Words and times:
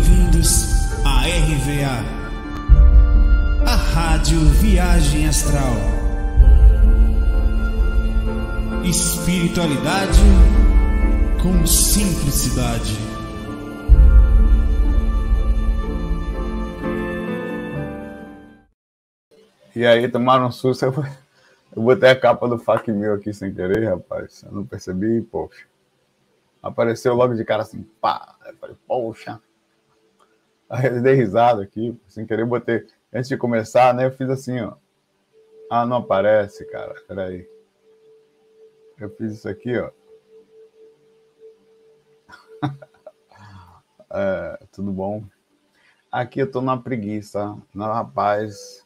Bem-vindos 0.00 0.64
à 1.04 1.26
RVA, 1.26 2.00
a 3.66 3.76
Rádio 3.76 4.40
Viagem 4.40 5.28
Astral. 5.28 5.74
Espiritualidade 8.82 10.18
com 11.42 11.66
simplicidade. 11.66 12.94
E 19.76 19.84
aí, 19.84 20.08
tomaram 20.08 20.46
um 20.46 20.50
susto. 20.50 20.86
Eu, 20.86 20.94
eu 21.76 21.82
botei 21.82 22.08
a 22.08 22.18
capa 22.18 22.48
do 22.48 22.58
FAC 22.58 22.90
aqui 23.14 23.34
sem 23.34 23.52
querer, 23.52 23.86
rapaz. 23.86 24.44
Eu 24.46 24.52
não 24.52 24.64
percebi, 24.64 25.20
poxa. 25.20 25.66
Apareceu 26.62 27.12
logo 27.14 27.34
de 27.34 27.44
cara 27.44 27.60
assim, 27.60 27.82
pá. 28.00 28.34
Eu 28.46 28.56
falei, 28.56 28.76
poxa. 28.88 29.38
Eu 30.70 31.02
dei 31.02 31.14
risada 31.14 31.62
aqui, 31.62 31.98
sem 32.06 32.26
querer, 32.26 32.44
botei. 32.44 32.86
Antes 33.12 33.28
de 33.28 33.36
começar, 33.36 33.92
né? 33.92 34.06
Eu 34.06 34.12
fiz 34.12 34.30
assim, 34.30 34.60
ó. 34.60 34.74
Ah, 35.70 35.84
não 35.84 35.98
aparece, 35.98 36.64
cara. 36.66 36.94
Peraí. 37.08 37.48
Eu 38.98 39.10
fiz 39.10 39.32
isso 39.32 39.48
aqui, 39.48 39.76
ó. 39.78 39.90
é, 44.12 44.58
tudo 44.70 44.92
bom? 44.92 45.24
Aqui 46.10 46.40
eu 46.40 46.50
tô 46.50 46.60
na 46.60 46.76
preguiça. 46.76 47.56
Não, 47.74 47.86
rapaz 47.86 48.84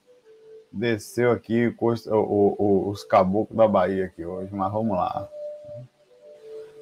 desceu 0.75 1.31
aqui 1.31 1.73
o, 1.79 2.17
o, 2.17 2.89
os 2.91 3.05
caboclos 3.05 3.57
da 3.57 3.69
Bahia 3.69 4.07
aqui 4.07 4.25
hoje, 4.25 4.53
mas 4.53 4.73
vamos 4.73 4.97
lá. 4.97 5.29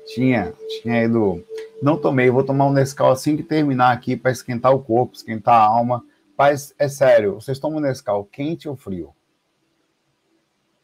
Tinha, 0.07 0.53
tinha 0.81 1.05
ido. 1.05 1.45
Não 1.83 2.01
tomei, 2.01 2.31
vou 2.31 2.45
tomar 2.45 2.67
um 2.67 2.73
Nescau 2.73 3.11
assim 3.11 3.37
que 3.37 3.43
terminar 3.43 3.93
aqui 3.93 4.17
para 4.17 4.31
esquentar 4.31 4.73
o 4.73 4.83
corpo, 4.83 5.17
esquentar 5.17 5.55
a 5.55 5.65
alma. 5.65 6.05
Mas 6.39 6.75
é 6.79 6.89
sério, 6.89 7.35
vocês 7.35 7.59
tomam 7.59 7.81
Nescau 7.81 8.25
quente 8.25 8.69
ou 8.69 8.77
frio? 8.77 9.15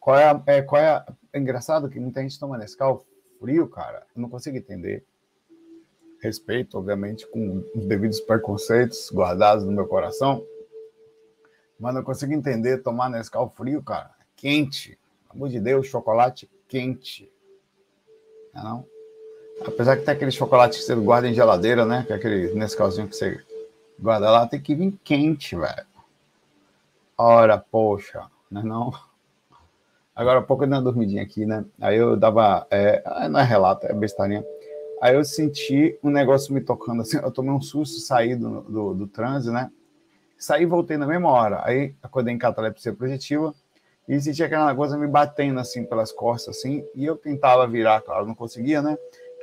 Qual 0.00 0.16
é, 0.16 0.24
a, 0.24 0.42
é, 0.46 0.62
qual 0.62 0.82
é, 0.82 0.88
a, 0.88 1.06
é 1.32 1.38
engraçado 1.38 1.88
que 1.88 2.00
muita 2.00 2.20
gente 2.20 2.38
toma 2.38 2.58
Nescau 2.58 3.06
frio, 3.38 3.68
cara. 3.68 4.04
Eu 4.14 4.22
não 4.22 4.28
consigo 4.28 4.56
entender. 4.56 5.04
Respeito, 6.20 6.76
obviamente, 6.76 7.26
com 7.28 7.62
os 7.76 7.86
devidos 7.86 8.20
preconceitos 8.20 9.08
guardados 9.12 9.64
no 9.64 9.70
meu 9.70 9.86
coração 9.86 10.44
mas 11.78 11.94
não 11.94 12.02
consigo 12.02 12.32
entender 12.32 12.78
tomar 12.78 13.08
Nescau 13.08 13.48
frio, 13.48 13.82
cara. 13.82 14.10
Quente. 14.34 14.98
Pelo 15.22 15.36
amor 15.36 15.48
de 15.48 15.60
Deus, 15.60 15.86
chocolate 15.86 16.50
quente. 16.66 17.30
Não, 18.52 18.60
é 18.60 18.64
não? 18.64 18.86
Apesar 19.66 19.96
que 19.96 20.04
tem 20.04 20.14
aquele 20.14 20.30
chocolate 20.30 20.78
que 20.78 20.84
você 20.84 20.94
guarda 20.94 21.28
em 21.28 21.34
geladeira, 21.34 21.84
né? 21.84 22.04
Que 22.06 22.12
é 22.12 22.16
aquele 22.16 22.54
Nescauzinho 22.54 23.08
que 23.08 23.16
você 23.16 23.40
guarda 23.98 24.30
lá, 24.30 24.46
tem 24.46 24.60
que 24.60 24.74
vir 24.74 24.98
quente, 25.02 25.56
velho. 25.56 25.86
Ora, 27.16 27.58
poxa, 27.58 28.26
não 28.50 28.60
é 28.60 28.64
não? 28.64 28.92
Agora 30.14 30.40
há 30.40 30.42
pouco 30.42 30.64
eu 30.64 30.68
dei 30.68 30.76
uma 30.76 30.84
dormidinha 30.84 31.22
aqui, 31.22 31.44
né? 31.44 31.64
Aí 31.80 31.96
eu 31.96 32.16
dava. 32.16 32.66
É, 32.70 33.28
não 33.28 33.40
é 33.40 33.44
relato, 33.44 33.86
é 33.86 33.92
bestarinha. 33.92 34.44
Aí 35.00 35.14
eu 35.14 35.24
senti 35.24 35.96
um 36.02 36.10
negócio 36.10 36.52
me 36.52 36.60
tocando 36.60 37.02
assim. 37.02 37.18
Eu 37.18 37.30
tomei 37.30 37.52
um 37.52 37.60
susto 37.60 38.00
sair 38.00 38.36
do, 38.36 38.62
do, 38.62 38.94
do 38.94 39.06
trânsito, 39.06 39.52
né? 39.52 39.70
Saí 40.36 40.62
e 40.62 40.66
voltei 40.66 40.96
na 40.96 41.06
mesma 41.06 41.30
hora. 41.30 41.60
Aí 41.64 41.94
acordei 42.02 42.34
em 42.34 42.38
catalepsia 42.38 42.92
projetiva 42.92 43.54
e 44.08 44.20
senti 44.20 44.42
aquela 44.42 44.74
coisa 44.74 44.96
me 44.96 45.06
batendo 45.06 45.60
assim 45.60 45.84
pelas 45.84 46.10
costas, 46.10 46.56
assim, 46.56 46.82
e 46.94 47.04
eu 47.04 47.14
tentava 47.14 47.66
virar, 47.66 48.00
claro, 48.00 48.26
não 48.26 48.34
conseguia, 48.34 48.80
né? 48.80 48.96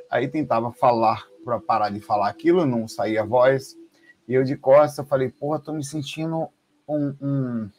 Aí 0.09 0.27
tentava 0.27 0.71
falar 0.71 1.25
para 1.43 1.59
parar 1.59 1.89
de 1.89 1.99
falar 1.99 2.29
aquilo, 2.29 2.65
não 2.65 2.87
saía 2.87 3.21
a 3.21 3.25
voz. 3.25 3.75
E 4.27 4.33
eu 4.33 4.43
de 4.43 4.55
costas 4.55 5.07
falei, 5.07 5.29
porra, 5.29 5.59
tô 5.59 5.73
me 5.73 5.83
sentindo 5.83 6.49
um, 6.87 7.15
um 7.21 7.69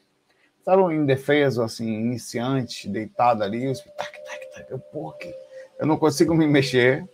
sabe, 0.65 0.82
um 0.82 0.92
indefeso, 0.92 1.62
assim, 1.62 1.86
iniciante, 1.86 2.88
deitado 2.88 3.42
ali, 3.42 3.65
eu, 3.65 3.75
tac, 3.75 4.25
tac, 4.25 4.53
tac, 4.54 4.70
eu, 4.70 4.78
porra, 4.78 5.16
que... 5.19 5.34
eu 5.78 5.86
não 5.86 5.97
consigo 5.97 6.34
me 6.34 6.47
mexer, 6.47 7.09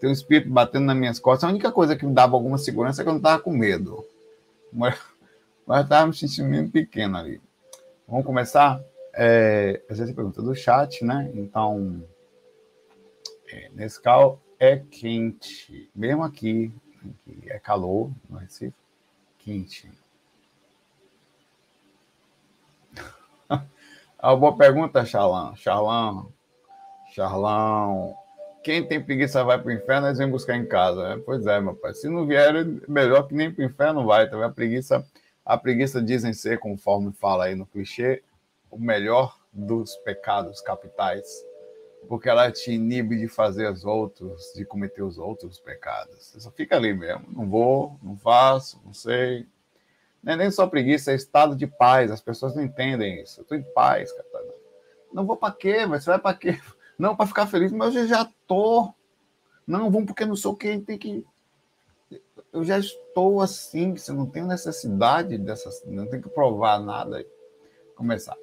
tem 0.00 0.10
um 0.10 0.12
espírito 0.12 0.50
batendo 0.50 0.86
nas 0.86 0.96
minhas 0.96 1.18
costas. 1.18 1.48
A 1.48 1.52
única 1.52 1.72
coisa 1.72 1.96
que 1.96 2.06
me 2.06 2.14
dava 2.14 2.36
alguma 2.36 2.58
segurança 2.58 3.02
é 3.02 3.04
que 3.04 3.08
eu 3.08 3.14
não 3.14 3.20
tava 3.20 3.42
com 3.42 3.50
medo. 3.50 4.04
Mas 4.72 4.98
mas 5.68 5.82
estava 5.82 6.06
me 6.06 6.14
sentindo 6.14 6.48
meio 6.48 6.70
pequeno 6.70 7.18
ali. 7.18 7.42
Vamos 8.08 8.24
começar? 8.24 8.82
É, 9.14 9.82
essa 9.86 10.02
é 10.02 10.10
a 10.10 10.14
pergunta 10.14 10.40
do 10.40 10.54
chat, 10.54 11.04
né? 11.04 11.30
Então, 11.34 12.02
é, 13.52 13.68
Nescau 13.74 14.40
é 14.58 14.76
quente, 14.76 15.90
mesmo 15.94 16.22
aqui, 16.22 16.72
aqui 16.96 17.50
é 17.50 17.58
calor 17.58 18.10
no 18.28 18.38
Recife, 18.38 18.74
quente. 19.38 19.90
ah, 24.18 24.36
boa 24.36 24.56
pergunta, 24.56 25.04
Charlão. 25.04 25.54
Charlão, 25.56 26.32
Charlão. 27.12 28.16
Quem 28.62 28.86
tem 28.86 29.02
preguiça 29.02 29.44
vai 29.44 29.58
para 29.58 29.68
o 29.68 29.72
inferno, 29.72 30.08
eles 30.08 30.18
vêm 30.18 30.30
buscar 30.30 30.56
em 30.56 30.66
casa. 30.66 31.16
Né? 31.16 31.22
Pois 31.24 31.46
é, 31.46 31.60
meu 31.60 31.74
pai. 31.74 31.94
Se 31.94 32.08
não 32.08 32.26
vier, 32.26 32.52
melhor 32.88 33.28
que 33.28 33.34
nem 33.34 33.52
para 33.52 33.62
o 33.62 33.66
inferno 33.66 34.04
vai. 34.04 34.28
Tá? 34.28 34.44
A 34.44 34.50
preguiça 34.50 35.06
a 35.48 35.56
preguiça 35.56 36.02
dizem 36.02 36.34
ser, 36.34 36.58
conforme 36.58 37.10
fala 37.10 37.46
aí 37.46 37.54
no 37.54 37.64
clichê, 37.64 38.22
o 38.70 38.78
melhor 38.78 39.34
dos 39.50 39.96
pecados 39.96 40.60
capitais, 40.60 41.42
porque 42.08 42.28
ela 42.28 42.50
te 42.50 42.72
inibe 42.72 43.18
de 43.18 43.28
fazer 43.28 43.70
os 43.70 43.84
outros, 43.84 44.52
de 44.54 44.64
cometer 44.64 45.02
os 45.02 45.18
outros 45.18 45.60
pecados. 45.60 46.16
Você 46.26 46.40
só 46.40 46.50
fica 46.50 46.76
ali 46.76 46.94
mesmo. 46.94 47.26
Não 47.30 47.48
vou, 47.48 47.98
não 48.02 48.16
faço, 48.16 48.80
não 48.84 48.94
sei. 48.94 49.46
Não 50.22 50.32
é 50.32 50.36
nem 50.36 50.50
só 50.50 50.66
preguiça, 50.66 51.12
é 51.12 51.14
estado 51.14 51.54
de 51.54 51.66
paz. 51.66 52.10
As 52.10 52.20
pessoas 52.20 52.56
não 52.56 52.62
entendem 52.62 53.22
isso. 53.22 53.40
Eu 53.40 53.42
estou 53.42 53.58
em 53.58 53.62
paz, 53.74 54.10
cara. 54.12 54.44
Não 55.12 55.26
vou 55.26 55.36
para 55.36 55.54
quê? 55.54 55.86
Mas 55.86 56.04
você 56.04 56.10
vai 56.10 56.18
para 56.18 56.36
quê? 56.36 56.58
Não, 56.98 57.14
para 57.14 57.28
ficar 57.28 57.46
feliz, 57.46 57.70
mas 57.70 57.94
eu 57.94 58.08
já 58.08 58.28
tô. 58.44 58.92
Não, 59.64 59.88
vamos 59.88 60.06
porque 60.06 60.24
não 60.24 60.34
sou 60.34 60.56
quem 60.56 60.80
tem 60.80 60.98
que 60.98 61.24
eu 62.52 62.64
já 62.64 62.78
estou 62.78 63.40
assim, 63.40 63.96
você 63.96 64.12
não 64.12 64.26
tem 64.26 64.44
necessidade 64.44 65.36
dessas, 65.38 65.82
não 65.86 66.06
tem 66.06 66.20
que 66.20 66.28
provar 66.28 66.80
nada. 66.80 67.24
Começar. 67.94 68.36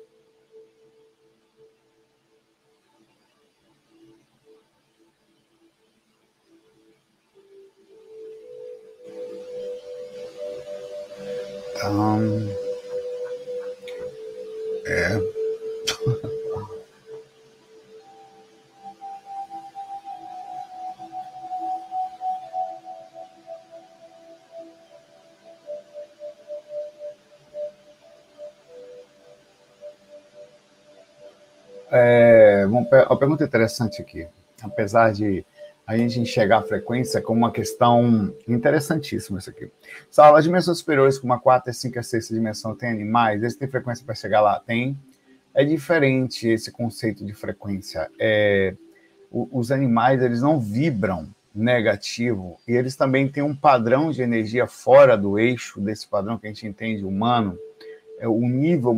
Então, 11.85 12.19
é. 14.87 15.35
É, 31.91 32.65
uma 32.65 33.17
pergunta 33.17 33.43
interessante 33.43 34.01
aqui. 34.01 34.27
Apesar 34.61 35.13
de 35.13 35.45
a 35.85 35.95
gente 35.97 36.19
enxergar 36.19 36.59
a 36.59 36.61
frequência 36.63 37.21
como 37.21 37.39
uma 37.39 37.51
questão 37.51 38.33
interessantíssima 38.47 39.37
isso 39.37 39.49
aqui. 39.49 39.69
Sala, 40.09 40.39
as 40.39 40.45
dimensões 40.45 40.79
superiores, 40.79 41.19
como 41.19 41.33
a 41.33 41.39
quarta, 41.39 41.69
a 41.69 41.73
cinco 41.73 41.97
e 41.97 41.99
a 41.99 42.03
sexta 42.03 42.33
dimensão, 42.33 42.75
tem 42.75 42.89
animais? 42.89 43.41
Eles 43.41 43.55
têm 43.55 43.67
frequência 43.67 44.03
para 44.03 44.15
chegar 44.15 44.41
lá? 44.41 44.59
Tem. 44.59 44.97
É 45.53 45.63
diferente 45.63 46.47
esse 46.47 46.71
conceito 46.71 47.23
de 47.23 47.33
frequência. 47.33 48.09
É, 48.19 48.75
os 49.31 49.71
animais, 49.71 50.21
eles 50.21 50.41
não 50.41 50.59
vibram 50.59 51.29
negativo 51.53 52.59
e 52.67 52.73
eles 52.73 52.95
também 52.95 53.29
têm 53.29 53.41
um 53.41 53.55
padrão 53.55 54.11
de 54.11 54.21
energia 54.21 54.67
fora 54.67 55.17
do 55.17 55.39
eixo 55.39 55.79
desse 55.79 56.07
padrão 56.07 56.37
que 56.37 56.47
a 56.47 56.49
gente 56.49 56.67
entende 56.67 57.05
humano, 57.05 57.57
é, 58.19 58.27
o 58.27 58.41
nível 58.41 58.93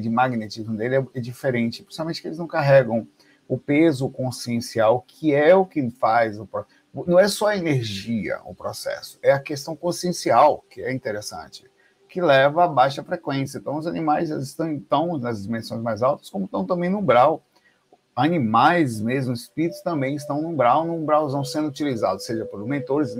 de 0.00 0.10
magnetismo 0.10 0.76
dele 0.76 0.96
é, 0.96 1.06
é 1.14 1.20
diferente, 1.20 1.82
principalmente 1.82 2.20
que 2.22 2.28
eles 2.28 2.38
não 2.38 2.46
carregam 2.46 3.06
o 3.48 3.56
peso 3.56 4.10
consciencial, 4.10 5.02
que 5.06 5.34
é 5.34 5.54
o 5.54 5.64
que 5.64 5.90
faz 5.90 6.38
o 6.38 6.46
não 7.06 7.18
é 7.18 7.28
só 7.28 7.48
a 7.48 7.56
energia 7.56 8.40
o 8.44 8.54
processo, 8.54 9.18
é 9.22 9.30
a 9.30 9.38
questão 9.38 9.76
consciencial 9.76 10.64
que 10.70 10.82
é 10.82 10.92
interessante, 10.92 11.64
que 12.08 12.20
leva 12.20 12.64
a 12.64 12.68
baixa 12.68 13.04
frequência. 13.04 13.58
Então, 13.58 13.76
os 13.76 13.86
animais 13.86 14.30
estão 14.30 14.70
então 14.70 15.18
nas 15.18 15.42
dimensões 15.42 15.82
mais 15.82 16.02
altas, 16.02 16.30
como 16.30 16.46
estão 16.46 16.64
também 16.64 16.90
no 16.90 16.98
umbral. 16.98 17.42
Animais 18.16 19.00
mesmo, 19.00 19.32
espíritos 19.32 19.80
também 19.80 20.16
estão 20.16 20.42
no 20.42 20.48
umbral, 20.48 20.84
no 20.84 20.94
umbralzão 20.94 21.44
sendo 21.44 21.68
utilizados, 21.68 22.24
seja 22.24 22.44
por 22.44 22.66
mentores 22.66 23.14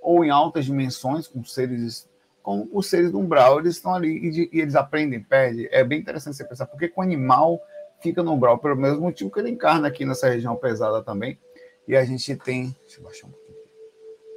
ou 0.00 0.24
em 0.24 0.30
altas 0.30 0.66
dimensões, 0.66 1.26
com 1.26 1.42
seres 1.44 2.08
como 2.42 2.68
os 2.74 2.90
seres 2.90 3.10
do 3.10 3.18
umbral, 3.18 3.58
eles 3.58 3.76
estão 3.76 3.94
ali 3.94 4.18
e, 4.18 4.50
e, 4.52 4.60
eles 4.60 4.76
aprendem, 4.76 5.18
perdem. 5.18 5.66
É 5.72 5.82
bem 5.82 5.98
interessante 5.98 6.36
você 6.36 6.44
pensar, 6.44 6.66
porque 6.66 6.92
o 6.94 7.00
animal 7.00 7.58
fica 8.04 8.22
no 8.22 8.34
umbral 8.34 8.58
pelo 8.58 8.76
mesmo 8.76 9.00
motivo 9.00 9.30
que 9.30 9.40
ele 9.40 9.48
encarna 9.48 9.88
aqui 9.88 10.04
nessa 10.04 10.28
região 10.28 10.54
pesada 10.54 11.02
também. 11.02 11.38
E 11.88 11.96
a 11.96 12.04
gente 12.04 12.36
tem. 12.36 12.76
Deixa 12.84 13.00
eu 13.00 13.04
baixar 13.04 13.26
um 13.26 13.30
pouquinho. 13.30 13.56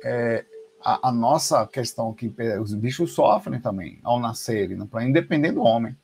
É, 0.05 0.45
a, 0.81 1.09
a, 1.09 1.11
nossa 1.11 1.67
questão 1.67 2.13
que 2.13 2.33
os 2.61 2.73
bichos 2.73 3.11
sofrem 3.13 3.59
também 3.59 3.99
ao 4.03 4.21
nascerem, 4.21 4.77
né, 4.77 4.87
independente 5.01 5.55
do 5.55 5.63
homem. 5.63 5.97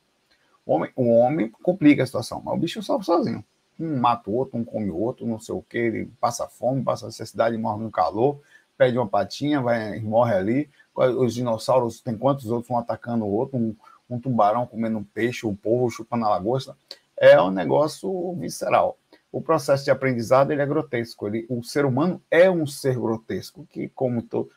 O 0.66 0.74
homem, 0.74 0.90
o 0.94 1.08
homem 1.08 1.50
complica 1.62 2.02
a 2.02 2.06
situação, 2.06 2.42
mas 2.44 2.54
o 2.54 2.58
bicho 2.58 2.82
sofre 2.82 3.06
sozinho. 3.06 3.44
Um 3.80 3.96
mata 3.98 4.30
o 4.30 4.34
outro, 4.34 4.58
um 4.58 4.64
come 4.64 4.90
o 4.90 4.96
outro, 4.96 5.26
não 5.26 5.38
sei 5.38 5.54
o 5.54 5.62
que, 5.62 5.78
ele 5.78 6.10
passa 6.20 6.46
fome, 6.46 6.82
passa 6.82 7.06
necessidade, 7.06 7.56
morre 7.56 7.82
no 7.82 7.90
calor, 7.90 8.40
perde 8.76 8.98
uma 8.98 9.08
patinha, 9.08 9.60
vai, 9.60 10.00
morre 10.00 10.34
ali. 10.34 10.70
Os 10.94 11.34
dinossauros, 11.34 12.00
tem 12.00 12.16
quantos 12.16 12.50
outros 12.50 12.70
um 12.70 12.76
atacando 12.76 13.24
o 13.24 13.32
outro, 13.32 13.58
um, 13.58 13.74
um 14.08 14.20
tubarão 14.20 14.66
comendo 14.66 14.98
um 14.98 15.04
peixe, 15.04 15.46
o 15.46 15.50
um 15.50 15.56
povo 15.56 15.90
chupando 15.90 16.24
a 16.24 16.30
lagosta. 16.30 16.76
É 17.16 17.40
um 17.40 17.50
negócio 17.50 18.34
visceral. 18.36 18.98
O 19.30 19.40
processo 19.40 19.84
de 19.84 19.90
aprendizado 19.90 20.52
ele 20.52 20.62
é 20.62 20.66
grotesco. 20.66 21.26
Ele, 21.26 21.46
o 21.48 21.62
ser 21.62 21.84
humano 21.84 22.22
é 22.30 22.50
um 22.50 22.66
ser 22.66 22.94
grotesco, 22.98 23.66
que, 23.70 23.88
como 23.88 24.22
todo. 24.22 24.48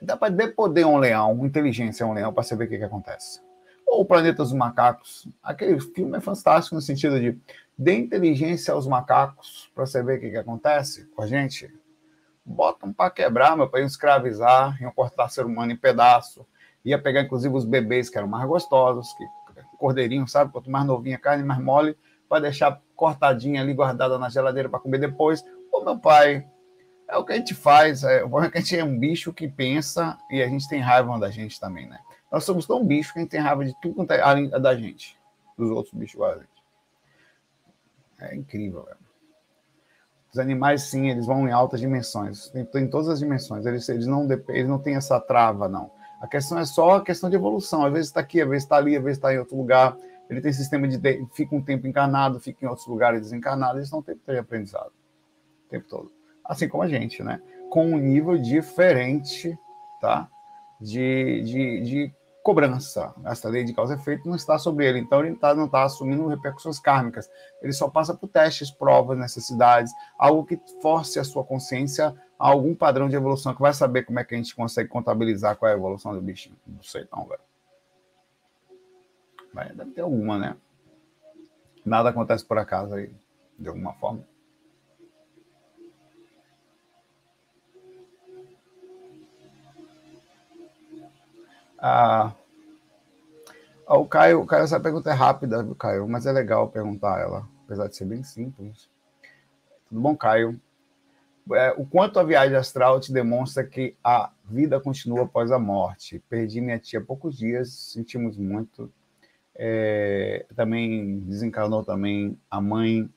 Dá 0.00 0.16
para 0.16 0.32
depoder 0.32 0.86
um 0.86 0.98
leão, 0.98 1.44
inteligência 1.44 2.04
é 2.04 2.06
um 2.06 2.12
leão, 2.12 2.32
para 2.32 2.42
saber 2.42 2.64
o 2.64 2.68
que, 2.68 2.78
que 2.78 2.84
acontece. 2.84 3.40
Ou 3.86 4.02
o 4.02 4.04
Planeta 4.04 4.42
dos 4.42 4.52
Macacos. 4.52 5.28
Aquele 5.42 5.80
filme 5.80 6.16
é 6.16 6.20
fantástico 6.20 6.74
no 6.74 6.80
sentido 6.80 7.18
de 7.18 7.38
dê 7.78 7.94
inteligência 7.96 8.74
aos 8.74 8.86
macacos 8.86 9.70
para 9.74 9.84
ver 10.02 10.18
o 10.18 10.20
que, 10.20 10.30
que 10.30 10.36
acontece 10.36 11.06
com 11.14 11.22
a 11.22 11.26
gente. 11.26 11.72
Botam 12.44 12.92
para 12.92 13.10
quebrar, 13.10 13.56
meu 13.56 13.70
escravizar, 13.76 14.80
iam 14.82 14.90
cortar 14.90 15.28
ser 15.28 15.46
humano 15.46 15.70
em 15.70 15.76
pedaço. 15.76 16.46
Ia 16.84 16.98
pegar, 16.98 17.22
inclusive, 17.22 17.54
os 17.54 17.64
bebês 17.64 18.10
que 18.10 18.18
eram 18.18 18.26
mais 18.26 18.48
gostosos, 18.48 19.12
que 19.14 19.24
cordeirinho, 19.78 20.28
sabe? 20.28 20.52
Quanto 20.52 20.70
mais 20.70 20.84
novinha 20.84 21.16
a 21.16 21.20
carne, 21.20 21.42
mais 21.42 21.60
mole, 21.60 21.96
para 22.28 22.42
deixar 22.42 22.82
cortadinha 22.94 23.62
ali, 23.62 23.72
guardada 23.72 24.18
na 24.18 24.28
geladeira 24.28 24.68
para 24.68 24.80
comer 24.80 24.98
depois. 24.98 25.42
Ô, 25.72 25.82
meu 25.82 25.98
pai, 25.98 26.46
é 27.08 27.16
o 27.16 27.24
que 27.24 27.32
a 27.32 27.36
gente 27.36 27.54
faz. 27.54 28.04
É, 28.04 28.22
o 28.24 28.42
é 28.42 28.50
que 28.50 28.58
a 28.58 28.60
gente 28.60 28.78
é 28.78 28.84
um 28.84 28.98
bicho 28.98 29.32
que 29.32 29.48
pensa 29.48 30.18
e 30.30 30.42
a 30.42 30.48
gente 30.48 30.68
tem 30.68 30.80
raiva 30.80 31.18
da 31.18 31.30
gente 31.30 31.58
também, 31.58 31.88
né? 31.88 31.98
Nós 32.30 32.44
somos 32.44 32.66
tão 32.66 32.84
bicho 32.84 33.12
que 33.12 33.20
a 33.20 33.22
gente 33.22 33.30
tem 33.30 33.40
raiva 33.40 33.64
de 33.64 33.74
tudo 33.80 33.94
quanto 33.94 34.10
é 34.10 34.20
além 34.20 34.50
da 34.50 34.76
gente, 34.76 35.16
dos 35.56 35.70
outros 35.70 35.94
bichos 35.94 36.14
igual 36.14 36.32
a 36.32 36.34
gente. 36.34 36.58
É 38.20 38.36
incrível, 38.36 38.82
velho. 38.82 38.98
Os 40.30 40.38
animais, 40.38 40.82
sim, 40.82 41.08
eles 41.08 41.24
vão 41.24 41.48
em 41.48 41.52
altas 41.52 41.80
dimensões, 41.80 42.54
em, 42.54 42.68
em 42.74 42.86
todas 42.86 43.08
as 43.08 43.18
dimensões. 43.20 43.64
Eles, 43.64 43.88
eles, 43.88 44.06
não, 44.06 44.28
eles 44.48 44.68
não 44.68 44.78
têm 44.78 44.96
essa 44.96 45.18
trava, 45.18 45.68
não. 45.68 45.90
A 46.20 46.26
questão 46.26 46.58
é 46.58 46.64
só 46.64 46.96
a 46.96 47.04
questão 47.04 47.30
de 47.30 47.36
evolução. 47.36 47.84
Às 47.84 47.92
vezes 47.92 48.06
está 48.08 48.20
aqui, 48.20 48.40
às 48.40 48.48
vezes 48.48 48.64
está 48.64 48.76
ali, 48.76 48.96
às 48.96 49.02
vezes 49.02 49.18
está 49.18 49.32
em 49.32 49.38
outro 49.38 49.56
lugar. 49.56 49.96
Ele 50.28 50.40
tem 50.40 50.52
sistema 50.52 50.86
de. 50.86 50.98
fica 51.32 51.54
um 51.54 51.62
tempo 51.62 51.86
encarnado, 51.86 52.40
fica 52.40 52.64
em 52.64 52.68
outros 52.68 52.86
lugares 52.86 53.20
desencarnado. 53.20 53.78
Eles 53.78 53.90
têm 53.90 54.02
tempo 54.02 54.20
de 54.26 54.38
aprendizado. 54.38 54.92
O 55.66 55.70
tempo 55.70 55.86
todo. 55.88 56.12
Assim 56.44 56.68
como 56.68 56.82
a 56.82 56.88
gente, 56.88 57.22
né? 57.22 57.40
Com 57.70 57.86
um 57.86 57.98
nível 57.98 58.36
diferente, 58.36 59.56
tá? 60.00 60.28
De, 60.80 61.42
de, 61.42 61.80
de 61.82 62.14
cobrança. 62.42 63.14
Essa 63.26 63.48
lei 63.48 63.62
de 63.62 63.74
causa 63.74 63.94
e 63.94 63.96
efeito 63.98 64.26
não 64.26 64.34
está 64.34 64.58
sobre 64.58 64.86
ele, 64.86 64.98
então 64.98 65.24
ele 65.24 65.36
tá, 65.36 65.54
não 65.54 65.66
está 65.66 65.84
assumindo 65.84 66.26
repercussões 66.28 66.80
kármicas. 66.80 67.28
Ele 67.62 67.72
só 67.72 67.88
passa 67.88 68.14
por 68.14 68.28
testes, 68.28 68.70
provas, 68.70 69.18
necessidades, 69.18 69.92
algo 70.18 70.44
que 70.44 70.58
force 70.80 71.18
a 71.18 71.24
sua 71.24 71.44
consciência 71.44 72.14
algum 72.38 72.74
padrão 72.74 73.08
de 73.08 73.16
evolução 73.16 73.54
que 73.54 73.60
vai 73.60 73.74
saber 73.74 74.04
como 74.04 74.20
é 74.20 74.24
que 74.24 74.34
a 74.34 74.38
gente 74.38 74.54
consegue 74.54 74.88
contabilizar 74.88 75.56
qual 75.56 75.68
é 75.68 75.74
a 75.74 75.76
evolução 75.76 76.14
do 76.14 76.20
bichinho. 76.20 76.56
Não 76.66 76.82
sei 76.82 77.06
não, 77.12 77.26
velho. 77.26 77.40
Mas 79.52 79.74
deve 79.74 79.90
ter 79.90 80.02
alguma, 80.02 80.38
né? 80.38 80.56
Nada 81.84 82.10
acontece 82.10 82.44
por 82.44 82.58
acaso 82.58 82.94
aí, 82.94 83.10
de 83.58 83.68
alguma 83.68 83.94
forma. 83.94 84.22
Ah, 91.80 92.34
o 93.86 94.04
Caio, 94.04 94.44
Caio, 94.44 94.64
essa 94.64 94.80
pergunta 94.80 95.10
é 95.10 95.14
rápida, 95.14 95.66
Caio? 95.78 96.08
Mas 96.08 96.26
é 96.26 96.32
legal 96.32 96.68
perguntar 96.68 97.20
ela, 97.20 97.48
apesar 97.64 97.88
de 97.88 97.96
ser 97.96 98.04
bem 98.04 98.22
simples. 98.22 98.90
Tudo 99.88 100.00
bom, 100.00 100.16
Caio? 100.16 100.60
É, 101.52 101.74
o 101.76 101.84
quanto 101.86 102.18
a 102.18 102.22
viagem 102.22 102.56
astral 102.56 103.00
te 103.00 103.12
demonstra 103.12 103.64
que 103.64 103.94
a 104.02 104.30
vida 104.44 104.80
continua 104.80 105.24
após 105.24 105.50
a 105.50 105.58
morte? 105.58 106.22
Perdi 106.28 106.60
minha 106.60 106.78
tia 106.78 106.98
há 107.00 107.02
poucos 107.02 107.36
dias, 107.36 107.72
sentimos 107.92 108.36
muito. 108.36 108.92
É, 109.54 110.46
também 110.54 111.20
desencarnou 111.20 111.82
também 111.82 112.38
a 112.50 112.60
mãe 112.60 113.08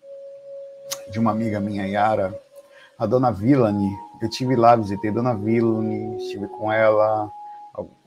de 1.11 1.19
uma 1.19 1.31
amiga 1.31 1.59
minha, 1.59 1.85
Yara, 1.87 2.39
a 2.97 3.05
dona 3.05 3.31
Villani. 3.31 3.91
Eu 4.21 4.29
tive 4.29 4.55
lá, 4.55 4.75
visitei 4.75 5.11
dona 5.11 5.35
Villani, 5.35 6.17
estive 6.17 6.47
com 6.47 6.71
ela 6.71 7.31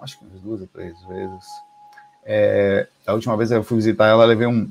acho 0.00 0.18
que 0.18 0.24
umas 0.24 0.40
duas 0.40 0.60
ou 0.60 0.66
três 0.66 1.00
vezes. 1.04 1.44
É, 2.24 2.86
a 3.06 3.12
última 3.12 3.36
vez 3.36 3.50
eu 3.50 3.64
fui 3.64 3.76
visitar 3.76 4.06
ela, 4.06 4.24
levei 4.24 4.46
um, 4.46 4.70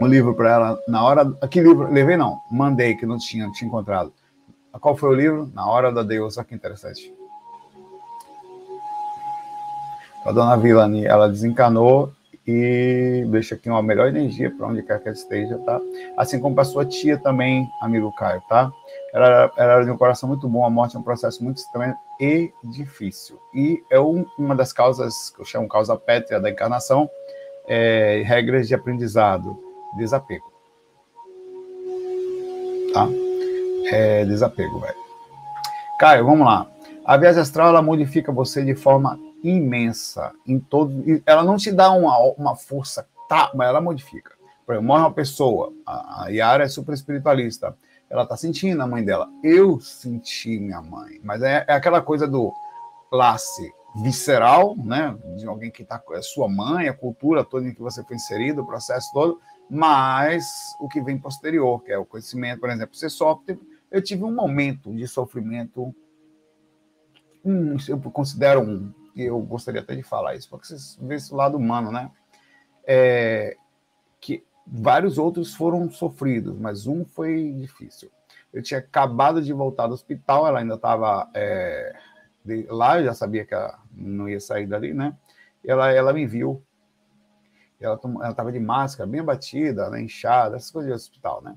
um 0.00 0.06
livro 0.06 0.34
para 0.34 0.50
ela. 0.50 0.82
Na 0.88 1.04
hora. 1.04 1.30
Que 1.48 1.60
livro? 1.60 1.92
Levei 1.92 2.16
não, 2.16 2.40
mandei, 2.50 2.94
que 2.94 3.04
não 3.04 3.18
tinha, 3.18 3.46
não 3.46 3.52
tinha 3.52 3.68
encontrado. 3.68 4.12
Qual 4.80 4.96
foi 4.96 5.10
o 5.10 5.14
livro? 5.14 5.50
Na 5.54 5.66
Hora 5.66 5.92
da 5.92 6.02
Deus. 6.02 6.36
Olha 6.36 6.46
que 6.46 6.54
interessante. 6.54 7.14
A 10.24 10.32
dona 10.32 10.56
Vilani, 10.56 11.04
ela 11.04 11.28
desencanou 11.28 12.10
e 12.46 13.24
deixa 13.28 13.54
aqui 13.54 13.68
uma 13.68 13.82
melhor 13.82 14.08
energia 14.08 14.50
para 14.50 14.66
onde 14.66 14.82
quer 14.82 15.00
que 15.00 15.08
ela 15.08 15.16
esteja, 15.16 15.58
tá? 15.58 15.80
Assim 16.16 16.38
como 16.38 16.54
para 16.54 16.64
sua 16.64 16.84
tia 16.84 17.18
também, 17.18 17.68
amigo 17.80 18.12
Caio, 18.16 18.42
tá? 18.48 18.70
Ela, 19.12 19.50
ela 19.56 19.72
era 19.72 19.84
de 19.84 19.90
um 19.90 19.96
coração 19.96 20.28
muito 20.28 20.48
bom, 20.48 20.64
a 20.64 20.70
morte 20.70 20.96
é 20.96 20.98
um 20.98 21.02
processo 21.02 21.42
muito 21.42 21.58
estranho 21.58 21.94
e 22.20 22.50
difícil. 22.64 23.38
E 23.54 23.82
é 23.90 23.98
um, 23.98 24.26
uma 24.38 24.54
das 24.54 24.72
causas, 24.72 25.30
que 25.30 25.40
eu 25.40 25.44
chamo 25.44 25.68
causa 25.68 25.96
pétrea 25.96 26.40
da 26.40 26.50
encarnação, 26.50 27.08
é, 27.66 28.22
regras 28.26 28.68
de 28.68 28.74
aprendizado, 28.74 29.58
desapego. 29.96 30.52
Tá? 32.92 33.08
É, 33.86 34.24
desapego, 34.24 34.80
velho. 34.80 34.96
Caio, 35.98 36.24
vamos 36.24 36.46
lá. 36.46 36.66
A 37.04 37.16
viagem 37.16 37.40
astral, 37.40 37.68
ela 37.68 37.82
modifica 37.82 38.32
você 38.32 38.64
de 38.64 38.74
forma 38.74 39.18
imensa 39.42 40.32
em 40.46 40.58
todo. 40.58 41.04
Ela 41.26 41.44
não 41.44 41.56
te 41.56 41.70
dá 41.70 41.90
uma, 41.90 42.18
uma 42.38 42.56
força, 42.56 43.06
tá, 43.28 43.50
mas 43.54 43.68
ela 43.68 43.80
modifica. 43.80 44.32
Por 44.64 44.72
exemplo, 44.72 44.88
morre 44.88 45.02
uma 45.02 45.12
pessoa, 45.12 45.72
a 45.86 46.28
Yara 46.30 46.64
é 46.64 46.68
super 46.68 46.94
espiritualista, 46.94 47.76
ela 48.08 48.24
tá 48.24 48.36
sentindo 48.36 48.82
a 48.82 48.86
mãe 48.86 49.04
dela. 49.04 49.28
Eu 49.42 49.78
senti 49.80 50.58
minha 50.58 50.80
mãe, 50.80 51.20
mas 51.22 51.42
é, 51.42 51.64
é 51.68 51.74
aquela 51.74 52.00
coisa 52.00 52.26
do 52.26 52.50
lace 53.12 53.70
visceral, 53.96 54.74
né, 54.76 55.16
de 55.36 55.46
alguém 55.46 55.70
que 55.70 55.84
tá 55.84 56.02
é 56.12 56.22
sua 56.22 56.48
mãe, 56.48 56.88
a 56.88 56.94
cultura 56.94 57.44
toda 57.44 57.68
em 57.68 57.74
que 57.74 57.82
você 57.82 58.02
foi 58.02 58.16
inserido, 58.16 58.62
o 58.62 58.66
processo 58.66 59.12
todo, 59.12 59.38
mas 59.70 60.44
o 60.80 60.88
que 60.88 61.00
vem 61.00 61.18
posterior, 61.18 61.82
que 61.82 61.92
é 61.92 61.98
o 61.98 62.04
conhecimento, 62.04 62.60
por 62.60 62.70
exemplo, 62.70 62.96
você 62.96 63.08
sofre. 63.08 63.58
Eu 63.94 64.02
tive 64.02 64.24
um 64.24 64.34
momento 64.34 64.92
de 64.92 65.06
sofrimento, 65.06 65.94
um, 67.44 67.76
eu 67.88 67.96
considero 68.10 68.60
um, 68.60 68.92
que 69.14 69.22
eu 69.22 69.38
gostaria 69.38 69.80
até 69.80 69.94
de 69.94 70.02
falar 70.02 70.34
isso, 70.34 70.50
porque 70.50 70.66
vocês 70.66 70.98
vê 71.00 71.14
esse 71.14 71.32
lado 71.32 71.56
humano, 71.56 71.92
né? 71.92 72.10
É, 72.84 73.56
que 74.20 74.44
vários 74.66 75.16
outros 75.16 75.54
foram 75.54 75.88
sofridos, 75.92 76.58
mas 76.58 76.88
um 76.88 77.04
foi 77.04 77.52
difícil. 77.52 78.10
Eu 78.52 78.64
tinha 78.64 78.80
acabado 78.80 79.40
de 79.40 79.52
voltar 79.52 79.86
do 79.86 79.94
hospital, 79.94 80.44
ela 80.44 80.58
ainda 80.58 80.74
estava 80.74 81.30
é, 81.32 81.96
lá, 82.66 82.98
eu 82.98 83.04
já 83.04 83.14
sabia 83.14 83.46
que 83.46 83.54
ela 83.54 83.78
não 83.92 84.28
ia 84.28 84.40
sair 84.40 84.66
dali, 84.66 84.92
né? 84.92 85.16
Ela, 85.64 85.92
ela 85.92 86.12
me 86.12 86.26
viu, 86.26 86.60
ela 87.80 87.94
estava 88.28 88.50
de 88.50 88.58
máscara, 88.58 89.08
bem 89.08 89.20
abatida, 89.20 89.88
né, 89.88 90.02
inchada, 90.02 90.56
essas 90.56 90.72
coisas 90.72 90.90
de 90.90 90.96
hospital, 90.96 91.40
né? 91.44 91.56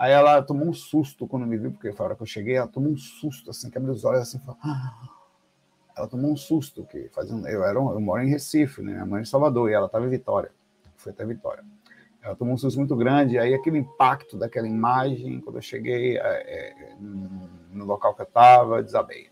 Aí 0.00 0.12
ela 0.12 0.40
tomou 0.40 0.66
um 0.66 0.72
susto 0.72 1.26
quando 1.26 1.46
me 1.46 1.58
viu, 1.58 1.72
porque 1.72 1.92
foi 1.92 2.04
a 2.04 2.06
hora 2.06 2.16
que 2.16 2.22
eu 2.22 2.26
cheguei, 2.26 2.56
ela 2.56 2.66
tomou 2.66 2.90
um 2.90 2.96
susto, 2.96 3.50
assim, 3.50 3.68
que 3.68 3.76
abriu 3.76 3.92
os 3.92 4.02
olhos 4.02 4.22
assim, 4.22 4.38
falou, 4.38 4.56
ah, 4.64 4.94
ela 5.94 6.08
tomou 6.08 6.32
um 6.32 6.36
susto, 6.36 6.86
que 6.86 7.10
fazendo, 7.10 7.46
eu, 7.46 7.62
era 7.62 7.78
eu 7.78 8.00
moro 8.00 8.22
em 8.22 8.30
Recife, 8.30 8.80
né? 8.80 8.92
Minha 8.94 9.04
mãe 9.04 9.18
é 9.18 9.22
em 9.24 9.26
Salvador, 9.26 9.68
e 9.68 9.74
ela 9.74 9.84
estava 9.84 10.06
em 10.06 10.08
Vitória. 10.08 10.50
Foi 10.96 11.12
até 11.12 11.22
Vitória. 11.26 11.62
Ela 12.22 12.34
tomou 12.34 12.54
um 12.54 12.56
susto 12.56 12.78
muito 12.78 12.96
grande, 12.96 13.38
aí 13.38 13.52
aquele 13.52 13.76
impacto 13.76 14.38
daquela 14.38 14.66
imagem, 14.66 15.38
quando 15.42 15.56
eu 15.56 15.62
cheguei 15.62 16.16
é, 16.16 16.22
é, 16.22 16.96
no 16.98 17.84
local 17.84 18.14
que 18.14 18.22
eu 18.22 18.26
estava, 18.26 18.82
desabei. 18.82 19.28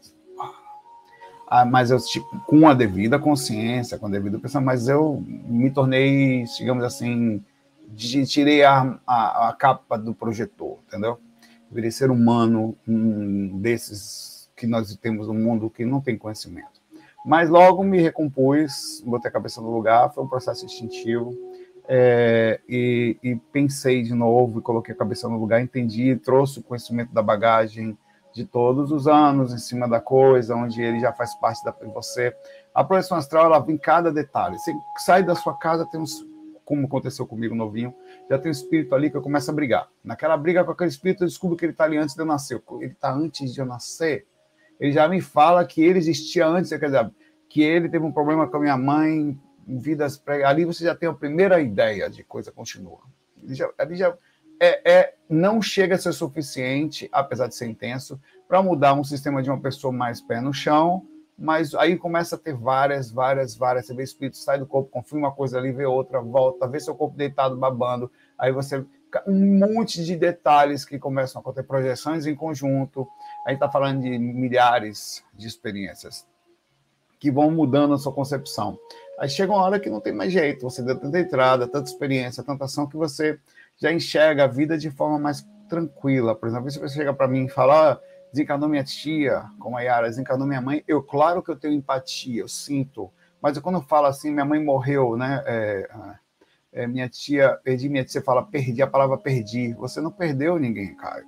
Ah, 1.47 1.65
mas 1.65 1.91
eu, 1.91 1.99
tipo, 1.99 2.29
com 2.41 2.69
a 2.69 2.75
devida 2.75 3.19
consciência, 3.19 3.99
com 3.99 4.05
a 4.05 4.11
devida 4.11 4.39
pensamento, 4.39 4.67
mas 4.67 4.87
eu 4.87 5.19
me 5.27 5.71
tornei, 5.71 6.45
digamos 6.59 6.85
assim, 6.85 7.43
tirei 7.95 8.65
a, 8.65 8.99
a, 9.07 9.49
a, 9.49 9.53
capa 9.53 9.97
do 9.97 10.15
projetor, 10.15 10.79
entendeu? 10.87 11.19
Virei 11.71 11.91
ser 11.91 12.11
humano, 12.11 12.77
um 12.87 13.59
desses 13.59 14.51
que 14.57 14.67
nós 14.67 14.95
temos 14.97 15.29
no 15.29 15.35
mundo 15.35 15.71
que 15.71 15.85
não 15.85 16.01
tem 16.01 16.17
conhecimento. 16.17 16.81
Mas 17.25 17.49
logo 17.51 17.83
me 17.83 18.01
recompus, 18.01 19.03
botei 19.05 19.29
a 19.29 19.33
cabeça 19.33 19.61
no 19.61 19.71
lugar, 19.71 20.13
foi 20.13 20.25
um 20.25 20.29
processo 20.29 20.65
instintivo, 20.65 21.37
é, 21.91 22.61
e, 22.69 23.17
e, 23.23 23.37
pensei 23.51 24.03
de 24.03 24.15
novo 24.15 24.59
e 24.59 24.63
coloquei 24.63 24.95
a 24.95 24.99
cabeça 24.99 25.27
no 25.27 25.39
lugar, 25.39 25.61
entendi, 25.61 26.15
trouxe 26.17 26.59
o 26.59 26.63
conhecimento 26.63 27.15
da 27.15 27.23
bagagem 27.23 27.97
de 28.33 28.45
todos 28.45 28.93
os 28.93 29.09
anos 29.09 29.55
em 29.55 29.59
cima 29.59 29.89
da 29.89 30.01
coisa, 30.01 30.55
onde 30.55 30.83
ele 30.83 31.01
já 31.01 31.13
faz 31.13 31.35
parte 31.37 31.65
da 31.65 31.75
você. 31.93 32.35
A 32.75 32.85
projeção 32.85 33.17
astral, 33.17 33.47
ela 33.47 33.59
vem 33.59 33.77
em 33.77 33.79
cada 33.79 34.13
detalhe. 34.13 34.59
Você 34.59 34.73
sai 34.99 35.23
da 35.23 35.35
sua 35.35 35.57
casa, 35.57 35.87
tem 35.87 35.99
uns, 35.99 36.25
como 36.69 36.85
aconteceu 36.85 37.27
comigo 37.27 37.55
novinho, 37.55 37.95
já 38.29 38.39
tem 38.39 38.51
um 38.51 38.53
espírito 38.53 38.95
ali 38.95 39.11
que 39.11 39.17
eu 39.17 39.23
começo 39.23 39.51
a 39.51 39.55
brigar. 39.55 39.89
Naquela 40.05 40.37
briga 40.37 40.63
com 40.63 40.71
aquele 40.71 40.91
espírito, 40.91 41.25
eu 41.25 41.27
descubro 41.27 41.57
que 41.57 41.65
ele 41.65 41.73
está 41.73 41.85
ali 41.85 41.97
antes 41.97 42.15
de 42.15 42.21
eu 42.21 42.27
nascer. 42.27 42.63
Ele 42.79 42.93
está 42.93 43.11
antes 43.11 43.55
de 43.55 43.59
eu 43.59 43.65
nascer. 43.65 44.27
Ele 44.79 44.93
já 44.93 45.09
me 45.09 45.23
fala 45.23 45.65
que 45.65 45.81
ele 45.83 45.99
existia 45.99 46.47
antes, 46.47 46.69
quer 46.69 46.85
dizer, 46.85 47.11
que 47.49 47.63
ele 47.63 47.89
teve 47.89 48.05
um 48.05 48.13
problema 48.13 48.47
com 48.47 48.59
a 48.59 48.61
minha 48.61 48.77
mãe, 48.77 49.41
vidas 49.67 50.19
pré... 50.19 50.45
Ali 50.45 50.67
você 50.67 50.85
já 50.85 50.95
tem 50.95 51.09
a 51.09 51.15
primeira 51.15 51.59
ideia 51.59 52.11
de 52.11 52.23
coisa 52.23 52.53
continua. 52.53 53.01
Ele 53.43 53.55
já, 53.55 53.71
ele 53.79 53.95
já 53.97 54.15
é, 54.61 54.93
é, 54.93 55.15
não 55.27 55.63
chega 55.63 55.95
a 55.95 55.99
ser 55.99 56.13
suficiente, 56.13 57.09
apesar 57.11 57.47
de 57.47 57.55
ser 57.55 57.67
intenso, 57.67 58.21
para 58.47 58.63
mudar 58.63 58.93
um 58.93 59.03
sistema 59.03 59.43
de 59.43 59.49
uma 59.49 59.59
pessoa 59.59 59.91
mais 59.91 60.21
pé 60.21 60.39
no 60.39 60.53
chão, 60.53 61.07
mas 61.39 61.73
aí 61.75 61.97
começa 61.97 62.35
a 62.35 62.39
ter 62.39 62.53
várias, 62.53 63.13
várias, 63.13 63.57
várias. 63.57 63.87
Você 63.87 63.95
vê 63.95 64.03
espírito 64.03 64.37
sai 64.37 64.59
do 64.59 64.67
corpo, 64.67 64.91
confirma 64.91 65.29
uma 65.29 65.35
coisa 65.35 65.57
ali, 65.57 65.71
vê 65.71 65.87
outra, 65.87 66.21
volta, 66.21 66.67
vê 66.67 66.81
seu 66.81 66.95
corpo 66.95 67.17
deitado 67.17 67.57
babando. 67.57 68.11
Aí 68.37 68.51
você. 68.51 68.85
Um 69.27 69.59
monte 69.59 70.05
de 70.05 70.17
detalhes 70.17 70.85
que 70.85 70.99
começam 70.99 71.39
a 71.39 71.41
acontecer, 71.41 71.67
projeções 71.67 72.27
em 72.27 72.35
conjunto. 72.35 73.09
Aí 73.47 73.55
está 73.55 73.71
falando 73.71 74.03
de 74.03 74.19
milhares 74.19 75.25
de 75.33 75.47
experiências 75.47 76.27
que 77.19 77.31
vão 77.31 77.51
mudando 77.51 77.95
a 77.95 77.99
sua 77.99 78.13
concepção. 78.13 78.79
Aí 79.19 79.29
chega 79.29 79.53
uma 79.53 79.63
hora 79.63 79.81
que 79.81 79.91
não 79.91 80.01
tem 80.01 80.13
mais 80.13 80.33
jeito, 80.33 80.63
você 80.63 80.83
deu 80.83 80.99
tanta 80.99 81.19
entrada, 81.19 81.67
tanta 81.67 81.91
experiência, 81.91 82.43
tanta 82.43 82.67
ação, 82.67 82.87
que 82.87 82.97
você 82.97 83.39
já 83.77 83.93
enxerga 83.93 84.45
a 84.45 84.47
vida 84.47 84.79
de 84.79 84.91
forma 84.91 85.19
mais 85.19 85.45
tranquila. 85.69 86.35
Por 86.35 86.49
exemplo, 86.49 86.71
se 86.71 86.79
você 86.79 86.95
chega 86.95 87.13
para 87.13 87.27
mim 87.27 87.47
e 87.47 87.49
fala, 87.49 87.93
ah, 87.93 88.01
desencarnou 88.33 88.69
minha 88.69 88.85
tia, 88.85 89.45
como 89.59 89.77
a 89.77 89.81
Yara, 89.81 90.09
desencarnou 90.09 90.47
minha 90.47 90.61
mãe, 90.61 90.85
eu, 90.87 91.03
claro 91.03 91.43
que 91.43 91.51
eu 91.51 91.57
tenho 91.57 91.75
empatia, 91.75 92.43
eu 92.43 92.49
sinto, 92.49 93.11
mas 93.41 93.59
quando 93.59 93.77
eu 93.77 93.83
falo 93.83 94.07
assim, 94.07 94.31
minha 94.31 94.45
mãe 94.45 94.63
morreu, 94.63 95.17
né? 95.17 95.43
É, 95.47 95.89
é, 96.73 96.87
minha 96.87 97.09
tia, 97.09 97.59
perdi 97.63 97.89
minha 97.89 98.05
tia, 98.05 98.13
você 98.13 98.23
fala, 98.23 98.45
perdi, 98.45 98.83
a 98.83 98.87
palavra 98.87 99.17
perdi. 99.17 99.73
Você 99.75 100.01
não 100.01 100.11
perdeu 100.11 100.59
ninguém, 100.59 100.95
Caio. 100.97 101.25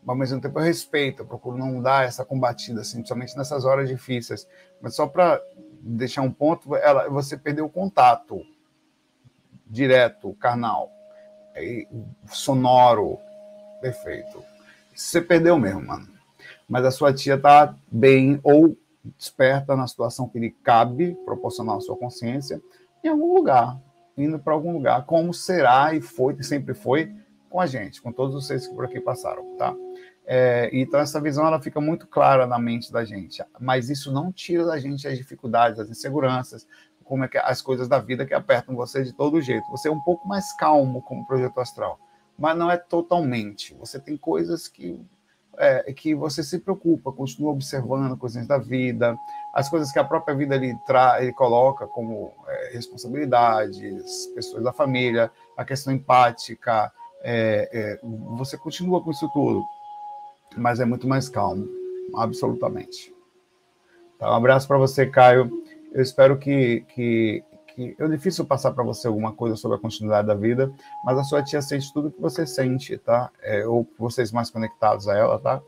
Mas 0.00 0.08
ao 0.08 0.16
mesmo 0.16 0.40
tempo 0.40 0.58
eu 0.58 0.64
respeito, 0.64 1.22
eu 1.22 1.26
procuro 1.26 1.58
não 1.58 1.82
dar 1.82 2.04
essa 2.04 2.24
combatida, 2.24 2.80
assim, 2.80 2.98
principalmente 2.98 3.36
nessas 3.36 3.64
horas 3.64 3.88
difíceis. 3.88 4.46
Mas 4.80 4.94
só 4.94 5.06
para 5.06 5.40
deixar 5.80 6.22
um 6.22 6.32
ponto, 6.32 6.74
ela, 6.76 7.08
você 7.08 7.36
perdeu 7.36 7.66
o 7.66 7.70
contato 7.70 8.40
direto, 9.66 10.32
carnal 10.34 10.90
sonoro, 12.30 13.18
perfeito. 13.80 14.42
Você 14.98 15.22
perdeu 15.22 15.56
mesmo, 15.56 15.86
mano. 15.86 16.08
Mas 16.68 16.84
a 16.84 16.90
sua 16.90 17.14
tia 17.14 17.38
tá 17.38 17.72
bem 17.90 18.40
ou 18.42 18.76
desperta 19.16 19.76
na 19.76 19.86
situação 19.86 20.28
que 20.28 20.40
lhe 20.40 20.50
cabe, 20.50 21.16
proporcional 21.24 21.78
à 21.78 21.80
sua 21.80 21.96
consciência, 21.96 22.60
em 23.02 23.08
algum 23.08 23.32
lugar, 23.32 23.80
indo 24.16 24.40
para 24.40 24.52
algum 24.52 24.72
lugar, 24.72 25.06
como 25.06 25.32
será 25.32 25.94
e 25.94 26.00
foi, 26.00 26.34
e 26.36 26.42
sempre 26.42 26.74
foi 26.74 27.14
com 27.48 27.60
a 27.60 27.66
gente, 27.66 28.02
com 28.02 28.10
todos 28.10 28.34
vocês 28.34 28.66
que 28.66 28.74
por 28.74 28.84
aqui 28.84 29.00
passaram, 29.00 29.56
tá? 29.56 29.72
É, 30.26 30.68
então 30.72 30.98
essa 30.98 31.20
visão 31.20 31.46
ela 31.46 31.62
fica 31.62 31.80
muito 31.80 32.08
clara 32.08 32.44
na 32.44 32.58
mente 32.58 32.92
da 32.92 33.04
gente, 33.04 33.42
mas 33.58 33.88
isso 33.88 34.12
não 34.12 34.32
tira 34.32 34.64
da 34.66 34.80
gente 34.80 35.06
as 35.06 35.16
dificuldades, 35.16 35.78
as 35.78 35.88
inseguranças, 35.88 36.66
como 37.04 37.22
é 37.22 37.28
que 37.28 37.38
as 37.38 37.62
coisas 37.62 37.86
da 37.86 38.00
vida 38.00 38.26
que 38.26 38.34
apertam 38.34 38.74
você 38.74 39.04
de 39.04 39.14
todo 39.14 39.40
jeito. 39.40 39.64
Você 39.70 39.88
é 39.88 39.92
um 39.92 40.00
pouco 40.00 40.26
mais 40.26 40.52
calmo 40.56 41.00
como 41.02 41.24
projeto 41.24 41.60
astral, 41.60 42.00
mas 42.38 42.56
não 42.56 42.70
é 42.70 42.76
totalmente. 42.76 43.74
Você 43.74 43.98
tem 43.98 44.16
coisas 44.16 44.68
que 44.68 45.04
é, 45.58 45.92
que 45.92 46.14
você 46.14 46.42
se 46.42 46.60
preocupa, 46.60 47.10
continua 47.10 47.50
observando 47.50 48.16
coisas 48.16 48.46
da 48.46 48.58
vida, 48.58 49.16
as 49.52 49.68
coisas 49.68 49.90
que 49.90 49.98
a 49.98 50.04
própria 50.04 50.36
vida 50.36 50.54
ele, 50.54 50.76
tra 50.86 51.20
ele 51.20 51.32
coloca 51.32 51.86
como 51.86 52.32
é, 52.46 52.70
responsabilidades, 52.72 54.26
pessoas 54.34 54.62
da 54.62 54.72
família, 54.72 55.32
a 55.56 55.64
questão 55.64 55.92
empática, 55.92 56.92
é, 57.22 57.68
é 57.72 57.98
você 58.36 58.56
continua 58.56 59.02
com 59.02 59.10
isso 59.10 59.28
tudo, 59.30 59.64
mas 60.56 60.78
é 60.78 60.84
muito 60.84 61.08
mais 61.08 61.28
calmo, 61.28 61.68
absolutamente. 62.14 63.12
Então, 64.14 64.30
um 64.30 64.34
abraço 64.34 64.68
para 64.68 64.78
você, 64.78 65.06
Caio. 65.06 65.50
Eu 65.92 66.02
espero 66.02 66.38
que, 66.38 66.84
que, 66.94 67.42
que 67.78 67.94
é 67.96 68.08
difícil 68.08 68.44
passar 68.44 68.72
para 68.72 68.82
você 68.82 69.06
alguma 69.06 69.32
coisa 69.32 69.54
sobre 69.54 69.76
a 69.76 69.80
continuidade 69.80 70.26
da 70.26 70.34
vida, 70.34 70.72
mas 71.04 71.16
a 71.16 71.22
sua 71.22 71.44
tia 71.44 71.62
sente 71.62 71.92
tudo 71.92 72.10
que 72.10 72.20
você 72.20 72.44
sente, 72.44 72.98
tá? 72.98 73.30
É, 73.40 73.64
ou 73.64 73.88
vocês 73.96 74.32
mais 74.32 74.50
conectados 74.50 75.06
a 75.06 75.16
ela, 75.16 75.38
tá? 75.38 75.62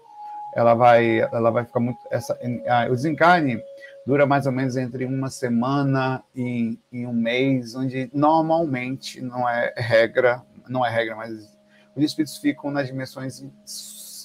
Ela 0.57 0.75
vai, 0.75 1.21
ela 1.21 1.53
vai 1.53 1.65
ficar 1.65 1.79
muito. 1.79 2.01
Essa, 2.11 2.37
a, 2.67 2.87
o 2.87 2.97
desencarne 2.97 3.63
dura 4.05 4.27
mais 4.27 4.45
ou 4.47 4.53
menos 4.53 4.77
entre 4.77 5.05
uma 5.05 5.31
semana 5.31 6.21
e, 6.35 6.77
e 6.91 7.07
um 7.07 7.13
mês, 7.13 7.77
onde 7.77 8.11
normalmente 8.13 9.21
não 9.21 9.49
é 9.49 9.73
regra, 9.77 10.43
não 10.69 10.85
é 10.85 10.91
regra, 10.91 11.15
mas 11.15 11.57
os 11.95 12.03
espíritos 12.03 12.39
ficam 12.39 12.73
nas 12.73 12.89
dimensões 12.89 13.45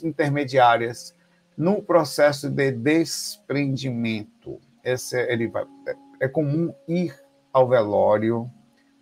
intermediárias 0.03 1.13
no 1.55 1.83
processo 1.83 2.49
de 2.49 2.71
desprendimento 2.71 4.59
esse, 4.83 5.19
ele 5.31 5.47
vai, 5.47 5.65
é, 5.87 6.25
é 6.25 6.27
comum 6.27 6.73
ir 6.87 7.24
ao 7.55 7.69
velório, 7.69 8.51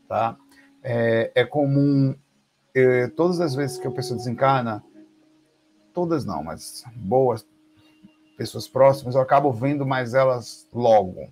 tá? 0.08 0.38
É, 0.84 1.32
é 1.34 1.44
comum, 1.44 2.16
é, 2.76 3.08
todas 3.08 3.42
as 3.42 3.56
vezes 3.56 3.80
que 3.80 3.88
a 3.88 3.92
pessoa 3.92 4.16
desencarna, 4.16 4.84
todas 5.92 6.24
não, 6.24 6.44
mas 6.44 6.84
boas 6.96 7.44
pessoas 8.38 8.68
próximas, 8.68 9.16
eu 9.16 9.22
acabo 9.22 9.52
vendo 9.52 9.88
mais 9.88 10.14
elas 10.14 10.70
logo. 10.72 11.32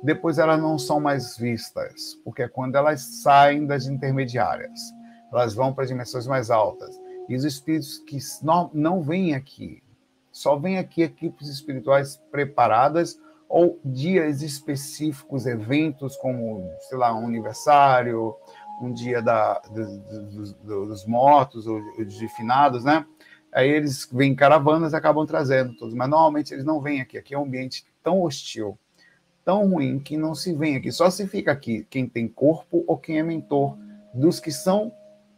Depois 0.00 0.38
elas 0.38 0.60
não 0.60 0.78
são 0.78 1.00
mais 1.00 1.36
vistas, 1.36 2.14
porque 2.24 2.44
é 2.44 2.48
quando 2.48 2.76
elas 2.76 3.00
saem 3.20 3.66
das 3.66 3.86
intermediárias, 3.86 4.80
elas 5.32 5.54
vão 5.54 5.74
para 5.74 5.86
dimensões 5.86 6.28
mais 6.28 6.52
altas. 6.52 6.96
E 7.28 7.34
os 7.34 7.42
espíritos 7.44 7.98
que 7.98 8.18
não, 8.44 8.70
não 8.72 9.02
vêm 9.02 9.34
aqui, 9.34 9.82
só 10.30 10.56
vêm 10.56 10.78
aqui 10.78 11.02
equipes 11.02 11.48
espirituais 11.48 12.16
preparadas 12.30 13.18
ou 13.50 13.80
dias 13.84 14.42
específicos, 14.42 15.44
eventos 15.44 16.16
como, 16.16 16.72
sei 16.88 16.96
lá, 16.96 17.12
um 17.12 17.26
aniversário, 17.26 18.36
um 18.80 18.92
dia 18.92 19.20
da, 19.20 19.58
dos, 19.58 20.52
dos 20.52 21.04
mortos 21.04 21.66
ou 21.66 21.82
de 22.04 22.28
finados, 22.28 22.84
né? 22.84 23.04
Aí 23.52 23.68
eles 23.68 24.08
vêm 24.12 24.30
em 24.30 24.36
caravanas 24.36 24.92
e 24.92 24.96
acabam 24.96 25.26
trazendo 25.26 25.74
todos, 25.76 25.92
mas 25.92 26.08
normalmente 26.08 26.54
eles 26.54 26.64
não 26.64 26.80
vêm 26.80 27.00
aqui. 27.00 27.18
Aqui 27.18 27.34
é 27.34 27.38
um 27.38 27.42
ambiente 27.42 27.84
tão 28.04 28.22
hostil, 28.22 28.78
tão 29.44 29.68
ruim, 29.68 29.98
que 29.98 30.16
não 30.16 30.32
se 30.32 30.54
vem 30.54 30.76
aqui. 30.76 30.92
Só 30.92 31.10
se 31.10 31.26
fica 31.26 31.50
aqui 31.50 31.84
quem 31.90 32.08
tem 32.08 32.28
corpo 32.28 32.84
ou 32.86 32.96
quem 32.96 33.18
é 33.18 33.22
mentor 33.24 33.76
dos 34.14 34.38
que 34.38 34.52
são 34.52 34.92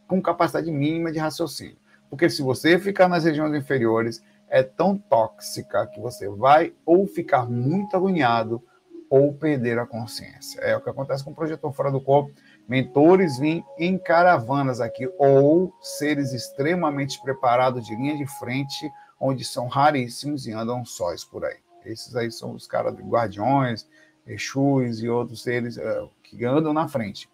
com 0.07 0.21
capacidade 0.21 0.71
mínima 0.71 1.11
de 1.11 1.17
raciocínio. 1.17 1.77
Porque 2.11 2.29
se 2.29 2.43
você 2.43 2.77
ficar 2.77 3.07
nas 3.07 3.23
regiões 3.23 3.55
inferiores, 3.55 4.21
é 4.53 4.61
tão 4.61 4.95
tóxica 4.95 5.87
que 5.87 5.99
você 5.99 6.29
vai 6.29 6.75
ou 6.85 7.07
ficar 7.07 7.49
muito 7.49 7.97
agoniado 7.97 8.61
ou 9.09 9.33
perder 9.33 9.79
a 9.79 9.85
consciência. 9.87 10.59
É 10.61 10.77
o 10.77 10.81
que 10.81 10.91
acontece 10.91 11.23
com 11.23 11.31
o 11.31 11.35
projetor 11.35 11.73
fora 11.73 11.91
do 11.91 11.99
corpo. 11.99 12.31
Mentores 12.69 13.39
vêm 13.39 13.65
em 13.79 13.97
caravanas 13.97 14.79
aqui, 14.79 15.11
ou 15.17 15.73
seres 15.81 16.33
extremamente 16.33 17.19
preparados 17.19 17.83
de 17.83 17.95
linha 17.95 18.15
de 18.15 18.27
frente, 18.27 18.87
onde 19.19 19.43
são 19.43 19.65
raríssimos 19.65 20.45
e 20.45 20.51
andam 20.51 20.85
sóis 20.85 21.23
por 21.23 21.43
aí. 21.43 21.57
Esses 21.83 22.15
aí 22.15 22.31
são 22.31 22.53
os 22.53 22.67
caras 22.67 22.95
de 22.95 23.01
guardiões, 23.01 23.89
Exus 24.25 25.01
e 25.01 25.09
outros 25.09 25.41
seres 25.41 25.77
uh, 25.77 26.11
que 26.21 26.45
andam 26.45 26.73
na 26.73 26.87
frente. 26.87 27.27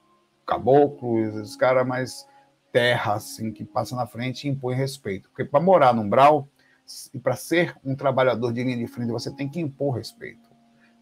Caboclos, 0.47 1.35
os 1.35 1.57
caras 1.57 1.85
mais 1.85 2.25
terra, 2.71 3.15
assim, 3.15 3.51
que 3.51 3.65
passam 3.65 3.97
na 3.97 4.07
frente 4.07 4.47
e 4.47 4.49
impõem 4.49 4.77
respeito. 4.77 5.27
Porque 5.29 5.43
para 5.43 5.59
morar 5.59 5.93
no 5.93 6.01
umbral, 6.01 6.47
e 7.13 7.19
para 7.19 7.35
ser 7.35 7.75
um 7.83 7.95
trabalhador 7.95 8.51
de 8.51 8.63
linha 8.63 8.77
de 8.77 8.87
frente, 8.87 9.11
você 9.11 9.33
tem 9.33 9.49
que 9.49 9.59
impor 9.59 9.95
respeito. 9.95 10.49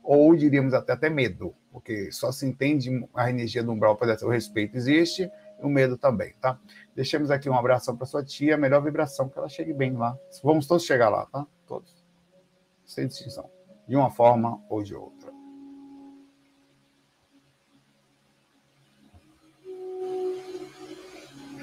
Ou 0.04 0.36
diríamos 0.36 0.74
até, 0.74 0.94
até 0.94 1.10
medo, 1.10 1.54
porque 1.72 2.12
só 2.12 2.32
se 2.32 2.46
entende 2.46 2.90
a 3.14 3.30
energia 3.30 3.64
do 3.64 3.72
umbral 3.72 3.96
para 3.96 4.18
o 4.26 4.30
respeito 4.30 4.78
existe, 4.78 5.30
e 5.62 5.66
o 5.66 5.70
medo 5.70 5.98
também, 5.98 6.34
tá? 6.40 6.60
Deixemos 6.96 7.30
aqui 7.30 7.50
um 7.50 7.58
abraço 7.58 7.96
para 7.96 8.06
sua 8.06 8.24
tia, 8.24 8.58
melhor 8.58 8.82
vibração, 8.82 9.28
que 9.28 9.38
ela 9.38 9.50
chegue 9.50 9.74
bem 9.74 9.94
lá. 9.94 10.18
Vamos 10.44 10.68
todos 10.68 10.86
chegar 10.86 11.10
lá, 11.10 11.26
tá? 11.26 11.46
Todos. 11.66 12.06
Sem 12.86 13.08
distinção. 13.08 13.50
De 13.88 13.96
uma 13.96 14.10
forma 14.10 14.62
ou 14.70 14.82
de 14.84 14.96
outra. 14.96 15.32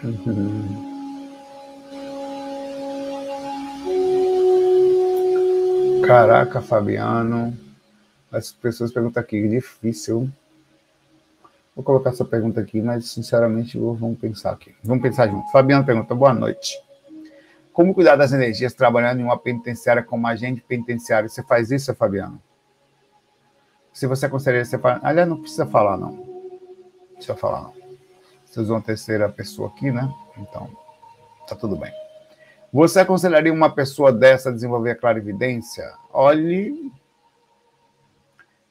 Caraca, 6.07 6.61
Fabiano. 6.61 7.57
As 8.31 8.53
pessoas 8.53 8.93
perguntam 8.93 9.23
aqui, 9.23 9.49
difícil. 9.49 10.31
Vou 11.75 11.85
colocar 11.85 12.11
essa 12.11 12.25
pergunta 12.25 12.61
aqui, 12.61 12.81
mas 12.81 13.11
sinceramente 13.11 13.79
vamos 13.79 14.19
pensar 14.19 14.53
aqui. 14.53 14.75
Vamos 14.83 15.03
pensar 15.03 15.29
junto. 15.29 15.51
Fabiano 15.51 15.85
pergunta: 15.85 16.15
boa 16.15 16.33
noite. 16.33 16.81
Como 17.73 17.93
cuidar 17.93 18.17
das 18.17 18.33
energias 18.33 18.73
trabalhando 18.75 19.21
em 19.21 19.25
uma 19.25 19.39
penitenciária 19.39 20.03
como 20.03 20.27
agente 20.27 20.61
penitenciário? 20.61 21.29
Você 21.29 21.43
faz 21.43 21.71
isso, 21.71 21.95
Fabiano? 21.95 22.41
Se 23.93 24.07
você 24.07 24.29
você 24.29 24.79
fala. 24.79 25.01
Aliás, 25.03 25.29
não 25.29 25.41
precisa 25.41 25.67
falar, 25.67 25.97
não. 25.97 26.13
Não 26.13 27.15
precisa 27.15 27.37
falar, 27.37 27.63
não. 27.63 27.75
Você 28.45 28.61
usou 28.61 28.77
uma 28.77 28.83
terceira 28.83 29.29
pessoa 29.29 29.69
aqui, 29.69 29.91
né? 29.91 30.09
Então, 30.39 30.71
tá 31.49 31.57
tudo 31.57 31.77
bem. 31.77 31.93
Você 32.75 32.99
aconselharia 32.99 33.53
uma 33.53 33.73
pessoa 33.73 34.13
dessa 34.13 34.49
a 34.49 34.53
desenvolver 34.53 34.91
a 34.91 34.97
clarividência? 34.97 35.95
Olhe, 36.13 36.91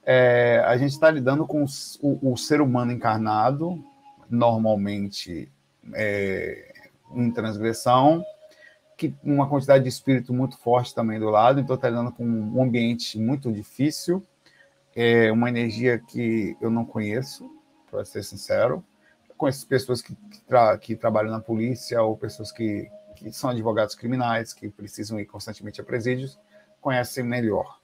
é, 0.06 0.62
a 0.66 0.76
gente 0.76 0.92
está 0.92 1.10
lidando 1.10 1.48
com 1.48 1.64
o, 2.02 2.34
o, 2.34 2.36
ser 2.36 2.60
humano 2.60 2.92
encarnado, 2.92 3.82
normalmente 4.30 5.50
é, 5.94 6.74
em 7.16 7.32
transgressão, 7.32 8.26
que 8.98 9.16
uma 9.24 9.48
quantidade 9.48 9.86
de 9.86 9.90
espírito 9.90 10.34
muito 10.34 10.58
forte 10.58 10.94
também 10.94 11.18
do 11.18 11.30
lado, 11.30 11.62
então 11.62 11.78
está 11.78 11.90
lidando 11.90 12.12
com 12.12 12.26
um 12.26 12.62
ambiente 12.62 13.18
muito 13.18 13.54
difícil, 13.54 14.22
é 14.94 15.32
uma 15.32 15.48
energia 15.48 15.98
que 15.98 16.58
eu 16.60 16.70
não 16.70 16.84
conheço, 16.84 17.50
para 17.90 18.04
ser 18.04 18.22
sincero. 18.26 18.84
Eu 19.44 19.48
conheço 19.48 19.68
pessoas 19.68 20.02
que, 20.02 20.16
tra 20.48 20.78
que 20.78 20.96
trabalham 20.96 21.30
na 21.30 21.40
polícia 21.42 22.02
ou 22.02 22.16
pessoas 22.16 22.50
que, 22.50 22.90
que 23.14 23.30
são 23.34 23.50
advogados 23.50 23.94
criminais, 23.94 24.54
que 24.54 24.70
precisam 24.70 25.20
ir 25.20 25.26
constantemente 25.26 25.82
a 25.82 25.84
presídios, 25.84 26.40
conhecem 26.80 27.26
melhor. 27.26 27.78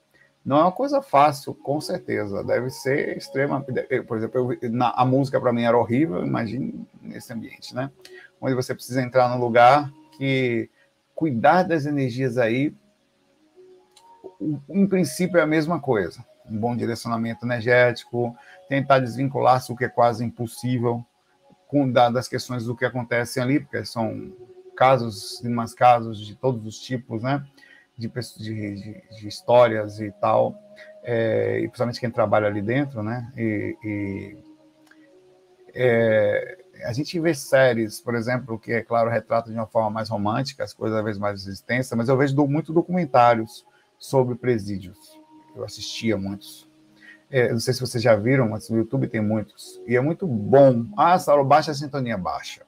Não 0.46 0.58
é 0.58 0.62
uma 0.62 0.72
coisa 0.72 1.02
fácil, 1.02 1.54
com 1.54 1.82
certeza. 1.82 2.46
Deve 2.46 2.70
ser 2.70 3.18
extrema. 3.18 3.62
Por 4.08 4.18
exemplo, 4.18 4.58
eu, 4.62 4.72
na, 4.72 4.92
a 4.92 5.04
música 5.04 5.38
para 5.38 5.52
mim 5.52 5.64
era 5.64 5.78
horrível, 5.78 6.26
imagine 6.26 6.88
nesse 7.02 7.34
ambiente, 7.34 7.76
né? 7.76 7.92
Onde 8.40 8.56
você 8.56 8.74
precisa 8.74 9.02
entrar 9.02 9.28
num 9.28 9.44
lugar 9.44 9.92
que 10.18 10.70
cuidar 11.14 11.64
das 11.64 11.86
energias 11.86 12.38
aí, 12.38 12.74
em 14.70 14.88
princípio, 14.88 15.38
é 15.38 15.42
a 15.42 15.48
mesma 15.48 15.78
coisa. 15.78 16.24
Um 16.50 16.58
bom 16.58 16.74
direcionamento 16.74 17.46
energético, 17.46 18.34
tentar 18.70 19.00
desvincular-se, 19.00 19.74
o 19.74 19.76
que 19.76 19.84
é 19.84 19.90
quase 19.90 20.24
impossível, 20.24 21.06
com 21.70 21.90
das 21.90 22.28
questões 22.28 22.66
do 22.66 22.76
que 22.76 22.84
acontece 22.84 23.40
ali, 23.40 23.62
porque 23.62 23.86
são 23.86 24.34
casos, 24.76 25.42
mais 25.44 25.74
casos 25.74 26.20
de 26.20 26.36
todos 26.36 26.66
os 26.66 26.80
tipos, 26.80 27.24
né? 27.24 27.46
de, 28.00 28.08
de, 28.38 29.02
de 29.20 29.28
histórias 29.28 30.00
e 30.00 30.10
tal, 30.22 30.58
é, 31.04 31.60
e 31.60 31.68
principalmente 31.68 32.00
quem 32.00 32.10
trabalha 32.10 32.48
ali 32.48 32.62
dentro, 32.62 33.04
né? 33.04 33.32
E, 33.38 33.78
e 33.84 34.38
é, 35.76 36.58
a 36.86 36.94
gente 36.94 37.20
vê 37.20 37.34
séries, 37.36 38.00
por 38.00 38.16
exemplo, 38.16 38.58
que, 38.58 38.72
é 38.72 38.82
claro, 38.82 39.10
retrata 39.10 39.52
de 39.52 39.58
uma 39.58 39.68
forma 39.68 39.90
mais 39.90 40.08
romântica, 40.08 40.64
as 40.64 40.74
coisas 40.74 40.98
às 40.98 41.04
vezes 41.04 41.20
mais 41.20 41.46
extensas, 41.46 41.98
mas 41.98 42.08
eu 42.08 42.16
vejo 42.16 42.36
muito 42.48 42.72
documentários 42.72 43.66
sobre 43.98 44.36
presídios. 44.36 44.98
Eu 45.54 45.66
assistia 45.66 46.16
muitos. 46.16 46.69
É, 47.32 47.52
não 47.52 47.60
sei 47.60 47.74
se 47.74 47.82
vocês 47.82 48.04
já 48.04 48.16
viram, 48.16 48.50
mas 48.50 48.70
no 48.70 48.78
YouTube 48.78 49.08
tem 49.08 49.22
muitos. 49.22 49.80
E 49.86 49.96
é 49.96 50.02
muito 50.02 50.26
bom. 50.26 50.86
Ah, 50.98 51.18
Saulo, 51.20 51.46
baixa 51.46 51.72
a 51.72 51.76
sintonia, 51.76 52.18
baixa. 52.18 52.66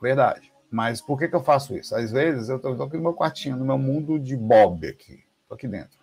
Verdade. 0.00 0.52
Mas 0.70 1.00
por 1.00 1.18
que, 1.18 1.28
que 1.28 1.36
eu 1.36 1.42
faço 1.42 1.76
isso? 1.76 1.94
Às 1.94 2.10
vezes 2.10 2.48
eu 2.48 2.56
estou 2.56 2.82
aqui 2.82 2.96
no 2.96 3.02
meu 3.02 3.14
quartinho, 3.14 3.56
no 3.56 3.64
meu 3.64 3.78
mundo 3.78 4.18
de 4.18 4.36
Bob 4.36 4.86
aqui. 4.86 5.24
Estou 5.42 5.54
aqui 5.54 5.68
dentro. 5.68 5.98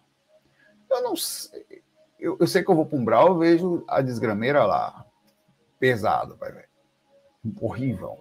Eu 0.90 1.02
não 1.02 1.16
sei. 1.16 1.82
Eu, 2.20 2.38
eu, 2.40 2.48
sei 2.48 2.64
que 2.64 2.70
eu 2.70 2.76
vou 2.76 2.86
para 2.86 2.98
um 2.98 3.04
brau, 3.04 3.28
eu 3.30 3.38
vejo 3.38 3.84
a 3.88 4.02
desgrameira 4.02 4.64
lá. 4.64 5.06
Pesado, 5.80 6.36
vai 6.38 6.52
ver. 6.52 6.70
Horrível. 7.60 8.18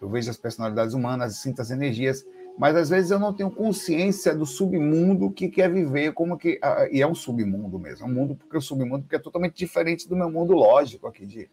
Eu 0.00 0.08
vejo 0.08 0.30
as 0.30 0.36
personalidades 0.36 0.94
humanas, 0.94 1.36
sinto 1.38 1.60
as 1.60 1.70
energias, 1.70 2.24
mas 2.60 2.76
às 2.76 2.90
vezes 2.90 3.10
eu 3.10 3.18
não 3.18 3.32
tenho 3.32 3.50
consciência 3.50 4.34
do 4.34 4.44
submundo 4.44 5.30
que 5.30 5.48
quer 5.48 5.72
viver, 5.72 6.12
como 6.12 6.36
que. 6.36 6.60
E 6.92 7.00
é 7.00 7.06
um 7.06 7.14
submundo 7.14 7.78
mesmo, 7.78 8.04
é 8.04 8.10
um 8.10 8.12
mundo, 8.12 8.34
porque 8.34 8.54
o 8.54 8.60
submundo 8.60 9.04
porque 9.04 9.16
é 9.16 9.18
totalmente 9.18 9.54
diferente 9.56 10.06
do 10.06 10.14
meu 10.14 10.30
mundo 10.30 10.52
lógico 10.52 11.06
aqui 11.06 11.24
de 11.24 11.48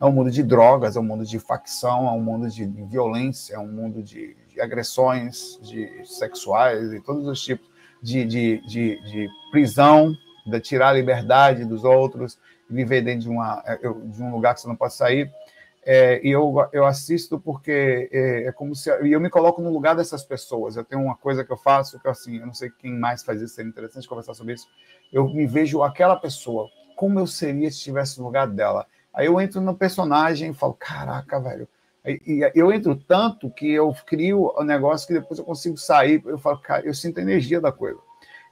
é 0.00 0.04
um 0.06 0.12
mundo 0.12 0.30
de 0.30 0.42
drogas, 0.42 0.96
é 0.96 1.00
um 1.00 1.02
mundo 1.02 1.26
de 1.26 1.38
facção, 1.38 2.08
é 2.08 2.10
um 2.10 2.22
mundo 2.22 2.48
de, 2.48 2.64
violência, 2.64 3.56
é 3.56 3.58
um 3.58 3.66
mundo 3.66 4.02
de, 4.02 4.34
de 4.48 4.58
agressões 4.58 5.60
de 5.62 5.90
sexuais 6.06 6.90
e 6.90 7.02
todos 7.02 7.26
os 7.26 7.42
tipos 7.42 7.68
de, 8.02 8.24
de, 8.24 8.66
de, 8.66 9.02
de 9.02 9.28
prisão, 9.50 10.14
de 10.46 10.58
tirar 10.60 10.88
a 10.88 10.92
liberdade 10.94 11.66
dos 11.66 11.84
outros, 11.84 12.38
viver 12.68 13.02
dentro 13.02 13.20
de, 13.20 13.28
uma, 13.28 13.62
é, 13.66 13.76
de 13.76 14.22
um 14.22 14.32
lugar 14.32 14.54
que 14.54 14.62
você 14.62 14.68
não 14.68 14.76
pode 14.76 14.94
sair. 14.94 15.30
É, 15.88 16.20
e 16.26 16.32
eu, 16.32 16.52
eu 16.72 16.84
assisto 16.84 17.38
porque 17.38 18.10
é, 18.10 18.48
é, 18.48 18.52
como 18.52 18.74
se 18.74 18.90
e 19.04 19.12
eu 19.12 19.20
me 19.20 19.30
coloco 19.30 19.62
no 19.62 19.72
lugar 19.72 19.94
dessas 19.94 20.24
pessoas. 20.24 20.76
Eu 20.76 20.82
tenho 20.82 21.00
uma 21.00 21.16
coisa 21.16 21.44
que 21.44 21.52
eu 21.52 21.56
faço 21.56 22.00
que 22.00 22.08
assim, 22.08 22.38
eu 22.38 22.46
não 22.46 22.52
sei 22.52 22.70
quem 22.70 22.92
mais 22.92 23.22
faz 23.22 23.40
isso, 23.40 23.54
seria 23.54 23.70
interessante 23.70 24.08
conversar 24.08 24.34
sobre 24.34 24.54
isso. 24.54 24.66
Eu 25.12 25.28
me 25.28 25.46
vejo 25.46 25.84
aquela 25.84 26.16
pessoa, 26.16 26.68
como 26.96 27.20
eu 27.20 27.26
seria 27.26 27.70
se 27.70 27.76
estivesse 27.76 28.18
no 28.18 28.24
lugar 28.24 28.48
dela. 28.48 28.84
Aí 29.14 29.26
eu 29.26 29.40
entro 29.40 29.60
no 29.60 29.76
personagem 29.76 30.50
e 30.50 30.54
falo, 30.54 30.74
caraca, 30.74 31.38
velho. 31.38 31.68
E 32.04 32.50
eu 32.54 32.72
entro 32.72 32.96
tanto 32.96 33.48
que 33.48 33.70
eu 33.70 33.94
crio 34.04 34.52
o 34.56 34.62
um 34.62 34.64
negócio 34.64 35.06
que 35.06 35.14
depois 35.14 35.38
eu 35.38 35.44
consigo 35.44 35.76
sair. 35.76 36.20
Eu 36.26 36.38
falo, 36.38 36.58
cara, 36.58 36.84
eu 36.84 36.94
sinto 36.94 37.18
a 37.18 37.22
energia 37.22 37.60
da 37.60 37.70
coisa. 37.70 38.00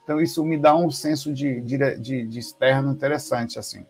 Então 0.05 0.21
isso 0.21 0.45
me 0.45 0.57
dá 0.57 0.77
um 0.77 0.89
senso 0.89 1.33
de, 1.33 1.61
de, 1.61 1.97
de, 1.97 2.27
de 2.27 2.39
externo 2.39 2.93
interessante, 2.93 3.59
assim, 3.59 3.85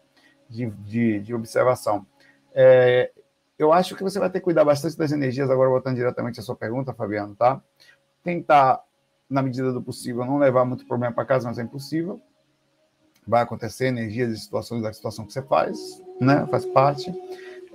de, 0.48 0.70
de, 0.70 1.20
de 1.20 1.35
observação. 1.35 2.07
É, 2.54 3.11
eu 3.59 3.73
acho 3.73 3.95
que 3.95 4.03
você 4.03 4.19
vai 4.19 4.31
ter 4.31 4.40
que 4.40 4.45
cuidar 4.45 4.64
bastante 4.64 4.97
das 4.97 5.12
energias, 5.12 5.51
agora 5.51 5.71
voltando 5.71 5.97
diretamente 5.97 6.40
à 6.40 6.43
sua 6.43 6.57
pergunta, 6.57 6.93
Fabiano, 6.93 7.35
tá? 7.35 7.61
Tentar, 8.23 8.83
na 9.29 9.43
medida 9.43 9.73
do 9.73 9.83
possível, 9.83 10.25
não 10.25 10.38
levar 10.38 10.64
muito 10.64 10.87
problema 10.87 11.14
para 11.14 11.25
casa, 11.25 11.49
mas 11.49 11.59
é 11.59 11.62
impossível 11.62 12.21
vai 13.27 13.43
acontecer, 13.43 13.87
energias 13.87 14.33
e 14.33 14.38
situações 14.38 14.83
da 14.83 14.93
situação 14.93 15.25
que 15.25 15.33
você 15.33 15.43
faz, 15.43 16.03
né? 16.21 16.47
Faz 16.51 16.64
parte. 16.67 17.12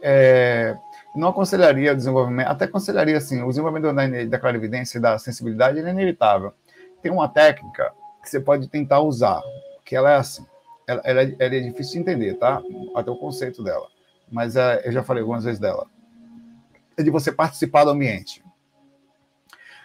É, 0.02 0.78
não 1.16 1.30
aconselharia 1.30 1.92
o 1.92 1.96
desenvolvimento, 1.96 2.48
até 2.48 2.66
aconselharia 2.66 3.18
assim, 3.18 3.42
o 3.42 3.50
desenvolvimento 3.50 3.94
da, 3.94 4.26
da 4.26 4.40
clarividência 4.40 4.98
e 4.98 5.02
da 5.02 5.18
sensibilidade 5.18 5.80
é 5.80 5.82
inevitável. 5.90 6.54
Tem 7.02 7.12
uma 7.12 7.28
técnica 7.28 7.92
que 8.22 8.30
você 8.30 8.40
pode 8.40 8.68
tentar 8.70 9.02
usar, 9.02 9.42
que 9.84 9.96
ela 9.96 10.12
é 10.12 10.16
assim, 10.16 10.46
ela, 10.88 11.02
ela, 11.04 11.22
é, 11.22 11.36
ela 11.40 11.56
é 11.56 11.60
difícil 11.60 11.94
de 11.94 12.00
entender, 12.00 12.36
tá? 12.36 12.62
Até 12.96 13.12
o 13.12 13.16
conceito 13.16 13.64
dela, 13.64 13.88
mas 14.32 14.56
é, 14.56 14.82
eu 14.86 14.92
já 14.92 15.04
falei 15.04 15.22
algumas 15.22 15.44
vezes 15.44 15.60
dela. 15.60 15.88
É 16.98 17.04
de 17.04 17.10
você 17.10 17.32
participar 17.32 17.84
do 17.84 17.92
ambiente. 17.92 18.44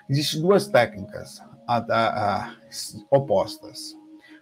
Existem 0.08 0.40
duas 0.40 0.66
técnicas 0.68 1.40
a, 1.66 1.76
a, 1.78 2.44
a, 2.44 2.56
opostas 3.10 3.96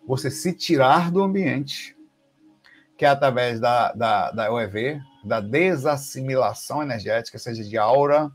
você 0.06 0.30
se 0.30 0.52
tirar 0.52 1.10
do 1.10 1.22
ambiente, 1.22 1.96
que 2.96 3.04
é 3.04 3.08
através 3.08 3.60
da, 3.60 3.92
da, 3.92 4.30
da 4.30 4.48
da 5.24 5.40
desassimilação 5.40 6.82
energética, 6.82 7.38
seja 7.38 7.62
de 7.62 7.78
aura, 7.78 8.30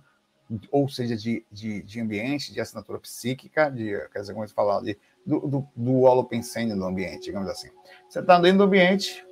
ou 0.71 0.87
seja 0.87 1.15
de, 1.15 1.45
de, 1.51 1.83
de 1.83 1.99
ambiente, 1.99 2.53
de 2.53 2.61
assinatura 2.61 2.99
psíquica, 2.99 3.69
de, 3.69 3.97
quer 4.13 4.19
dizer, 4.19 4.33
como 4.33 4.45
eu 4.45 4.49
falar, 4.49 4.81
de, 4.81 4.97
do, 5.25 5.39
do, 5.41 5.67
do 5.75 6.01
holopensene 6.01 6.73
do 6.73 6.85
ambiente, 6.85 7.25
digamos 7.25 7.49
assim. 7.49 7.69
Você 8.07 8.19
está 8.19 8.39
dentro 8.39 8.59
do 8.59 8.63
ambiente, 8.63 9.25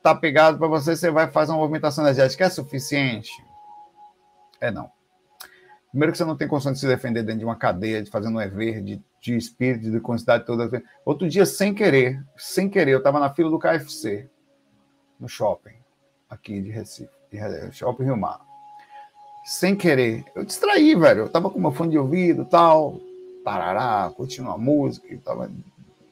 está 0.00 0.14
pegado 0.14 0.58
para 0.58 0.66
você, 0.66 0.96
você 0.96 1.10
vai 1.10 1.30
fazer 1.30 1.52
uma 1.52 1.58
movimentação 1.58 2.02
energética. 2.02 2.46
É 2.46 2.50
suficiente? 2.50 3.30
É 4.60 4.70
não. 4.70 4.90
Primeiro 5.90 6.12
que 6.12 6.18
você 6.18 6.24
não 6.24 6.36
tem 6.36 6.48
condição 6.48 6.72
de 6.72 6.78
se 6.78 6.86
defender 6.86 7.22
dentro 7.22 7.40
de 7.40 7.44
uma 7.44 7.56
cadeia, 7.56 8.02
de 8.02 8.10
fazendo 8.10 8.36
um 8.36 8.40
EV, 8.40 8.80
de, 8.80 9.02
de 9.20 9.36
espírito, 9.36 9.90
de 9.90 10.00
quantidade 10.00 10.46
toda. 10.46 10.82
Outro 11.04 11.28
dia, 11.28 11.44
sem 11.44 11.74
querer, 11.74 12.24
sem 12.36 12.68
querer, 12.68 12.92
eu 12.92 12.98
estava 12.98 13.20
na 13.20 13.32
fila 13.34 13.50
do 13.50 13.58
KFC, 13.58 14.28
no 15.18 15.28
shopping, 15.28 15.74
aqui 16.28 16.60
de 16.62 16.70
Recife, 16.70 17.10
de 17.30 17.72
Shopping 17.72 18.04
Rio 18.04 18.16
Mar. 18.16 18.40
Sem 19.44 19.74
querer, 19.74 20.24
eu 20.34 20.44
distraí, 20.44 20.94
velho. 20.94 21.22
Eu 21.22 21.28
tava 21.28 21.50
com 21.50 21.58
meu 21.58 21.72
fone 21.72 21.90
de 21.90 21.98
ouvido 21.98 22.44
tal, 22.44 23.00
parará, 23.44 24.10
curtindo 24.14 24.48
a 24.50 24.56
música, 24.56 25.08
tava, 25.24 25.50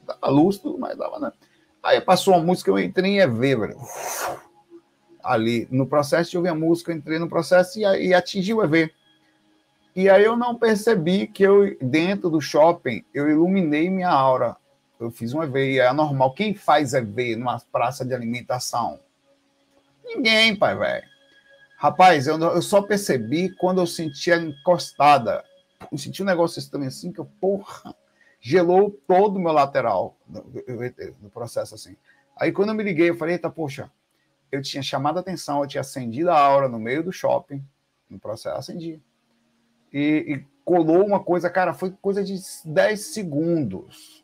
tava 0.05 0.27
lúcido, 0.27 0.77
mas 0.77 0.97
tava, 0.97 1.19
né? 1.19 1.31
Aí 1.83 2.01
passou 2.01 2.33
uma 2.33 2.43
música, 2.43 2.69
eu 2.69 2.79
entrei 2.79 3.11
em 3.11 3.19
EV, 3.19 3.55
velho. 3.55 3.77
Ali, 5.23 5.67
no 5.71 5.85
processo 5.85 6.31
de 6.31 6.37
ouvir 6.37 6.49
a 6.49 6.55
música, 6.55 6.91
eu 6.91 6.97
entrei 6.97 7.19
no 7.19 7.29
processo 7.29 7.79
e, 7.79 7.83
e 7.83 8.13
atingi 8.13 8.53
o 8.53 8.63
EV. 8.63 8.91
E 9.95 10.09
aí 10.09 10.23
eu 10.23 10.37
não 10.37 10.55
percebi 10.55 11.27
que 11.27 11.43
eu, 11.43 11.77
dentro 11.81 12.29
do 12.29 12.39
shopping, 12.39 13.03
eu 13.13 13.29
iluminei 13.29 13.89
minha 13.89 14.09
aura. 14.09 14.55
Eu 14.99 15.09
fiz 15.09 15.33
um 15.33 15.41
EV, 15.41 15.79
é 15.79 15.91
normal. 15.93 16.33
Quem 16.33 16.53
faz 16.53 16.93
EV 16.93 17.35
numa 17.37 17.59
praça 17.71 18.05
de 18.05 18.13
alimentação? 18.13 18.99
Ninguém, 20.05 20.55
pai, 20.55 20.75
velho. 20.75 21.07
Rapaz, 21.77 22.27
eu, 22.27 22.37
eu 22.37 22.61
só 22.61 22.81
percebi 22.81 23.55
quando 23.55 23.79
eu 23.79 23.87
senti 23.87 24.31
a 24.31 24.37
encostada. 24.37 25.43
Eu 25.89 25.97
senti 25.97 26.21
um 26.21 26.25
negócio 26.25 26.59
estranho 26.59 26.87
assim, 26.87 27.11
que 27.11 27.19
eu, 27.19 27.25
porra, 27.39 27.95
gelou 28.39 28.91
todo 29.07 29.37
o 29.37 29.39
meu 29.39 29.51
lateral 29.51 30.17
no 30.27 31.29
processo 31.29 31.75
assim. 31.75 31.95
Aí 32.35 32.51
quando 32.51 32.69
eu 32.69 32.75
me 32.75 32.83
liguei, 32.83 33.09
eu 33.09 33.15
falei, 33.15 33.35
eita, 33.35 33.49
poxa, 33.49 33.91
eu 34.51 34.61
tinha 34.61 34.81
chamado 34.81 35.17
a 35.17 35.19
atenção, 35.19 35.61
eu 35.61 35.67
tinha 35.67 35.81
acendido 35.81 36.31
a 36.31 36.39
aura 36.39 36.67
no 36.67 36.79
meio 36.79 37.03
do 37.03 37.11
shopping, 37.11 37.63
no 38.09 38.19
processo, 38.19 38.57
acendi. 38.57 39.01
e, 39.91 40.25
e 40.27 40.45
colou 40.69 41.03
uma 41.03 41.19
coisa, 41.19 41.49
cara, 41.49 41.73
foi 41.73 41.89
coisa 41.99 42.23
de 42.23 42.35
10 42.63 42.99
segundos. 42.99 44.23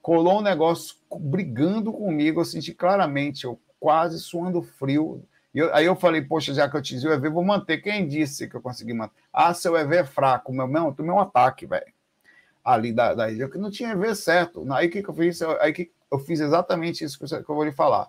Colou 0.00 0.38
um 0.38 0.42
negócio 0.42 0.96
brigando 1.20 1.92
comigo, 1.92 2.40
eu 2.40 2.46
senti 2.46 2.72
claramente, 2.72 3.44
eu 3.44 3.60
quase 3.78 4.18
suando 4.18 4.62
frio. 4.62 5.22
Eu, 5.54 5.74
aí 5.74 5.84
eu 5.84 5.94
falei, 5.94 6.22
poxa, 6.22 6.54
já 6.54 6.66
que 6.66 6.78
eu 6.78 6.80
disse 6.80 7.06
o 7.06 7.12
EV, 7.12 7.28
vou 7.28 7.44
manter. 7.44 7.76
Quem 7.82 8.08
disse 8.08 8.48
que 8.48 8.56
eu 8.56 8.62
consegui 8.62 8.94
manter? 8.94 9.14
Ah, 9.30 9.52
seu 9.52 9.76
EV 9.76 9.96
é 9.96 10.04
fraco. 10.04 10.50
Meu, 10.50 10.66
meu, 10.66 10.94
tomei 10.94 11.12
um 11.12 11.20
ataque, 11.20 11.66
velho. 11.66 11.91
Ali 12.64 12.92
da, 12.92 13.14
da 13.14 13.30
ilha, 13.30 13.48
que 13.48 13.58
não 13.58 13.70
tinha 13.70 13.90
EV 13.90 14.14
certo. 14.14 14.64
Aí 14.72 14.88
que, 14.88 15.02
que 15.02 15.08
eu 15.08 15.14
fiz? 15.14 15.42
Aí 15.42 15.72
que 15.72 15.90
eu 16.10 16.18
fiz 16.18 16.40
exatamente 16.40 17.02
isso 17.02 17.18
que 17.18 17.34
eu 17.34 17.54
vou 17.54 17.64
lhe 17.64 17.72
falar. 17.72 18.08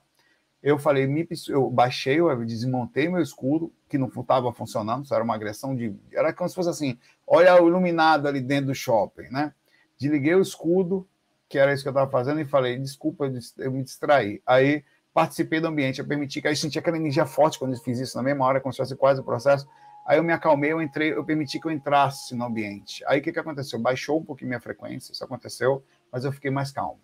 Eu 0.61 0.77
falei, 0.77 1.05
me, 1.07 1.27
eu 1.49 1.69
baixei, 1.69 2.19
eu 2.19 2.45
desmontei 2.45 3.09
meu 3.09 3.21
escudo, 3.21 3.73
que 3.89 3.97
não 3.97 4.07
estava 4.07 4.53
funcionando, 4.53 5.03
isso 5.03 5.13
era 5.13 5.23
uma 5.23 5.35
agressão 5.35 5.75
de. 5.75 5.93
Era 6.11 6.31
como 6.31 6.47
se 6.47 6.55
fosse 6.55 6.69
assim: 6.69 6.97
olha 7.27 7.61
o 7.61 7.67
iluminado 7.67 8.27
ali 8.27 8.39
dentro 8.39 8.67
do 8.67 8.75
shopping, 8.75 9.29
né? 9.29 9.53
Desliguei 9.97 10.35
o 10.35 10.41
escudo, 10.41 11.07
que 11.49 11.57
era 11.57 11.73
isso 11.73 11.83
que 11.83 11.89
eu 11.89 11.91
estava 11.91 12.09
fazendo, 12.09 12.39
e 12.39 12.45
falei, 12.45 12.77
desculpa, 12.77 13.31
eu 13.57 13.71
me 13.71 13.83
distraí. 13.83 14.41
Aí 14.45 14.83
participei 15.13 15.59
do 15.59 15.67
ambiente, 15.67 15.99
eu 15.99 16.07
permiti 16.07 16.41
que 16.41 16.47
aí 16.47 16.55
senti 16.55 16.79
aquela 16.79 16.97
energia 16.97 17.25
forte 17.25 17.59
quando 17.59 17.73
eu 17.73 17.79
fiz 17.79 17.99
isso 17.99 18.17
na 18.17 18.23
mesma 18.23 18.45
hora, 18.45 18.59
como 18.59 18.73
se 18.73 18.77
fosse 18.77 18.95
quase 18.95 19.21
o 19.21 19.23
processo. 19.23 19.67
Aí 20.05 20.17
eu 20.17 20.23
me 20.23 20.33
acalmei, 20.33 20.71
eu 20.71 20.81
entrei, 20.81 21.13
eu 21.13 21.23
permiti 21.23 21.59
que 21.59 21.67
eu 21.67 21.71
entrasse 21.71 22.35
no 22.35 22.45
ambiente. 22.45 23.03
Aí 23.07 23.19
o 23.19 23.23
que, 23.23 23.31
que 23.31 23.39
aconteceu? 23.39 23.79
Baixou 23.79 24.19
um 24.19 24.23
pouquinho 24.23 24.49
minha 24.49 24.59
frequência, 24.59 25.11
isso 25.13 25.23
aconteceu, 25.23 25.83
mas 26.11 26.25
eu 26.25 26.31
fiquei 26.31 26.51
mais 26.51 26.71
calmo 26.71 26.99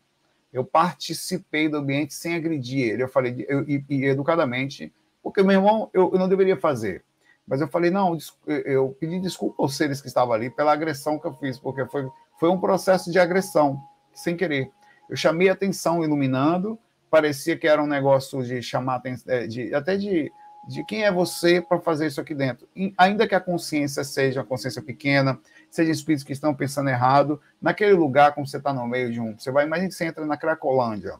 eu 0.51 0.65
participei 0.65 1.69
do 1.69 1.77
ambiente 1.77 2.13
sem 2.13 2.35
agredir 2.35 2.89
ele. 2.89 3.03
Eu 3.03 3.07
falei, 3.07 3.45
eu, 3.47 3.67
e, 3.67 3.83
e, 3.89 4.05
educadamente, 4.05 4.91
porque 5.21 5.43
meu 5.43 5.53
irmão, 5.53 5.89
eu, 5.93 6.11
eu, 6.11 6.19
não 6.19 6.27
deveria 6.27 6.57
fazer. 6.57 7.03
Mas 7.47 7.61
eu 7.61 7.67
falei, 7.67 7.89
não, 7.89 8.17
eu 8.47 8.95
pedi 8.99 9.19
desculpa 9.19 9.63
aos 9.63 9.75
seres 9.75 10.01
que 10.01 10.07
estavam 10.07 10.33
ali 10.33 10.49
pela 10.49 10.71
agressão 10.71 11.17
que 11.17 11.25
eu 11.25 11.33
fiz, 11.33 11.57
porque 11.57 11.85
foi, 11.87 12.07
foi 12.39 12.49
um 12.49 12.59
processo 12.59 13.11
de 13.11 13.17
agressão, 13.17 13.81
sem 14.13 14.35
querer. 14.35 14.71
Eu 15.09 15.15
chamei 15.15 15.49
atenção 15.49 16.03
iluminando, 16.03 16.77
parecia 17.09 17.57
que 17.57 17.67
era 17.67 17.81
um 17.81 17.87
negócio 17.87 18.43
de 18.43 18.61
chamar 18.61 18.95
atenção, 18.95 19.33
é, 19.33 19.47
de, 19.47 19.73
até 19.73 19.97
de, 19.97 20.31
de 20.67 20.83
quem 20.83 21.03
é 21.03 21.11
você 21.11 21.61
para 21.61 21.79
fazer 21.79 22.07
isso 22.07 22.21
aqui 22.21 22.33
dentro. 22.33 22.67
E, 22.75 22.93
ainda 22.97 23.27
que 23.27 23.35
a 23.35 23.39
consciência 23.39 24.03
seja 24.03 24.41
uma 24.41 24.45
consciência 24.45 24.81
pequena, 24.81 25.39
seja 25.69 25.91
espíritos 25.91 26.23
que 26.23 26.33
estão 26.33 26.53
pensando 26.53 26.89
errado, 26.89 27.41
naquele 27.61 27.93
lugar, 27.93 28.33
como 28.33 28.45
você 28.45 28.57
está 28.57 28.73
no 28.73 28.87
meio 28.87 29.11
de 29.11 29.19
um. 29.19 29.37
Você 29.37 29.51
vai, 29.51 29.65
imagina 29.65 29.89
que 29.89 29.95
você 29.95 30.05
entra 30.05 30.25
na 30.25 30.37
Cracolândia. 30.37 31.15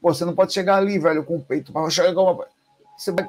Pô, 0.00 0.12
você 0.14 0.24
não 0.24 0.34
pode 0.34 0.52
chegar 0.52 0.76
ali, 0.76 0.98
velho, 0.98 1.24
com 1.24 1.36
o 1.36 1.42
peito 1.42 1.72
para 1.72 1.88
chegar. 1.90 2.12
Você, 2.96 3.12
vai, 3.12 3.28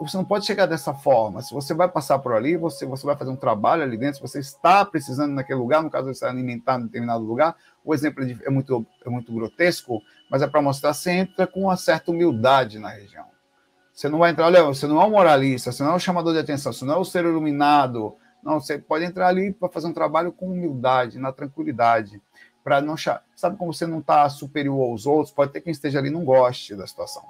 você 0.00 0.16
não 0.16 0.24
pode 0.24 0.46
chegar 0.46 0.66
dessa 0.66 0.94
forma. 0.94 1.42
Se 1.42 1.52
você 1.52 1.74
vai 1.74 1.88
passar 1.88 2.18
por 2.20 2.32
ali, 2.32 2.56
você, 2.56 2.86
você 2.86 3.04
vai 3.04 3.16
fazer 3.16 3.30
um 3.30 3.36
trabalho 3.36 3.82
ali 3.82 3.96
dentro, 3.96 4.16
se 4.16 4.22
você 4.22 4.38
está 4.38 4.84
precisando 4.84 5.32
naquele 5.32 5.58
lugar, 5.58 5.82
no 5.82 5.90
caso 5.90 6.10
de 6.10 6.16
você 6.16 6.24
alimentar 6.24 6.78
em 6.78 6.84
determinado 6.84 7.24
lugar, 7.24 7.56
o 7.84 7.92
exemplo 7.92 8.24
é, 8.24 8.36
é 8.44 8.50
muito, 8.50 8.86
é 9.04 9.10
muito 9.10 9.32
grotesco, 9.32 10.00
mas 10.30 10.40
é 10.40 10.46
para 10.46 10.62
mostrar 10.62 10.94
você 10.94 11.10
entra 11.10 11.46
com 11.46 11.62
uma 11.62 11.76
certa 11.76 12.10
humildade 12.10 12.78
na 12.78 12.90
região. 12.90 13.33
Você 13.94 14.08
não 14.08 14.18
vai 14.18 14.32
entrar, 14.32 14.46
olha, 14.46 14.64
você 14.64 14.86
não 14.88 15.00
é 15.00 15.06
um 15.06 15.10
moralista, 15.10 15.70
você 15.70 15.82
não 15.84 15.92
é 15.92 15.94
um 15.94 16.00
chamador 16.00 16.32
de 16.32 16.40
atenção, 16.40 16.72
você 16.72 16.84
não 16.84 16.94
é 16.94 16.98
o 16.98 17.04
ser 17.04 17.24
iluminado, 17.24 18.16
não, 18.42 18.60
você 18.60 18.76
pode 18.76 19.04
entrar 19.04 19.28
ali 19.28 19.52
para 19.52 19.70
fazer 19.70 19.86
um 19.86 19.92
trabalho 19.92 20.32
com 20.32 20.50
humildade, 20.50 21.18
na 21.18 21.32
tranquilidade, 21.32 22.20
para 22.62 22.80
não 22.80 22.96
sabe 22.96 23.56
como 23.56 23.72
você 23.72 23.86
não 23.86 24.00
está 24.00 24.28
superior 24.28 24.90
aos 24.90 25.06
outros, 25.06 25.32
pode 25.32 25.52
ter 25.52 25.60
quem 25.60 25.70
esteja 25.70 25.98
ali 25.98 26.10
não 26.10 26.24
goste 26.24 26.74
da 26.74 26.86
situação. 26.86 27.22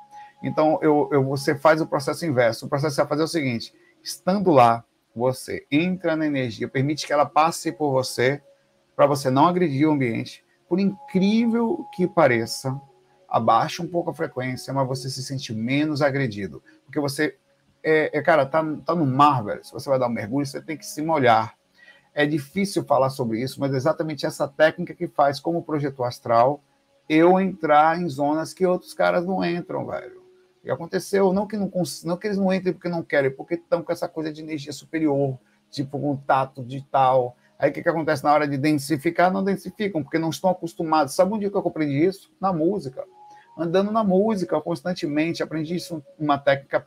Então 0.42 0.78
eu, 0.82 1.08
eu, 1.12 1.24
você 1.24 1.54
faz 1.54 1.80
o 1.80 1.86
processo 1.86 2.26
inverso. 2.26 2.66
O 2.66 2.68
processo 2.68 3.00
é 3.00 3.06
fazer 3.06 3.22
o 3.22 3.28
seguinte: 3.28 3.74
estando 4.02 4.50
lá, 4.50 4.84
você 5.14 5.66
entra 5.70 6.16
na 6.16 6.26
energia, 6.26 6.68
permite 6.68 7.06
que 7.06 7.12
ela 7.12 7.26
passe 7.26 7.72
por 7.72 7.92
você, 7.92 8.42
para 8.96 9.06
você 9.06 9.30
não 9.30 9.46
agredir 9.46 9.88
o 9.88 9.92
ambiente. 9.92 10.44
Por 10.68 10.80
incrível 10.80 11.84
que 11.94 12.06
pareça, 12.06 12.80
abaixa 13.34 13.82
um 13.82 13.88
pouco 13.88 14.10
a 14.10 14.14
frequência, 14.14 14.72
mas 14.72 14.86
você 14.86 15.10
se 15.10 15.20
sente 15.20 15.52
menos 15.52 16.00
agredido, 16.00 16.62
porque 16.84 17.00
você 17.00 17.36
é, 17.82 18.16
é, 18.16 18.22
cara, 18.22 18.46
tá, 18.46 18.64
tá 18.86 18.94
no 18.94 19.04
mar, 19.04 19.42
velho. 19.42 19.64
Se 19.64 19.72
você 19.72 19.90
vai 19.90 19.98
dar 19.98 20.06
um 20.06 20.10
mergulho, 20.10 20.46
você 20.46 20.62
tem 20.62 20.76
que 20.76 20.86
se 20.86 21.02
molhar. 21.02 21.54
É 22.14 22.24
difícil 22.24 22.84
falar 22.84 23.10
sobre 23.10 23.42
isso, 23.42 23.58
mas 23.58 23.74
é 23.74 23.76
exatamente 23.76 24.24
essa 24.24 24.46
técnica 24.46 24.94
que 24.94 25.08
faz, 25.08 25.40
como 25.40 25.64
projetor 25.64 26.06
astral, 26.06 26.62
eu 27.08 27.40
entrar 27.40 28.00
em 28.00 28.08
zonas 28.08 28.54
que 28.54 28.64
outros 28.64 28.94
caras 28.94 29.26
não 29.26 29.44
entram, 29.44 29.84
velho. 29.84 30.22
E 30.62 30.70
aconteceu, 30.70 31.32
não 31.32 31.44
que, 31.44 31.56
não, 31.56 31.70
não 32.04 32.16
que 32.16 32.28
eles 32.28 32.38
não 32.38 32.52
entrem 32.52 32.72
porque 32.72 32.88
não 32.88 33.02
querem, 33.02 33.32
porque 33.32 33.54
estão 33.54 33.82
com 33.82 33.90
essa 33.90 34.08
coisa 34.08 34.32
de 34.32 34.40
energia 34.42 34.72
superior, 34.72 35.36
tipo 35.68 36.00
contato 36.00 36.64
de 36.64 36.82
tal. 36.82 37.36
Aí 37.58 37.70
o 37.70 37.72
que, 37.72 37.82
que 37.82 37.88
acontece 37.88 38.22
na 38.22 38.32
hora 38.32 38.46
de 38.46 38.56
densificar? 38.56 39.32
Não 39.32 39.42
densificam, 39.42 40.04
porque 40.04 40.20
não 40.20 40.30
estão 40.30 40.50
acostumados. 40.50 41.14
Sabe 41.14 41.36
dia 41.40 41.50
que 41.50 41.56
eu 41.56 41.62
compreendi 41.62 42.06
isso? 42.06 42.32
Na 42.40 42.52
música. 42.52 43.04
Andando 43.56 43.90
na 43.90 44.02
música 44.02 44.60
constantemente. 44.60 45.42
Aprendi 45.42 45.76
isso, 45.76 46.02
uma 46.18 46.38
técnica 46.38 46.80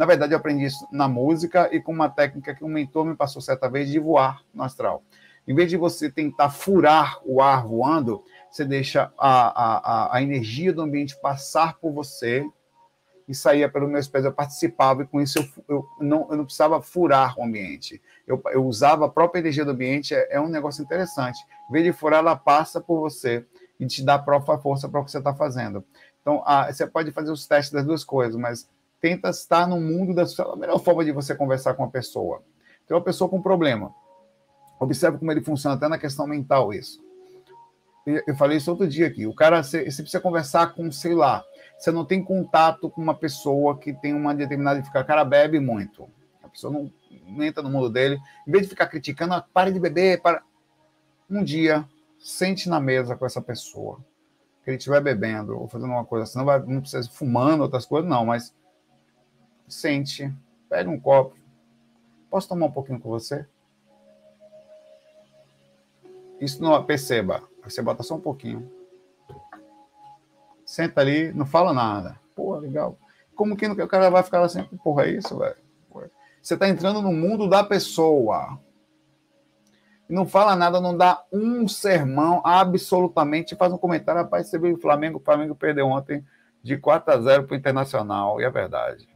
na 0.00 0.06
verdade, 0.06 0.32
eu 0.32 0.38
aprendi 0.38 0.64
isso 0.64 0.88
na 0.90 1.06
música 1.06 1.68
e 1.70 1.78
com 1.78 1.92
uma 1.92 2.08
técnica 2.08 2.54
que 2.54 2.64
um 2.64 2.68
mentor 2.68 3.04
me 3.04 3.14
passou 3.14 3.42
certa 3.42 3.68
vez 3.68 3.90
de 3.90 3.98
voar 3.98 4.42
no 4.54 4.62
astral. 4.62 5.02
Em 5.46 5.54
vez 5.54 5.68
de 5.68 5.76
você 5.76 6.10
tentar 6.10 6.48
furar 6.48 7.18
o 7.22 7.42
ar 7.42 7.66
voando, 7.66 8.24
você 8.50 8.64
deixa 8.64 9.12
a, 9.18 10.08
a, 10.08 10.16
a 10.16 10.22
energia 10.22 10.72
do 10.72 10.80
ambiente 10.80 11.20
passar 11.20 11.78
por 11.78 11.92
você 11.92 12.42
e 13.28 13.34
saía 13.34 13.68
pelos 13.68 13.90
meus 13.90 14.08
pés. 14.08 14.24
Eu 14.24 14.32
participava 14.32 15.02
e 15.02 15.06
com 15.06 15.20
isso 15.20 15.38
eu, 15.38 15.44
eu, 15.68 15.86
não, 16.00 16.26
eu 16.30 16.36
não 16.38 16.44
precisava 16.46 16.80
furar 16.80 17.38
o 17.38 17.44
ambiente. 17.44 18.00
Eu, 18.26 18.40
eu 18.52 18.64
usava 18.64 19.04
a 19.04 19.10
própria 19.10 19.40
energia 19.40 19.66
do 19.66 19.72
ambiente, 19.72 20.14
é, 20.14 20.28
é 20.30 20.40
um 20.40 20.48
negócio 20.48 20.82
interessante. 20.82 21.38
Em 21.68 21.72
vez 21.72 21.84
de 21.84 21.92
furar, 21.92 22.20
ela 22.20 22.36
passa 22.36 22.80
por 22.80 23.00
você 23.00 23.44
e 23.78 23.86
te 23.86 24.02
dá 24.02 24.14
a 24.14 24.18
própria 24.18 24.58
força 24.58 24.88
para 24.88 25.00
o 25.00 25.04
que 25.04 25.10
você 25.10 25.18
está 25.18 25.34
fazendo. 25.34 25.84
Então, 26.20 26.42
a, 26.44 26.72
você 26.72 26.86
pode 26.86 27.12
fazer 27.12 27.30
os 27.30 27.46
testes 27.46 27.72
das 27.72 27.84
duas 27.84 28.04
coisas, 28.04 28.36
mas 28.36 28.68
tenta 29.00 29.30
estar 29.30 29.66
no 29.66 29.80
mundo 29.80 30.14
da 30.14 30.26
sua. 30.26 30.52
A 30.52 30.56
melhor 30.56 30.78
forma 30.78 31.04
de 31.04 31.12
você 31.12 31.34
conversar 31.34 31.74
com 31.74 31.82
uma 31.82 31.90
pessoa. 31.90 32.42
Tem 32.86 32.96
uma 32.96 33.02
pessoa 33.02 33.28
com 33.28 33.40
problema. 33.40 33.94
Observe 34.78 35.18
como 35.18 35.30
ele 35.30 35.42
funciona, 35.42 35.76
até 35.76 35.88
na 35.88 35.98
questão 35.98 36.26
mental, 36.26 36.72
isso. 36.72 37.02
Eu 38.26 38.34
falei 38.34 38.56
isso 38.56 38.70
outro 38.70 38.88
dia 38.88 39.06
aqui. 39.06 39.26
O 39.26 39.34
cara, 39.34 39.62
você, 39.62 39.84
precisa 39.84 40.20
conversar 40.20 40.74
com, 40.74 40.90
sei 40.90 41.14
lá, 41.14 41.44
você 41.78 41.90
não 41.90 42.04
tem 42.04 42.22
contato 42.22 42.90
com 42.90 43.00
uma 43.00 43.14
pessoa 43.14 43.78
que 43.78 43.92
tem 43.92 44.14
uma 44.14 44.34
determinada. 44.34 44.80
O 44.80 45.06
cara 45.06 45.24
bebe 45.24 45.60
muito. 45.60 46.08
A 46.42 46.48
pessoa 46.48 46.72
não, 46.72 46.90
não 47.26 47.44
entra 47.44 47.62
no 47.62 47.70
mundo 47.70 47.90
dele. 47.90 48.18
Em 48.46 48.50
vez 48.50 48.64
de 48.64 48.70
ficar 48.70 48.86
criticando, 48.86 49.34
ah, 49.34 49.44
pare 49.52 49.70
de 49.70 49.78
beber, 49.78 50.20
para. 50.20 50.42
Um 51.28 51.44
dia, 51.44 51.86
sente 52.18 52.68
na 52.68 52.80
mesa 52.80 53.14
com 53.14 53.24
essa 53.24 53.40
pessoa. 53.40 54.04
Que 54.62 54.70
ele 54.70 54.76
estiver 54.76 55.00
bebendo 55.00 55.58
ou 55.58 55.68
fazendo 55.68 55.90
uma 55.90 56.04
coisa 56.04 56.24
assim. 56.24 56.38
Não, 56.38 56.44
vai, 56.44 56.58
não 56.60 56.80
precisa 56.80 57.08
fumando, 57.10 57.62
outras 57.62 57.86
coisas, 57.86 58.08
não, 58.08 58.26
mas 58.26 58.54
sente, 59.66 60.32
pega 60.68 60.90
um 60.90 61.00
copo. 61.00 61.36
Posso 62.28 62.48
tomar 62.48 62.66
um 62.66 62.72
pouquinho 62.72 63.00
com 63.00 63.08
você? 63.08 63.46
Isso 66.40 66.62
não 66.62 66.82
perceba. 66.84 67.42
Você 67.64 67.82
bota 67.82 68.02
só 68.02 68.14
um 68.14 68.20
pouquinho. 68.20 68.70
Senta 70.64 71.00
ali, 71.00 71.32
não 71.32 71.44
fala 71.44 71.72
nada. 71.72 72.18
Pô, 72.34 72.56
legal. 72.56 72.96
Como 73.34 73.56
que 73.56 73.66
o 73.66 73.88
cara 73.88 74.10
vai 74.10 74.22
ficar 74.22 74.40
assim? 74.42 74.62
Porra, 74.84 75.04
é 75.04 75.10
isso, 75.10 75.36
velho? 75.36 75.56
Você 76.42 76.54
está 76.54 76.68
entrando 76.68 77.02
no 77.02 77.12
mundo 77.12 77.48
da 77.48 77.62
pessoa. 77.62 78.58
Não 80.10 80.26
fala 80.26 80.56
nada, 80.56 80.80
não 80.80 80.96
dá 80.96 81.24
um 81.32 81.68
sermão, 81.68 82.42
absolutamente. 82.44 83.54
Faz 83.54 83.72
um 83.72 83.78
comentário, 83.78 84.22
rapaz, 84.22 84.48
você 84.48 84.58
viu 84.58 84.74
o 84.74 84.80
Flamengo? 84.80 85.18
O 85.18 85.22
Flamengo 85.22 85.54
perdeu 85.54 85.86
ontem 85.86 86.24
de 86.60 86.76
4 86.76 87.14
a 87.14 87.20
0 87.20 87.44
para 87.44 87.54
o 87.54 87.56
Internacional. 87.56 88.40
E 88.40 88.44
é 88.44 88.50
verdade. 88.50 89.08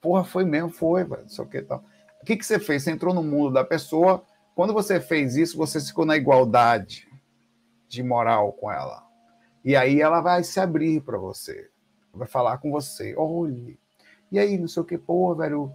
Porra, 0.00 0.22
foi 0.22 0.44
mesmo, 0.44 0.68
foi, 0.68 1.02
velho, 1.02 1.22
não 1.22 1.28
sei 1.28 1.44
o 1.44 1.48
que 1.48 1.62
tal. 1.62 1.84
O 2.22 2.24
que, 2.24 2.36
que 2.36 2.46
você 2.46 2.60
fez? 2.60 2.84
Você 2.84 2.92
entrou 2.92 3.12
no 3.12 3.24
mundo 3.24 3.52
da 3.54 3.64
pessoa. 3.64 4.22
Quando 4.54 4.72
você 4.72 5.00
fez 5.00 5.36
isso, 5.36 5.58
você 5.58 5.80
ficou 5.80 6.06
na 6.06 6.16
igualdade 6.16 7.08
de 7.88 8.04
moral 8.04 8.52
com 8.52 8.70
ela. 8.70 9.04
E 9.64 9.74
aí 9.74 10.00
ela 10.00 10.20
vai 10.20 10.44
se 10.44 10.60
abrir 10.60 11.00
para 11.00 11.18
você. 11.18 11.68
Vai 12.14 12.28
falar 12.28 12.58
com 12.58 12.70
você. 12.70 13.16
Olhe. 13.16 13.80
E 14.30 14.38
aí, 14.38 14.58
não 14.58 14.68
sei 14.68 14.82
o 14.82 14.84
que, 14.84 14.98
pô, 14.98 15.34
velho. 15.34 15.72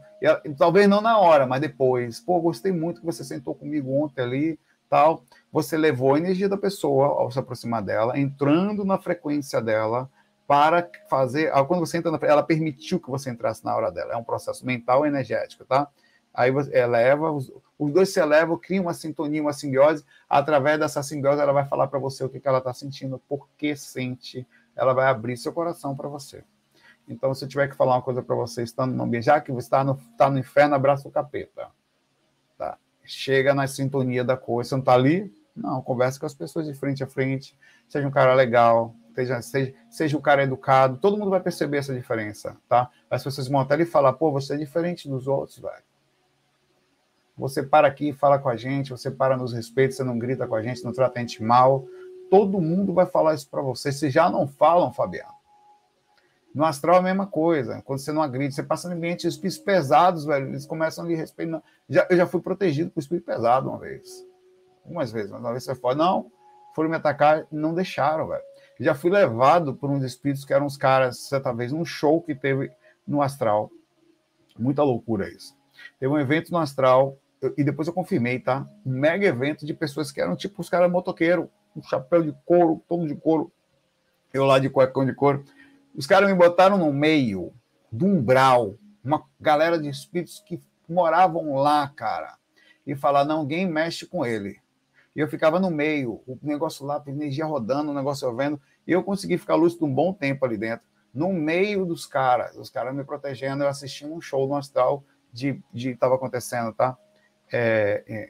Talvez 0.58 0.88
não 0.88 1.02
na 1.02 1.18
hora, 1.18 1.46
mas 1.46 1.62
depois. 1.62 2.20
Pô, 2.20 2.40
gostei 2.40 2.72
muito 2.72 3.00
que 3.00 3.06
você 3.06 3.24
sentou 3.24 3.56
comigo 3.56 3.92
ontem 4.04 4.22
ali, 4.22 4.60
tal. 4.90 5.24
Você 5.52 5.78
levou 5.78 6.16
a 6.16 6.18
energia 6.18 6.50
da 6.50 6.58
pessoa 6.58 7.08
ao 7.08 7.32
se 7.32 7.40
aproximar 7.40 7.82
dela, 7.82 8.20
entrando 8.20 8.84
na 8.84 8.98
frequência 8.98 9.62
dela 9.62 10.10
para 10.48 10.90
fazer. 11.10 11.52
Quando 11.66 11.80
você 11.80 11.98
entra 11.98 12.12
na 12.12 12.20
ela 12.24 12.44
permitiu 12.44 13.00
que 13.00 13.10
você 13.10 13.30
entrasse 13.30 13.64
na 13.64 13.76
hora 13.76 13.90
dela. 13.90 14.14
É 14.14 14.18
um 14.18 14.24
processo 14.24 14.66
mental 14.66 15.06
e 15.06 15.08
energético, 15.08 15.64
tá? 15.64 15.88
Aí 16.34 16.52
você 16.52 16.78
eleva, 16.78 17.32
os, 17.32 17.52
os 17.78 17.92
dois 17.92 18.14
se 18.14 18.20
elevam, 18.20 18.58
criam 18.58 18.84
uma 18.84 18.94
sintonia, 18.94 19.42
uma 19.42 19.54
simbiose. 19.54 20.06
Através 20.30 20.80
dessa 20.80 21.02
simbiose, 21.04 21.42
ela 21.42 21.54
vai 21.54 21.66
falar 21.66 21.88
para 21.88 22.00
você 22.00 22.24
o 22.24 22.30
que, 22.30 22.40
que 22.40 22.48
ela 22.48 22.60
está 22.60 22.74
sentindo, 22.74 23.22
por 23.30 23.48
que 23.58 23.76
sente. 23.76 24.48
Ela 24.76 24.94
vai 24.94 25.08
abrir 25.08 25.38
seu 25.38 25.52
coração 25.52 25.96
para 25.96 26.08
você. 26.08 26.44
Então, 27.12 27.34
se 27.34 27.44
eu 27.44 27.50
tiver 27.50 27.68
que 27.68 27.76
falar 27.76 27.96
uma 27.96 28.02
coisa 28.02 28.22
para 28.22 28.36
você, 28.36 28.64
estando 28.64 28.94
no 28.94 29.04
ambiente, 29.04 29.26
já 29.26 29.40
que 29.42 29.52
você 29.52 29.68
está 29.68 29.84
no, 29.84 29.96
tá 30.18 30.30
no 30.30 30.40
inferno, 30.40 30.76
abraça 30.76 31.08
o 31.08 31.12
capeta. 31.12 31.68
Tá? 32.58 32.78
chega 33.06 33.54
na 33.54 33.68
sintonia 33.68 34.24
da 34.24 34.38
coisa. 34.38 34.70
Você 34.70 34.76
não 34.76 34.80
está 34.80 34.94
ali? 34.94 35.34
Não, 35.56 35.82
conversa 35.82 36.20
com 36.20 36.26
as 36.26 36.34
pessoas 36.34 36.66
de 36.66 36.74
frente 36.74 37.04
a 37.04 37.08
frente. 37.08 37.58
Seja 37.88 38.08
um 38.08 38.12
cara 38.12 38.34
legal, 38.34 38.96
seja, 39.14 39.42
seja, 39.42 39.74
seja 39.90 40.18
um 40.18 40.22
cara 40.22 40.44
educado. 40.44 40.98
Todo 40.98 41.18
mundo 41.18 41.30
vai 41.30 41.42
perceber 41.42 41.78
essa 41.78 41.94
diferença, 41.94 42.56
tá? 42.70 42.90
As 43.10 43.24
pessoas 43.24 43.48
vão 43.48 43.60
até 43.60 43.76
lhe 43.76 43.86
falar, 43.86 44.14
pô, 44.14 44.32
você 44.32 44.54
é 44.56 44.58
diferente 44.58 45.10
dos 45.10 45.28
outros, 45.28 45.60
velho. 45.60 45.84
Você 47.38 47.64
para 47.64 47.88
aqui 47.88 48.10
e 48.10 48.14
fala 48.14 48.40
com 48.40 48.50
a 48.50 48.56
gente, 48.56 48.92
você 48.92 49.10
para 49.10 49.36
nos 49.36 49.52
respeita, 49.52 49.96
você 49.96 50.04
não 50.04 50.18
grita 50.18 50.48
com 50.48 50.56
a 50.56 50.62
gente, 50.62 50.84
não 50.84 50.94
trata 50.94 51.20
a 51.20 51.22
gente 51.22 51.44
mal. 51.44 51.86
Todo 52.30 52.62
mundo 52.62 52.94
vai 52.94 53.06
falar 53.06 53.34
isso 53.34 53.50
para 53.50 53.62
você. 53.62 53.92
Se 53.92 54.10
já 54.10 54.30
não 54.30 54.48
falam, 54.48 54.94
Fabiano. 54.94 55.41
No 56.54 56.66
astral 56.66 56.98
é 56.98 57.00
a 57.00 57.04
mesma 57.04 57.28
coisa. 57.28 57.82
Quando 57.84 58.00
você 58.00 58.12
não 58.12 58.22
agride, 58.22 58.54
você 58.54 58.64
passa 58.64 58.90
no 58.90 58.96
ambiente 58.96 59.22
de 59.22 59.28
espíritos 59.28 59.58
pesados, 59.58 60.26
velho. 60.26 60.48
Eles 60.48 60.66
começam 60.66 61.06
a 61.06 61.08
lhe 61.08 61.16
respeitar. 61.16 61.64
Já, 61.90 62.06
eu 62.10 62.18
já 62.18 62.28
fui 62.28 62.42
protegido 62.42 62.92
por 62.92 63.00
espírito 63.00 63.26
pesado 63.26 63.70
uma 63.70 63.78
vez. 63.78 64.26
Algumas 64.84 65.12
vezes, 65.12 65.32
mas 65.32 65.40
uma 65.40 65.52
vez 65.52 65.64
você 65.64 65.76
foi, 65.76 65.96
não, 65.96 66.32
foram 66.76 66.90
me 66.90 66.96
atacar, 66.96 67.46
não 67.52 67.74
deixaram, 67.74 68.28
velho. 68.28 68.44
Já 68.80 68.96
fui 68.96 69.12
levado 69.12 69.76
por 69.76 69.90
uns 69.90 70.04
espíritos 70.04 70.44
que 70.44 70.54
eram 70.54 70.66
uns 70.66 70.76
caras, 70.76 71.20
certa 71.20 71.54
vez, 71.54 71.72
num 71.72 71.86
show 71.86 72.22
que 72.22 72.34
teve 72.34 72.72
no 73.08 73.22
astral. 73.22 73.70
Muita 74.58 74.84
loucura 74.84 75.30
isso. 75.30 75.56
Teve 76.00 76.12
um 76.12 76.20
evento 76.20 76.52
no 76.52 76.58
astral, 76.58 77.18
e 77.58 77.64
depois 77.64 77.88
eu 77.88 77.94
confirmei, 77.94 78.40
tá? 78.40 78.68
Um 78.86 78.92
mega 78.92 79.26
evento 79.26 79.66
de 79.66 79.74
pessoas 79.74 80.12
que 80.12 80.22
eram 80.22 80.36
tipo 80.36 80.62
os 80.62 80.70
caras 80.70 80.92
motoqueiros, 80.92 81.48
um 81.76 81.82
chapéu 81.82 82.22
de 82.22 82.36
couro, 82.46 82.84
todo 82.88 83.08
de 83.08 83.16
couro, 83.16 83.52
eu 84.34 84.46
lá 84.46 84.60
de 84.60 84.70
cuecão 84.70 85.06
de 85.06 85.14
couro. 85.14 85.44
Os 85.96 86.08
caras 86.08 86.30
me 86.30 86.36
botaram 86.36 86.78
no 86.78 86.92
meio 86.94 87.54
do 87.92 88.06
umbral, 88.06 88.76
uma 89.04 89.24
galera 89.40 89.78
de 89.78 89.90
espíritos 89.90 90.40
que 90.40 90.62
moravam 90.88 91.56
lá, 91.56 91.88
cara, 91.90 92.38
e 92.86 92.96
falar, 92.96 93.26
não, 93.26 93.42
ninguém 93.42 93.68
mexe 93.68 94.06
com 94.06 94.26
ele. 94.26 94.60
E 95.16 95.20
eu 95.20 95.28
ficava 95.28 95.60
no 95.60 95.70
meio, 95.70 96.22
o 96.26 96.38
negócio 96.42 96.86
lá, 96.86 97.04
a 97.06 97.10
energia 97.10 97.46
rodando, 97.46 97.92
o 97.92 97.94
negócio 97.94 98.34
vendo, 98.36 98.60
e 98.88 98.92
eu 98.92 99.04
consegui 99.04 99.38
ficar 99.38 99.56
lúcido 99.56 99.86
um 99.86 99.94
bom 99.94 100.14
tempo 100.14 100.46
ali 100.46 100.58
dentro, 100.58 100.86
no 101.14 101.34
meio 101.34 101.86
dos 101.86 102.06
caras, 102.06 102.56
os 102.56 102.70
caras 102.70 102.96
me 102.96 103.04
protegendo, 103.04 103.64
eu 103.64 103.68
assistindo 103.68 104.14
um 104.14 104.22
show 104.22 104.48
no 104.48 104.56
astral 104.56 105.04
de 105.34 105.62
estava 105.74 106.16
acontecendo, 106.16 106.74
tá? 106.74 106.98
É, 107.52 108.04
é. 108.08 108.30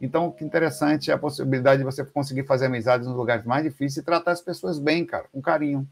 Então, 0.00 0.32
que 0.32 0.44
interessante 0.44 1.12
a 1.12 1.18
possibilidade 1.18 1.78
de 1.78 1.84
você 1.84 2.04
conseguir 2.04 2.44
fazer 2.44 2.66
amizades 2.66 3.06
nos 3.06 3.16
lugares 3.16 3.44
mais 3.44 3.62
difíceis 3.62 3.98
e 3.98 4.02
tratar 4.02 4.32
as 4.32 4.40
pessoas 4.40 4.78
bem, 4.78 5.04
cara, 5.04 5.26
com 5.30 5.40
carinho, 5.40 5.86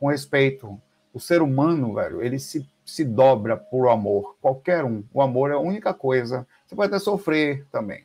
com 0.00 0.08
respeito. 0.08 0.80
O 1.12 1.20
ser 1.20 1.42
humano, 1.42 1.94
velho, 1.94 2.22
ele 2.22 2.38
se, 2.38 2.66
se 2.84 3.04
dobra 3.04 3.56
por 3.56 3.88
amor, 3.88 4.36
qualquer 4.40 4.84
um. 4.84 5.04
O 5.12 5.20
amor 5.20 5.50
é 5.50 5.54
a 5.54 5.58
única 5.58 5.92
coisa. 5.92 6.46
Você 6.66 6.74
pode 6.74 6.88
até 6.88 6.98
sofrer 6.98 7.66
também. 7.70 8.04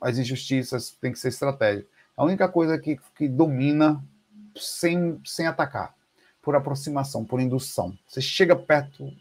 As 0.00 0.16
injustiças 0.16 0.90
têm 1.00 1.12
que 1.12 1.18
ser 1.18 1.28
estratégia. 1.28 1.84
A 2.16 2.24
única 2.24 2.48
coisa 2.48 2.78
que, 2.78 2.98
que 3.16 3.26
domina 3.26 4.02
sem, 4.54 5.20
sem 5.24 5.46
atacar, 5.46 5.94
por 6.40 6.54
aproximação, 6.54 7.24
por 7.24 7.40
indução. 7.40 7.98
Você 8.06 8.20
chega 8.20 8.54
perto 8.54 9.12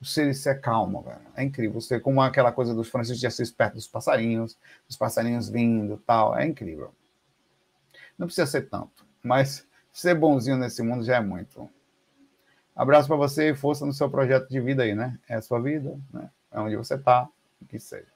você 0.00 0.32
se 0.32 0.48
acalma, 0.48 1.02
velho. 1.02 1.20
É 1.34 1.42
incrível. 1.42 1.80
Você, 1.80 1.98
como 1.98 2.22
aquela 2.22 2.52
coisa 2.52 2.72
dos 2.72 2.88
Francisco 2.88 3.18
de 3.18 3.26
Assis 3.26 3.50
perto 3.50 3.74
dos 3.74 3.88
passarinhos, 3.88 4.56
os 4.88 4.96
passarinhos 4.96 5.48
vindo 5.48 6.00
tal. 6.06 6.36
É 6.36 6.46
incrível. 6.46 6.94
Não 8.16 8.26
precisa 8.26 8.46
ser 8.46 8.68
tanto, 8.68 9.04
mas 9.22 9.66
ser 9.98 10.14
bonzinho 10.14 10.56
nesse 10.56 10.80
mundo 10.82 11.04
já 11.04 11.16
é 11.16 11.20
muito. 11.20 11.68
Abraço 12.74 13.08
para 13.08 13.16
você 13.16 13.50
e 13.50 13.56
força 13.56 13.84
no 13.84 13.92
seu 13.92 14.08
projeto 14.08 14.48
de 14.48 14.60
vida 14.60 14.84
aí, 14.84 14.94
né? 14.94 15.18
É 15.28 15.34
a 15.34 15.42
sua 15.42 15.60
vida, 15.60 15.98
né? 16.12 16.30
É 16.52 16.60
onde 16.60 16.76
você 16.76 16.94
está, 16.94 17.28
o 17.60 17.66
que 17.66 17.80
seja. 17.80 18.06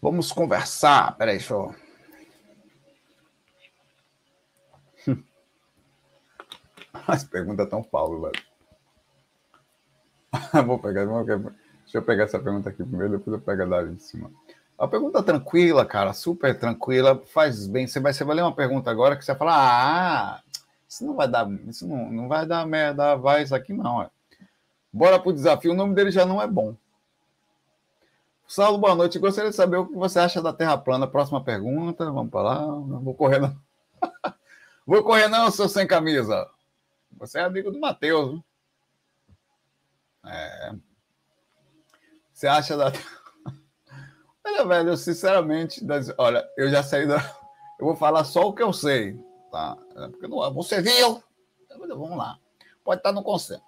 Vamos 0.00 0.32
conversar. 0.32 1.14
Peraí, 1.18 1.36
deixa 1.36 1.52
eu 1.52 1.74
As 7.06 7.22
perguntas 7.24 7.68
tão 7.68 7.82
Paulo, 7.82 8.22
velho. 8.22 8.42
vou 10.66 10.78
pegar, 10.78 11.06
pegar, 11.06 11.59
deixa 11.90 11.98
eu 11.98 12.02
pegar 12.02 12.24
essa 12.24 12.38
pergunta 12.38 12.70
aqui 12.70 12.84
primeiro, 12.84 13.18
depois 13.18 13.34
eu 13.34 13.40
pego 13.40 13.62
a 13.62 13.66
da 13.66 13.82
de 13.82 14.00
cima. 14.00 14.30
A 14.78 14.86
pergunta 14.86 15.20
tranquila, 15.22 15.84
cara, 15.84 16.12
super 16.12 16.56
tranquila, 16.56 17.20
faz 17.26 17.66
bem. 17.66 17.86
Você 17.86 17.98
vai, 17.98 18.12
você 18.12 18.22
vai 18.22 18.36
ler 18.36 18.42
uma 18.42 18.54
pergunta 18.54 18.90
agora 18.90 19.16
que 19.16 19.24
você 19.24 19.32
vai 19.32 19.38
falar, 19.38 19.56
ah, 19.56 20.42
isso 20.88 21.04
não 21.04 21.16
vai 21.16 21.28
dar, 21.28 21.50
isso 21.66 21.86
não, 21.86 22.10
não 22.10 22.28
vai 22.28 22.46
dar 22.46 22.64
merda, 22.64 23.16
vai 23.16 23.42
isso 23.42 23.54
aqui 23.54 23.72
não, 23.72 24.02
é. 24.02 24.08
Bora 24.92 25.18
pro 25.18 25.32
desafio, 25.32 25.72
o 25.72 25.76
nome 25.76 25.94
dele 25.94 26.12
já 26.12 26.24
não 26.24 26.40
é 26.40 26.46
bom. 26.46 26.76
Saulo, 28.46 28.78
boa 28.78 28.96
noite. 28.96 29.18
Gostaria 29.18 29.50
de 29.50 29.56
saber 29.56 29.76
o 29.76 29.86
que 29.86 29.94
você 29.94 30.18
acha 30.18 30.42
da 30.42 30.52
Terra 30.52 30.76
plana. 30.76 31.06
Próxima 31.06 31.42
pergunta, 31.42 32.10
vamos 32.10 32.32
para 32.32 32.42
lá. 32.42 32.66
Vou 32.66 33.14
correr, 33.14 33.38
não. 33.38 33.56
vou 34.84 35.04
correr, 35.04 35.28
não, 35.28 35.48
seu 35.52 35.68
sem 35.68 35.86
camisa. 35.86 36.48
Você 37.12 37.38
é 37.38 37.42
amigo 37.42 37.70
do 37.70 37.78
Matheus. 37.78 38.40
É. 40.26 40.74
Você 42.40 42.46
acha 42.46 42.74
da. 42.74 42.90
Olha, 44.42 44.64
velho, 44.64 44.88
eu 44.88 44.96
sinceramente, 44.96 45.86
olha, 46.16 46.42
eu 46.56 46.70
já 46.70 46.82
saí 46.82 47.06
da. 47.06 47.18
Eu 47.78 47.86
vou 47.86 47.96
falar 47.96 48.24
só 48.24 48.46
o 48.46 48.52
que 48.52 48.62
eu 48.62 48.74
sei, 48.74 49.18
tá? 49.50 49.74
É, 49.96 50.08
porque 50.08 50.28
não, 50.28 50.52
você 50.52 50.82
viu? 50.82 51.22
Vamos 51.78 52.16
lá. 52.16 52.38
Pode 52.84 53.00
estar 53.00 53.10
no 53.10 53.22
conselho. 53.22 53.62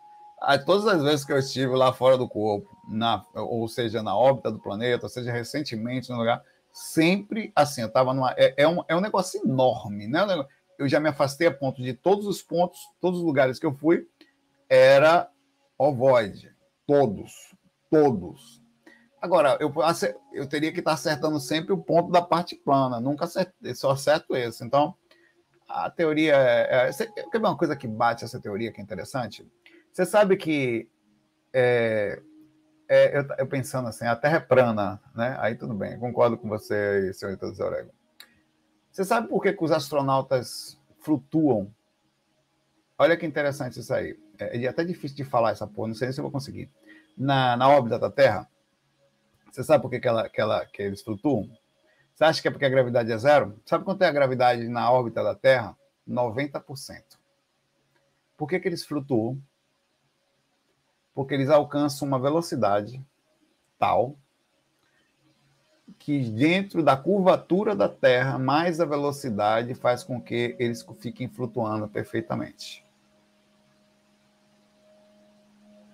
Todas 0.67 0.87
as 0.87 1.03
vezes 1.03 1.25
que 1.25 1.33
eu 1.33 1.39
estive 1.39 1.75
lá 1.75 1.95
fora 1.95 2.19
do 2.19 2.29
corpo, 2.29 2.69
na, 2.91 3.25
ou 3.35 3.67
seja, 3.69 4.03
na 4.03 4.15
órbita 4.15 4.51
do 4.51 4.59
planeta, 4.59 5.07
ou 5.07 5.09
seja, 5.09 5.33
recentemente 5.33 6.11
no 6.11 6.19
lugar, 6.19 6.45
sempre 6.75 7.51
assim, 7.57 7.81
eu 7.81 7.89
estava 7.89 8.13
numa. 8.13 8.35
É, 8.37 8.53
é, 8.59 8.69
um, 8.69 8.85
é 8.87 8.95
um 8.95 9.01
negócio 9.01 9.41
enorme, 9.43 10.07
né? 10.07 10.27
eu 10.79 10.87
já 10.87 11.01
me 11.01 11.09
afastei 11.09 11.47
a 11.47 11.55
ponto 11.55 11.83
de 11.83 11.95
todos 11.95 12.27
os 12.27 12.43
pontos, 12.43 12.81
todos 13.01 13.21
os 13.21 13.25
lugares 13.25 13.59
que 13.59 13.65
eu 13.65 13.73
fui, 13.73 14.07
era 14.69 15.31
ovoide. 15.79 16.55
Todos. 16.87 17.33
Todos. 17.93 18.62
Agora, 19.23 19.57
eu, 19.61 19.73
eu 20.33 20.49
teria 20.49 20.73
que 20.73 20.81
estar 20.81 20.95
acertando 20.95 21.39
sempre 21.39 21.73
o 21.73 21.79
ponto 21.79 22.11
da 22.11 22.21
parte 22.21 22.57
plana, 22.57 23.01
nunca 23.01 23.25
acertei, 23.25 23.73
só 23.73 23.93
acerto 23.93 24.35
esse. 24.35 24.65
Então, 24.65 24.97
a 25.69 25.89
teoria 25.89 26.35
é. 26.35 26.89
é 26.89 26.93
quer 26.93 27.39
ver 27.39 27.47
uma 27.47 27.57
coisa 27.57 27.77
que 27.77 27.87
bate 27.87 28.25
essa 28.25 28.41
teoria 28.41 28.73
que 28.73 28.81
é 28.81 28.85
interessante? 28.85 29.49
Você 29.93 30.05
sabe 30.05 30.37
que. 30.37 30.91
É, 31.53 32.21
é, 32.89 33.17
eu, 33.17 33.27
eu, 33.39 33.47
pensando 33.47 33.89
assim, 33.89 34.05
a 34.05 34.17
Terra 34.17 34.39
é 34.39 34.41
plana, 34.41 35.01
né? 35.15 35.37
Aí 35.39 35.55
tudo 35.55 35.73
bem, 35.73 35.97
concordo 36.01 36.37
com 36.37 36.49
você, 36.49 37.13
senhor 37.15 37.39
José 37.39 37.65
Orego. 37.65 37.93
Você 38.91 39.05
sabe 39.05 39.29
por 39.29 39.41
que, 39.41 39.53
que 39.53 39.65
os 39.65 39.71
astronautas 39.71 40.79
flutuam? 40.99 41.73
Olha 42.99 43.17
que 43.17 43.25
interessante 43.25 43.79
isso 43.79 43.95
aí. 43.95 44.19
É, 44.37 44.61
é 44.61 44.69
até 44.69 44.85
difícil 44.85 45.17
de 45.17 45.25
falar 45.25 45.53
essa 45.53 45.67
porra, 45.67 45.89
não 45.89 45.95
sei 45.95 46.13
se 46.13 46.19
eu 46.19 46.23
vou 46.23 46.33
conseguir. 46.33 46.69
Na, 47.17 47.57
na 47.57 47.69
órbita 47.69 47.99
da 47.99 48.11
Terra, 48.11 48.49
você 49.53 49.63
sabe 49.63 49.83
por 49.83 49.91
que, 49.91 50.01
que, 50.01 50.09
ela, 50.09 50.29
que, 50.29 50.41
ela, 50.41 50.65
que 50.65 50.83
eles 50.83 51.03
flutuam? 51.03 51.51
Você 52.15 52.25
acha 52.25 52.41
que 52.41 52.49
é 52.49 52.51
porque 52.51 52.65
a 52.65 52.71
gravidade 52.71 53.13
é 53.13 53.19
zero? 53.19 53.61
Sabe 53.67 53.85
quanto 53.85 54.03
é 54.03 54.07
a 54.07 54.13
gravidade 54.13 54.67
na 54.69 54.91
órbita 54.91 55.23
da 55.23 55.35
Terra? 55.35 55.77
90%. 56.09 57.03
Por 58.37 58.49
que, 58.49 58.59
que 58.59 58.67
eles 58.67 58.85
flutuam? 58.85 59.39
Porque 61.15 61.35
eles 61.35 61.51
alcançam 61.51 62.09
uma 62.09 62.19
velocidade 62.19 63.05
tal 63.79 64.17
que 65.99 66.21
dentro 66.31 66.83
da 66.83 66.97
curvatura 66.97 67.77
da 67.77 67.89
Terra, 67.89 68.39
mais 68.39 68.81
a 68.81 68.85
velocidade 68.85 69.75
faz 69.75 70.03
com 70.03 70.21
que 70.21 70.57
eles 70.59 70.85
fiquem 70.99 71.29
flutuando 71.29 71.87
perfeitamente. 71.87 72.85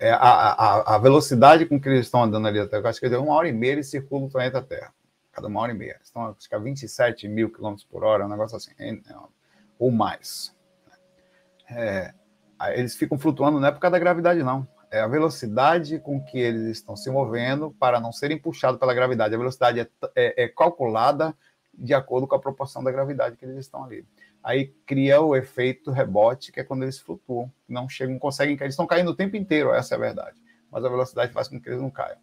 É 0.01 0.13
a, 0.13 0.17
a, 0.17 0.95
a 0.95 0.99
velocidade 0.99 1.67
com 1.67 1.81
que 1.81 1.89
eles 1.89 2.07
estão 2.07 2.23
andando 2.23 2.47
ali 2.47 2.61
até, 2.61 2.77
acho 2.77 3.01
que 3.01 3.07
é 3.07 3.19
uma 3.19 3.35
hora 3.35 3.49
e 3.49 3.53
meia 3.53 3.73
eles 3.73 3.91
circulam 3.91 4.27
o 4.27 4.31
planeta 4.31 4.63
Terra. 4.63 4.93
Cada 5.33 5.49
uma 5.49 5.61
hora 5.61 5.73
e 5.73 5.75
meia. 5.75 5.93
Eles 5.93 6.07
estão 6.07 6.27
acho 6.27 6.49
que 6.49 6.55
a 6.55 6.59
27 6.59 7.29
mil 7.29 7.51
quilômetros 7.51 7.85
por 7.85 8.05
hora, 8.05 8.25
um 8.25 8.29
negócio 8.29 8.57
assim, 8.57 8.73
é, 8.79 8.97
ou 9.79 9.91
mais. 9.91 10.55
É, 11.71 12.13
eles 12.75 12.97
ficam 12.97 13.19
flutuando 13.19 13.61
não 13.61 13.69
é 13.69 13.73
por 13.73 13.81
causa 13.81 13.93
da 13.93 13.99
gravidade, 13.99 14.43
não 14.43 14.67
é 14.91 15.01
a 15.01 15.07
velocidade 15.07 15.99
com 15.99 16.23
que 16.23 16.39
eles 16.39 16.63
estão 16.79 16.97
se 16.97 17.11
movendo 17.11 17.71
para 17.79 18.01
não 18.01 18.13
serem 18.13 18.39
puxados 18.39 18.81
pela 18.81 18.95
gravidade. 18.95 19.35
A 19.35 19.39
velocidade 19.39 19.81
é, 19.81 19.89
é, 20.15 20.45
é, 20.45 20.49
calculada 20.49 21.35
de 21.75 21.95
acordo 21.95 22.27
com 22.27 22.35
a 22.35 22.41
proporção 22.41 22.83
da 22.83 22.91
gravidade 22.91 23.37
que 23.37 23.45
eles 23.45 23.59
estão 23.59 23.85
ali. 23.85 24.05
Aí 24.43 24.69
cria 24.87 25.21
o 25.21 25.37
efeito 25.37 25.91
rebote, 25.91 26.53
que 26.53 26.61
é 26.61 26.65
quando 26.65 26.83
eles 26.83 26.99
flutuam, 26.99 27.53
não 27.69 27.89
chegam, 27.89 28.19
conseguem 28.19 28.57
cair. 28.57 28.67
Eles 28.67 28.75
estão 28.75 28.87
caindo 28.87 29.11
o 29.11 29.17
tempo 29.17 29.37
inteiro, 29.37 29.73
essa 29.73 29.95
é 29.95 29.97
a 29.97 30.01
verdade. 30.01 30.41
Mas 30.71 30.85
a 30.85 30.89
velocidade 30.89 31.33
faz 31.33 31.49
com 31.49 31.61
que 31.61 31.69
eles 31.69 31.81
não 31.81 31.91
caiam. 31.91 32.19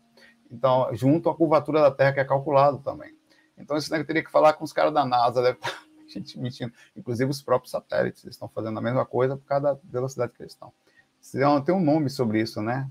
Então, 0.51 0.89
junto 0.93 1.29
à 1.29 1.35
curvatura 1.35 1.81
da 1.81 1.91
Terra, 1.91 2.13
que 2.13 2.19
é 2.19 2.25
calculado 2.25 2.79
também. 2.79 3.15
Então, 3.57 3.77
isso 3.77 3.93
eu 3.93 4.05
teria 4.05 4.23
que 4.23 4.31
falar 4.31 4.53
com 4.53 4.63
os 4.63 4.73
caras 4.73 4.93
da 4.93 5.05
NASA, 5.05 5.41
deve 5.41 5.57
estar 5.59 5.85
gente 6.07 6.39
mentindo. 6.39 6.73
Inclusive 6.95 7.29
os 7.29 7.41
próprios 7.41 7.71
satélites 7.71 8.23
estão 8.25 8.47
fazendo 8.47 8.77
a 8.77 8.81
mesma 8.81 9.05
coisa 9.05 9.37
por 9.37 9.45
causa 9.45 9.73
da 9.73 9.79
velocidade 9.83 10.33
que 10.33 10.41
eles 10.41 10.53
estão. 10.53 10.71
Tem 11.63 11.73
um 11.73 11.83
nome 11.83 12.09
sobre 12.09 12.39
isso, 12.39 12.61
né? 12.61 12.89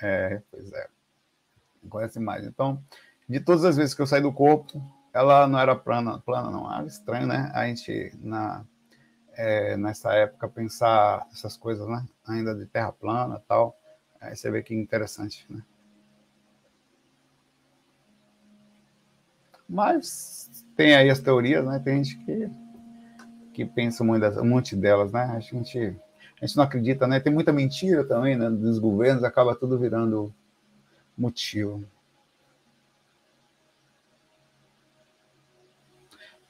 É, 0.00 0.42
pois 0.50 0.72
é. 0.72 0.88
Não 1.82 1.90
conhece 1.90 2.20
mais. 2.20 2.46
Então, 2.46 2.82
de 3.28 3.40
todas 3.40 3.64
as 3.64 3.76
vezes 3.76 3.94
que 3.94 4.02
eu 4.02 4.06
saí 4.06 4.20
do 4.20 4.32
corpo, 4.32 4.82
ela 5.14 5.46
não 5.46 5.58
era 5.60 5.76
plana, 5.76 6.18
plana 6.18 6.50
não. 6.50 6.70
Era 6.70 6.86
estranho, 6.86 7.26
né? 7.28 7.50
A 7.54 7.66
gente, 7.68 8.12
na, 8.20 8.64
é, 9.34 9.76
nessa 9.76 10.12
época, 10.12 10.48
pensar 10.48 11.24
essas 11.32 11.56
coisas, 11.56 11.86
né? 11.88 12.04
Ainda 12.26 12.52
de 12.54 12.66
terra 12.66 12.90
plana 12.90 13.36
e 13.36 13.48
tal. 13.48 13.78
Aí 14.20 14.34
você 14.34 14.50
vê 14.50 14.60
que 14.62 14.74
interessante, 14.74 15.46
né? 15.48 15.62
Mas 19.68 20.66
tem 20.76 20.96
aí 20.96 21.08
as 21.08 21.20
teorias, 21.20 21.64
né? 21.64 21.78
Tem 21.78 22.02
gente 22.02 22.18
que, 22.24 22.50
que 23.52 23.64
pensa 23.64 24.02
muito 24.02 24.26
um 24.40 24.46
monte 24.46 24.74
delas, 24.74 25.12
né? 25.12 25.22
A 25.24 25.38
gente, 25.38 25.78
a 26.40 26.46
gente 26.46 26.56
não 26.56 26.64
acredita, 26.64 27.06
né? 27.06 27.20
Tem 27.20 27.32
muita 27.32 27.52
mentira 27.52 28.04
também, 28.04 28.36
né? 28.36 28.50
Dos 28.50 28.80
governos, 28.80 29.22
acaba 29.22 29.54
tudo 29.54 29.78
virando 29.78 30.34
motivo. 31.16 31.84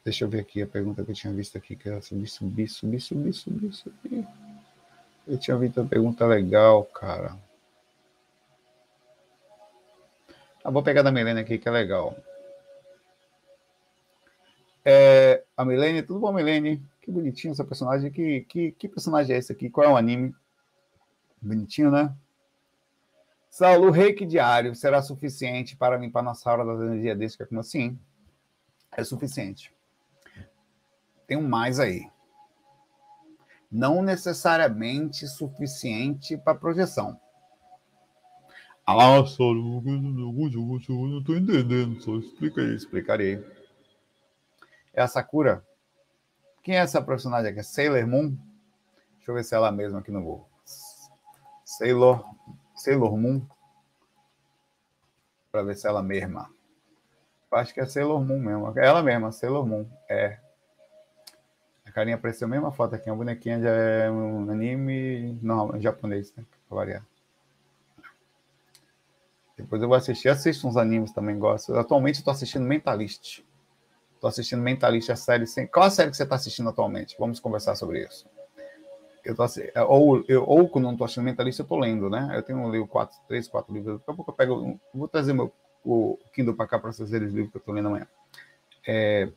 Deixa 0.04 0.24
eu 0.24 0.28
ver 0.28 0.40
aqui 0.40 0.60
a 0.60 0.66
pergunta 0.66 1.02
que 1.02 1.12
eu 1.12 1.14
tinha 1.14 1.32
visto 1.32 1.56
aqui, 1.56 1.74
que 1.74 1.88
era 1.88 2.02
subir, 2.02 2.28
subir, 2.28 2.68
subir, 2.68 3.00
subir, 3.00 3.32
subir, 3.32 3.72
subir. 3.72 4.28
Eu 5.26 5.38
tinha 5.38 5.56
visto 5.56 5.80
uma 5.80 5.88
pergunta 5.88 6.26
legal, 6.26 6.84
cara. 6.84 7.38
Ah, 10.62 10.70
vou 10.70 10.82
pegar 10.82 11.00
da 11.00 11.10
Milena 11.10 11.40
aqui, 11.40 11.56
que 11.56 11.66
é 11.66 11.72
legal. 11.72 12.14
É, 14.84 15.42
a 15.56 15.64
Milene, 15.64 16.02
tudo 16.02 16.20
bom, 16.20 16.32
Milene? 16.32 16.82
Que 17.00 17.10
bonitinho 17.10 17.52
essa 17.52 17.64
personagem. 17.64 18.10
Que, 18.10 18.42
que, 18.42 18.72
que 18.72 18.88
personagem 18.88 19.34
é 19.34 19.38
esse 19.38 19.52
aqui? 19.52 19.70
Qual 19.70 19.86
é 19.86 19.90
o 19.90 19.96
anime? 19.96 20.34
Bonitinho, 21.40 21.90
né? 21.90 22.14
Saulo, 23.48 23.90
reiki 23.90 24.26
diário 24.26 24.74
será 24.74 25.00
suficiente 25.00 25.76
para 25.76 25.96
limpar 25.96 26.22
nossa 26.22 26.50
aura 26.50 26.64
das 26.64 26.80
energias 26.80 27.16
desse 27.16 27.36
que 27.36 27.42
é 27.44 27.46
como 27.46 27.60
assim? 27.60 27.98
É 28.92 29.02
suficiente. 29.02 29.72
Tem 31.26 31.36
um 31.36 31.48
mais 31.48 31.80
aí. 31.80 32.08
Não 33.70 34.02
necessariamente 34.02 35.26
suficiente 35.26 36.36
para 36.36 36.54
projeção. 36.54 37.18
Ah, 38.86 38.94
eu 38.94 39.22
não 39.22 41.18
estou 41.18 41.36
entendendo, 41.36 42.00
só 42.00 42.16
explica 42.16 42.60
aí. 42.60 42.74
Explicarei 42.74 43.42
é 44.94 45.02
a 45.02 45.08
Sakura. 45.08 45.64
Quem 46.62 46.76
é 46.76 46.78
essa 46.78 47.02
personagem 47.02 47.50
aqui? 47.50 47.62
Sailor 47.62 48.06
Moon? 48.06 48.36
Deixa 49.16 49.30
eu 49.30 49.34
ver 49.34 49.44
se 49.44 49.54
é 49.54 49.58
ela 49.58 49.72
mesma 49.72 49.98
aqui 49.98 50.10
no 50.10 50.22
Google. 50.22 50.48
Sailor, 51.64 52.24
Sailor 52.74 53.16
Moon. 53.16 53.44
Para 55.50 55.62
ver 55.62 55.76
se 55.76 55.86
é 55.86 55.90
ela 55.90 56.02
mesma. 56.02 56.50
Acho 57.52 57.74
que 57.74 57.80
é 57.80 57.86
Sailor 57.86 58.24
Moon 58.24 58.38
mesmo. 58.38 58.78
É 58.78 58.86
ela 58.86 59.02
mesma, 59.02 59.30
Sailor 59.30 59.66
Moon. 59.66 59.86
É. 60.08 60.38
Carinha 61.94 62.16
apareceu 62.16 62.46
a 62.46 62.50
mesma 62.50 62.72
foto 62.72 62.96
aqui. 62.96 63.08
A 63.08 63.14
bonequinha 63.14 63.60
já 63.60 63.70
é 63.70 64.10
um 64.10 64.50
anime 64.50 65.38
não, 65.40 65.80
japonês, 65.80 66.34
né? 66.36 66.44
Pra 66.68 66.76
variar. 66.76 67.06
Depois 69.56 69.80
eu 69.80 69.86
vou 69.86 69.96
assistir. 69.96 70.28
Assisto 70.28 70.66
uns 70.66 70.76
animes 70.76 71.12
também, 71.12 71.38
gosto. 71.38 71.72
Atualmente 71.76 72.16
estou 72.16 72.32
assistindo 72.32 72.64
Mentalist. 72.64 73.44
Estou 74.14 74.28
assistindo 74.28 74.60
Mentalista, 74.60 75.12
a 75.12 75.16
série 75.16 75.46
sem. 75.46 75.68
Qual 75.68 75.86
a 75.86 75.90
série 75.90 76.10
que 76.10 76.16
você 76.16 76.24
está 76.24 76.34
assistindo 76.34 76.68
atualmente? 76.68 77.14
Vamos 77.16 77.38
conversar 77.38 77.76
sobre 77.76 78.04
isso. 78.04 78.26
Eu 79.24 79.36
tô, 79.36 79.44
é, 79.44 79.82
ou, 79.84 80.24
eu, 80.26 80.44
ou 80.44 80.68
quando 80.68 80.86
não 80.86 80.92
estou 80.92 81.04
assistindo 81.04 81.24
Mentalista, 81.24 81.62
eu 81.62 81.64
estou 81.64 81.78
lendo, 81.78 82.10
né? 82.10 82.32
Eu 82.34 82.42
tenho 82.42 82.68
lido 82.72 82.88
quatro, 82.88 83.16
três, 83.28 83.46
quatro 83.46 83.72
livros. 83.72 84.00
Daqui 84.00 84.10
a 84.10 84.14
pouco 84.14 84.32
eu 84.32 84.34
pego. 84.34 84.80
Vou 84.92 85.06
trazer 85.06 85.32
meu, 85.32 85.52
o 85.84 86.18
Kindle 86.32 86.56
para 86.56 86.66
cá 86.66 86.76
para 86.76 86.92
vocês 86.92 87.08
verem 87.08 87.28
os 87.28 87.34
livros 87.34 87.52
que 87.52 87.56
eu 87.56 87.60
estou 87.60 87.72
lendo 87.72 87.86
amanhã. 87.86 88.08
É, 88.84 89.28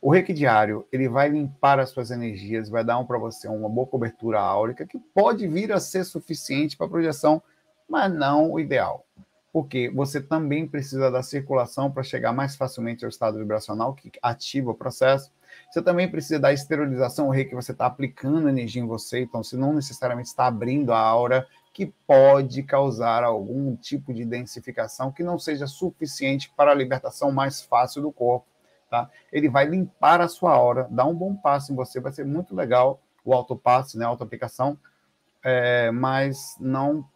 o 0.00 0.10
reiki 0.10 0.32
diário, 0.32 0.86
ele 0.92 1.08
vai 1.08 1.28
limpar 1.28 1.80
as 1.80 1.90
suas 1.90 2.10
energias, 2.10 2.68
vai 2.68 2.84
dar 2.84 2.98
um, 2.98 3.04
para 3.04 3.18
você 3.18 3.48
uma 3.48 3.68
boa 3.68 3.86
cobertura 3.86 4.40
áurica, 4.40 4.86
que 4.86 4.98
pode 4.98 5.46
vir 5.48 5.72
a 5.72 5.80
ser 5.80 6.04
suficiente 6.04 6.76
para 6.76 6.88
projeção, 6.88 7.42
mas 7.88 8.12
não 8.12 8.52
o 8.52 8.60
ideal 8.60 9.04
porque 9.52 9.90
você 9.90 10.20
também 10.20 10.66
precisa 10.66 11.10
da 11.10 11.22
circulação 11.22 11.90
para 11.90 12.02
chegar 12.02 12.32
mais 12.32 12.54
facilmente 12.54 13.04
ao 13.04 13.08
estado 13.08 13.38
vibracional, 13.38 13.94
que 13.94 14.10
ativa 14.22 14.70
o 14.70 14.74
processo. 14.74 15.32
Você 15.70 15.82
também 15.82 16.08
precisa 16.08 16.38
da 16.38 16.52
esterilização, 16.52 17.28
o 17.28 17.30
rei 17.30 17.44
que 17.44 17.54
você 17.54 17.72
está 17.72 17.86
aplicando 17.86 18.48
energia 18.48 18.82
em 18.82 18.86
você, 18.86 19.20
então 19.20 19.42
você 19.42 19.56
não 19.56 19.72
necessariamente 19.72 20.28
está 20.28 20.46
abrindo 20.46 20.92
a 20.92 20.98
aura, 20.98 21.46
que 21.72 21.86
pode 22.06 22.62
causar 22.62 23.24
algum 23.24 23.74
tipo 23.74 24.12
de 24.12 24.24
densificação 24.24 25.10
que 25.10 25.22
não 25.22 25.38
seja 25.38 25.66
suficiente 25.66 26.52
para 26.56 26.72
a 26.72 26.74
libertação 26.74 27.32
mais 27.32 27.60
fácil 27.60 28.02
do 28.02 28.12
corpo. 28.12 28.46
Tá? 28.88 29.10
Ele 29.30 29.48
vai 29.48 29.66
limpar 29.66 30.20
a 30.20 30.28
sua 30.28 30.52
aura, 30.52 30.88
dar 30.90 31.04
um 31.04 31.14
bom 31.14 31.34
passo 31.34 31.72
em 31.72 31.76
você, 31.76 32.00
vai 32.00 32.12
ser 32.12 32.24
muito 32.24 32.54
legal 32.54 33.00
o 33.24 33.34
autopasse, 33.34 33.98
né, 33.98 34.04
a 34.06 34.08
autoaplicação, 34.08 34.78
é, 35.44 35.90
mas 35.90 36.56
não 36.58 37.06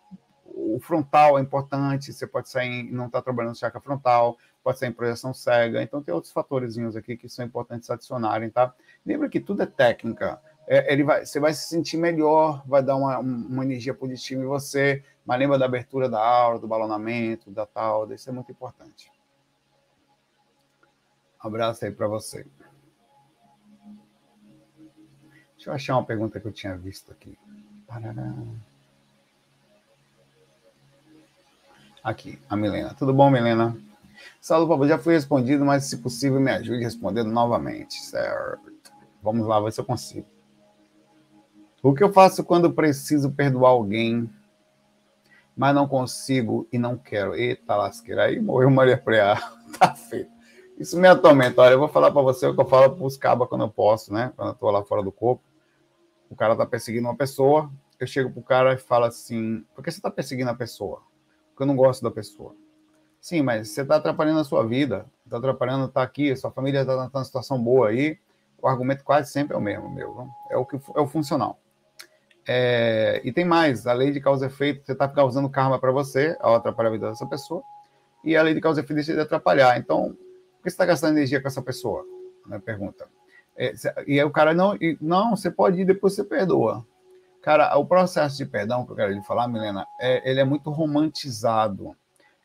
o 0.55 0.79
frontal 0.81 1.39
é 1.39 1.43
importante, 1.43 2.13
você 2.13 2.27
pode 2.27 2.51
sair, 2.51 2.85
não 2.93 3.07
está 3.07 3.23
trabalhando 3.23 3.57
chakra 3.57 3.81
frontal, 3.81 4.37
pode 4.63 4.79
sair 4.79 4.91
em 4.91 4.93
projeção 4.93 5.33
cega, 5.33 5.83
então 5.83 6.03
tem 6.03 6.15
outros 6.15 6.33
fatores 6.33 6.77
aqui 6.95 7.17
que 7.17 7.29
são 7.29 7.45
importantes 7.45 7.91
adicionarem, 7.91 8.51
tá? 8.51 8.75
Lembra 9.05 9.29
que 9.29 9.41
tudo 9.41 9.63
é 9.63 9.67
técnica, 9.67 10.41
é, 10.67 10.93
ele 10.93 11.05
vai, 11.05 11.25
você 11.25 11.41
vai 11.41 11.53
se 11.55 11.69
sentir 11.69 11.97
melhor, 11.97 12.63
vai 12.67 12.83
dar 12.83 12.97
uma, 12.97 13.19
uma 13.19 13.65
energia 13.65 13.95
positiva 13.95 14.43
em 14.43 14.47
você, 14.47 15.03
mas 15.25 15.39
lembra 15.39 15.59
da 15.59 15.65
abertura 15.65 16.09
da 16.09 16.21
aura, 16.21 16.59
do 16.59 16.69
balonamento, 16.69 17.51
da 17.51 17.67
tal, 17.67 18.13
isso 18.13 18.29
é 18.29 18.33
muito 18.33 18.53
importante. 18.53 19.11
Um 21.43 21.49
abraço 21.49 21.85
aí 21.85 21.91
para 21.91 22.07
você. 22.07 22.47
Deixa 25.57 25.71
eu 25.71 25.75
achar 25.75 25.95
uma 25.95 26.05
pergunta 26.05 26.41
que 26.41 26.47
eu 26.47 26.53
tinha 26.53 26.77
visto 26.77 27.11
aqui. 27.11 27.39
Parará. 27.87 28.33
Aqui, 32.03 32.39
a 32.49 32.57
Milena. 32.57 32.95
Tudo 32.95 33.15
bom, 33.15 33.31
Milena? 33.31 33.77
Saulo, 34.41 34.69
Pablo, 34.69 34.89
já 34.89 34.99
foi 34.99 35.15
respondido, 35.15 35.65
mas 35.65 35.85
se 35.85 35.99
possível 35.99 36.41
me 36.41 36.51
ajude 36.51 36.83
respondendo 36.83 37.31
novamente, 37.31 37.95
certo? 38.01 38.73
Vamos 39.23 39.47
lá, 39.47 39.61
ver 39.61 39.73
se 39.73 39.81
eu 39.81 39.85
consigo. 39.85 40.27
O 41.83 41.95
que 41.95 42.03
eu 42.03 42.13
faço 42.13 42.43
quando 42.43 42.73
preciso 42.73 43.31
perdoar 43.31 43.71
alguém, 43.71 44.29
mas 45.57 45.75
não 45.75 45.87
consigo 45.87 46.67
e 46.73 46.79
não 46.79 46.97
quero? 46.97 47.35
Eita 47.35 47.77
lasqueira, 47.77 48.25
aí 48.25 48.41
morreu 48.41 48.71
Maria 48.71 48.99
Preá. 48.99 49.37
tá 49.79 49.95
feito. 49.95 50.32
Isso 50.83 50.99
me 50.99 51.07
atormenta. 51.07 51.63
Olha, 51.63 51.75
eu 51.75 51.79
vou 51.79 51.89
falar 51.89 52.11
para 52.11 52.23
você 52.23 52.47
o 52.47 52.55
que 52.55 52.61
eu 52.61 52.67
falo 52.67 52.97
para 52.97 53.07
os 53.07 53.17
cabas 53.17 53.49
quando 53.49 53.63
eu 53.63 53.71
posso, 53.71 54.13
né? 54.13 54.33
Quando 54.37 54.49
eu 54.49 54.55
tô 54.55 54.71
lá 54.71 54.85
fora 54.85 55.03
do 55.03 55.13
corpo. 55.13 55.43
O 56.29 56.35
cara 56.35 56.57
tá 56.57 56.67
perseguindo 56.67 57.07
uma 57.07 57.17
pessoa, 57.17 57.71
eu 58.01 58.07
chego 58.07 58.31
pro 58.31 58.43
cara 58.43 58.73
e 58.75 58.79
falo 58.79 59.05
assim: 59.05 59.65
por 59.75 59.85
que 59.85 59.91
você 59.91 60.01
tá 60.01 60.11
perseguindo 60.11 60.51
a 60.51 60.55
pessoa? 60.55 61.03
porque 61.53 61.63
eu 61.63 61.67
não 61.67 61.77
gosto 61.77 62.03
da 62.03 62.11
pessoa. 62.11 62.55
Sim, 63.21 63.43
mas 63.43 63.69
você 63.69 63.83
está 63.83 63.97
atrapalhando 63.97 64.41
a 64.41 64.45
sua 64.45 64.67
vida, 64.67 65.07
está 65.25 65.39
atrapalhando 65.39 65.87
tá 65.89 66.03
aqui, 66.03 66.35
sua 66.35 66.51
família 66.51 66.85
tá 66.85 67.09
numa 67.13 67.25
situação 67.25 67.63
boa 67.63 67.89
aí, 67.89 68.19
o 68.61 68.67
argumento 68.67 69.05
quase 69.05 69.31
sempre 69.31 69.55
é 69.55 69.57
o 69.59 69.61
mesmo, 69.61 69.89
meu. 69.89 70.29
É 70.51 70.57
o 70.57 70.67
que 70.67 70.77
é 70.77 71.01
o 71.01 71.07
funcional. 71.07 71.59
É, 72.47 73.21
e 73.23 73.33
tem 73.33 73.45
mais, 73.45 73.87
a 73.87 73.93
lei 73.93 74.11
de 74.11 74.21
causa 74.21 74.47
e 74.47 74.49
efeito, 74.49 74.85
você 74.85 74.93
está 74.93 75.07
causando 75.07 75.49
karma 75.49 75.79
para 75.79 75.93
você 75.93 76.37
ao 76.41 76.57
atrapalhar 76.57 76.89
a 76.89 76.93
vida 76.93 77.09
dessa 77.11 77.27
pessoa, 77.27 77.63
e 78.25 78.37
a 78.37 78.43
lei 78.43 78.55
de 78.55 78.61
causa 78.61 78.81
e 78.81 78.85
efeito 78.85 78.97
deixa 78.97 79.15
de 79.15 79.21
atrapalhar. 79.21 79.79
Então, 79.79 80.17
que 80.63 80.71
você 80.71 80.75
está 80.75 80.87
gastando 80.87 81.17
energia 81.17 81.41
com 81.41 81.49
essa 81.49 81.63
pessoa? 81.63 82.05
Né, 82.47 82.59
pergunta. 82.59 83.09
É, 83.57 83.75
e 84.07 84.19
aí 84.19 84.25
o 84.25 84.31
cara, 84.31 84.55
não, 84.55 84.75
e, 84.77 84.97
não, 85.01 85.37
você 85.37 85.51
pode 85.51 85.81
ir, 85.81 85.85
depois 85.85 86.15
você 86.15 86.25
perdoa. 86.25 86.87
Cara, 87.43 87.77
o 87.77 87.85
processo 87.85 88.37
de 88.37 88.47
perdão 88.47 88.87
que 88.87 88.93
eu 88.93 88.97
quero 88.97 89.13
lhe 89.13 89.23
falar, 89.23 89.49
Milena, 89.49 89.87
é, 90.01 90.31
ele 90.31 90.41
é 90.41 90.45
muito 90.45 90.71
romantizado, 90.71 91.97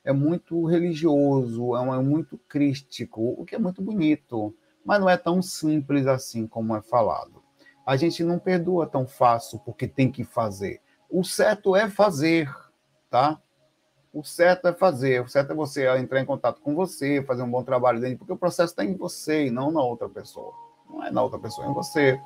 é 0.03 0.11
muito 0.11 0.65
religioso, 0.65 1.75
é, 1.75 1.79
é 1.79 2.01
muito 2.01 2.37
crístico, 2.49 3.35
o 3.37 3.45
que 3.45 3.55
é 3.55 3.59
muito 3.59 3.81
bonito, 3.81 4.55
mas 4.83 4.99
não 4.99 5.09
é 5.09 5.17
tão 5.17 5.41
simples 5.41 6.07
assim 6.07 6.47
como 6.47 6.75
é 6.75 6.81
falado. 6.81 7.43
A 7.85 7.95
gente 7.95 8.23
não 8.23 8.39
perdoa 8.39 8.87
tão 8.87 9.07
fácil 9.07 9.59
porque 9.59 9.87
tem 9.87 10.11
que 10.11 10.23
fazer. 10.23 10.81
O 11.09 11.23
certo 11.23 11.75
é 11.75 11.89
fazer, 11.89 12.53
tá? 13.09 13.39
O 14.17 14.23
certo 14.23 14.67
é 14.67 14.73
fazer, 14.73 15.21
o 15.21 15.27
certo 15.27 15.51
é 15.51 15.55
você 15.55 15.87
entrar 15.95 16.19
em 16.19 16.25
contato 16.25 16.59
com 16.59 16.73
você, 16.73 17.21
fazer 17.21 17.43
um 17.43 17.51
bom 17.51 17.61
trabalho 17.61 18.01
dentro, 18.01 18.17
porque 18.17 18.33
o 18.33 18.37
processo 18.37 18.73
está 18.73 18.83
em 18.83 18.95
você 18.95 19.45
e 19.45 19.51
não 19.51 19.69
na 19.69 19.79
outra 19.79 20.09
pessoa. 20.09 20.51
Não 20.89 21.05
é 21.05 21.11
na 21.11 21.21
outra 21.21 21.37
pessoa, 21.37 21.67
é 21.67 21.69
em 21.69 21.73
você. 21.75 22.19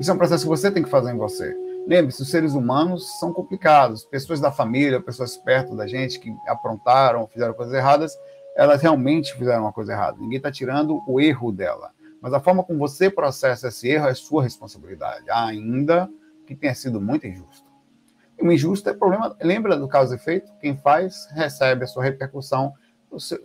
Isso 0.00 0.10
é 0.10 0.14
um 0.14 0.18
processo 0.18 0.42
que 0.42 0.48
você 0.48 0.68
tem 0.68 0.82
que 0.82 0.90
fazer 0.90 1.12
em 1.12 1.16
você. 1.16 1.56
Lembre-se, 1.86 2.22
os 2.22 2.28
seres 2.28 2.54
humanos 2.54 3.20
são 3.20 3.32
complicados. 3.32 4.04
Pessoas 4.04 4.40
da 4.40 4.50
família, 4.50 5.00
pessoas 5.00 5.36
perto 5.36 5.76
da 5.76 5.86
gente 5.86 6.18
que 6.18 6.34
aprontaram, 6.48 7.28
fizeram 7.28 7.54
coisas 7.54 7.72
erradas, 7.72 8.18
elas 8.56 8.82
realmente 8.82 9.32
fizeram 9.34 9.62
uma 9.62 9.72
coisa 9.72 9.92
errada. 9.92 10.16
Ninguém 10.18 10.38
está 10.38 10.50
tirando 10.50 11.04
o 11.06 11.20
erro 11.20 11.52
dela. 11.52 11.92
Mas 12.20 12.34
a 12.34 12.40
forma 12.40 12.64
como 12.64 12.80
você 12.80 13.08
processa 13.08 13.68
esse 13.68 13.88
erro 13.88 14.08
é 14.08 14.14
sua 14.14 14.42
responsabilidade, 14.42 15.30
ainda 15.30 16.10
que 16.44 16.56
tenha 16.56 16.74
sido 16.74 17.00
muito 17.00 17.28
injusto. 17.28 17.67
O 18.40 18.52
injusto 18.52 18.88
é 18.88 18.94
problema. 18.94 19.36
Lembra 19.40 19.76
do 19.76 19.88
causa 19.88 20.14
e 20.14 20.16
efeito? 20.16 20.52
Quem 20.60 20.76
faz 20.76 21.28
recebe 21.32 21.84
a 21.84 21.86
sua 21.86 22.04
repercussão 22.04 22.72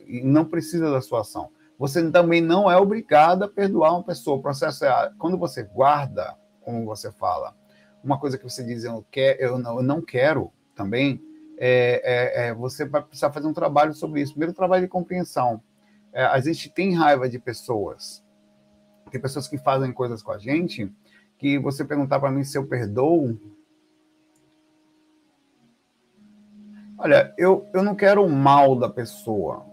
e 0.06 0.22
não 0.22 0.46
precisa 0.46 0.92
da 0.92 1.02
sua 1.02 1.22
ação. 1.22 1.50
Você 1.78 2.12
também 2.12 2.42
não 2.42 2.70
é 2.70 2.78
obrigado 2.78 3.44
a 3.44 3.48
perdoar 3.48 3.94
uma 3.94 4.04
pessoa. 4.04 4.38
O 4.38 4.42
processo 4.42 4.86
é 4.86 5.12
quando 5.18 5.38
você 5.38 5.64
guarda, 5.64 6.36
como 6.62 6.86
você 6.86 7.12
fala, 7.12 7.56
uma 8.04 8.20
coisa 8.20 8.38
que 8.38 8.44
você 8.44 8.64
diz 8.64 8.84
eu, 8.84 9.04
quer, 9.10 9.38
eu, 9.40 9.58
não, 9.58 9.78
eu 9.78 9.84
não 9.84 10.02
quero 10.02 10.52
também, 10.76 11.22
é, 11.58 12.02
é, 12.04 12.48
é, 12.48 12.54
você 12.54 12.86
vai 12.86 13.02
precisar 13.02 13.32
fazer 13.32 13.48
um 13.48 13.54
trabalho 13.54 13.94
sobre 13.94 14.22
isso. 14.22 14.34
Primeiro, 14.34 14.54
trabalho 14.54 14.84
de 14.84 14.90
compreensão. 14.90 15.62
É, 16.12 16.26
a 16.26 16.40
gente 16.40 16.70
tem 16.70 16.94
raiva 16.94 17.30
de 17.30 17.40
pessoas. 17.40 18.24
Tem 19.12 19.22
pessoas 19.22 19.48
que 19.48 19.58
fazem 19.58 19.92
coisas 19.92 20.22
com 20.22 20.32
a 20.32 20.38
gente 20.38 20.92
que 21.38 21.58
você 21.60 21.84
perguntar 21.84 22.20
para 22.20 22.32
mim 22.32 22.44
se 22.44 22.58
eu 22.58 22.66
perdoo. 22.66 23.40
Olha, 27.04 27.34
eu, 27.38 27.70
eu 27.74 27.84
não 27.84 27.96
quero 27.96 28.24
o 28.24 28.30
mal 28.30 28.80
da 28.80 28.88
pessoa. 28.88 29.66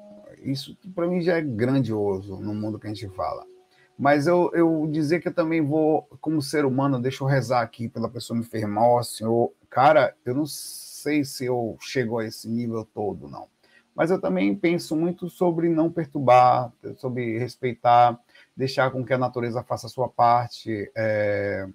Isso 0.42 0.76
para 0.92 1.06
mim 1.06 1.20
já 1.20 1.36
é 1.36 1.40
grandioso 1.40 2.40
no 2.40 2.52
mundo 2.52 2.76
que 2.76 2.88
a 2.88 2.92
gente 2.92 3.08
fala. 3.10 3.46
Mas 3.96 4.26
eu, 4.26 4.50
eu 4.52 4.88
dizer 4.90 5.20
que 5.20 5.28
eu 5.28 5.32
também 5.32 5.64
vou, 5.64 6.08
como 6.20 6.42
ser 6.42 6.64
humano, 6.64 7.00
deixa 7.00 7.22
eu 7.22 7.28
rezar 7.28 7.60
aqui 7.60 7.88
pela 7.88 8.08
pessoa 8.08 8.36
me 8.36 8.44
fez 8.44 8.64
mal, 8.64 9.00
senhor. 9.04 9.52
Cara, 9.68 10.12
eu 10.24 10.34
não 10.34 10.44
sei 10.44 11.22
se 11.24 11.44
eu 11.44 11.76
chego 11.80 12.18
a 12.18 12.24
esse 12.24 12.48
nível 12.48 12.84
todo, 12.84 13.28
não. 13.28 13.46
Mas 13.94 14.10
eu 14.10 14.20
também 14.20 14.52
penso 14.56 14.96
muito 14.96 15.30
sobre 15.30 15.68
não 15.68 15.88
perturbar, 15.88 16.72
sobre 16.96 17.38
respeitar, 17.38 18.18
deixar 18.56 18.90
com 18.90 19.04
que 19.04 19.12
a 19.12 19.18
natureza 19.18 19.62
faça 19.62 19.86
a 19.86 19.90
sua 19.90 20.08
parte. 20.08 20.90
É, 20.96 21.68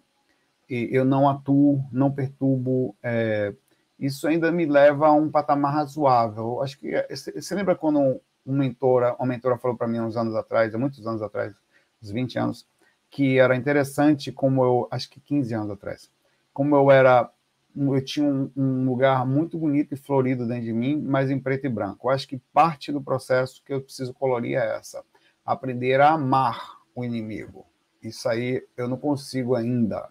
eu 0.69 1.05
não 1.05 1.29
atuo, 1.29 1.81
não 1.93 2.11
perturbo. 2.11 2.93
É, 3.01 3.53
isso 3.99 4.27
ainda 4.27 4.51
me 4.51 4.65
leva 4.65 5.07
a 5.07 5.13
um 5.13 5.29
patamar 5.29 5.73
razoável. 5.73 6.61
Acho 6.61 6.77
que 6.77 6.91
você 7.33 7.55
lembra 7.55 7.75
quando 7.75 8.21
um 8.45 8.55
mentora, 8.57 9.15
uma 9.15 9.27
mentora 9.27 9.57
falou 9.57 9.77
para 9.77 9.87
mim 9.87 9.99
uns 9.99 10.15
anos 10.15 10.35
atrás, 10.35 10.73
há 10.75 10.77
muitos 10.77 11.05
anos 11.07 11.21
atrás, 11.21 11.53
uns 12.01 12.11
20 12.11 12.37
anos, 12.37 12.67
que 13.09 13.39
era 13.39 13.55
interessante 13.55 14.31
como 14.31 14.63
eu, 14.63 14.87
acho 14.91 15.09
que 15.09 15.19
15 15.19 15.53
anos 15.53 15.71
atrás, 15.71 16.11
como 16.53 16.75
eu 16.75 16.91
era, 16.91 17.29
eu 17.75 18.03
tinha 18.03 18.25
um, 18.25 18.51
um 18.55 18.85
lugar 18.85 19.25
muito 19.25 19.57
bonito 19.57 19.93
e 19.93 19.97
florido 19.97 20.47
dentro 20.47 20.65
de 20.65 20.73
mim, 20.73 21.01
mas 21.01 21.31
em 21.31 21.39
preto 21.39 21.65
e 21.65 21.69
branco. 21.69 22.07
Eu 22.07 22.11
acho 22.11 22.27
que 22.27 22.37
parte 22.53 22.91
do 22.91 23.01
processo 23.01 23.63
que 23.63 23.73
eu 23.73 23.81
preciso 23.81 24.13
colorir 24.13 24.57
é 24.57 24.77
essa, 24.77 25.03
aprender 25.45 25.99
a 25.99 26.11
amar 26.11 26.77
o 26.93 27.03
inimigo. 27.03 27.65
Isso 28.03 28.29
aí 28.29 28.63
eu 28.77 28.87
não 28.87 28.97
consigo 28.97 29.55
ainda. 29.55 30.09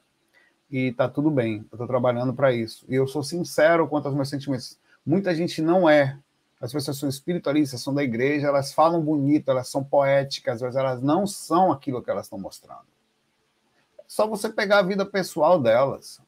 E 0.76 0.90
tá 0.90 1.08
tudo 1.08 1.30
bem, 1.30 1.58
eu 1.70 1.76
estou 1.76 1.86
trabalhando 1.86 2.34
para 2.34 2.52
isso. 2.52 2.84
E 2.88 2.96
eu 2.96 3.06
sou 3.06 3.22
sincero 3.22 3.86
quanto 3.86 4.06
aos 4.06 4.14
meus 4.16 4.28
sentimentos. 4.28 4.76
Muita 5.06 5.32
gente 5.32 5.62
não 5.62 5.88
é, 5.88 6.18
as 6.60 6.72
pessoas 6.72 6.98
são 6.98 7.08
espiritualistas, 7.08 7.80
são 7.80 7.94
da 7.94 8.02
igreja, 8.02 8.48
elas 8.48 8.72
falam 8.72 9.00
bonito, 9.00 9.48
elas 9.52 9.68
são 9.68 9.84
poéticas, 9.84 10.60
mas 10.60 10.74
elas 10.74 11.00
não 11.00 11.28
são 11.28 11.70
aquilo 11.70 12.02
que 12.02 12.10
elas 12.10 12.26
estão 12.26 12.40
mostrando. 12.40 12.88
É 14.00 14.02
só 14.08 14.26
você 14.26 14.48
pegar 14.48 14.80
a 14.80 14.82
vida 14.82 15.06
pessoal 15.06 15.62
delas. 15.62 16.20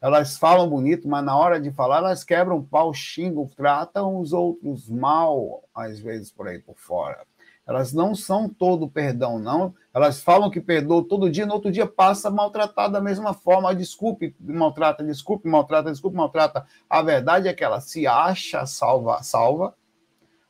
Elas 0.00 0.36
falam 0.36 0.68
bonito, 0.68 1.06
mas 1.06 1.24
na 1.24 1.36
hora 1.36 1.60
de 1.60 1.70
falar, 1.70 1.98
elas 1.98 2.24
quebram 2.24 2.64
pau, 2.64 2.92
xingam, 2.92 3.46
tratam 3.46 4.18
os 4.18 4.32
outros 4.32 4.88
mal, 4.88 5.62
às 5.72 6.00
vezes 6.00 6.32
por 6.32 6.48
aí 6.48 6.58
por 6.58 6.74
fora. 6.74 7.24
Elas 7.66 7.94
não 7.94 8.14
são 8.14 8.48
todo 8.48 8.88
perdão, 8.88 9.38
não. 9.38 9.74
Elas 9.94 10.22
falam 10.22 10.50
que 10.50 10.60
perdoam 10.60 11.02
todo 11.02 11.30
dia, 11.30 11.46
no 11.46 11.54
outro 11.54 11.72
dia 11.72 11.86
passa 11.86 12.30
maltratado 12.30 12.92
da 12.92 13.00
mesma 13.00 13.32
forma. 13.32 13.74
Desculpe, 13.74 14.36
maltrata, 14.38 15.02
desculpe, 15.02 15.48
maltrata, 15.48 15.90
desculpe, 15.90 16.16
maltrata. 16.16 16.66
A 16.88 17.00
verdade 17.00 17.48
é 17.48 17.54
que 17.54 17.64
ela 17.64 17.80
se 17.80 18.06
acha 18.06 18.66
salva, 18.66 19.22
salva, 19.22 19.74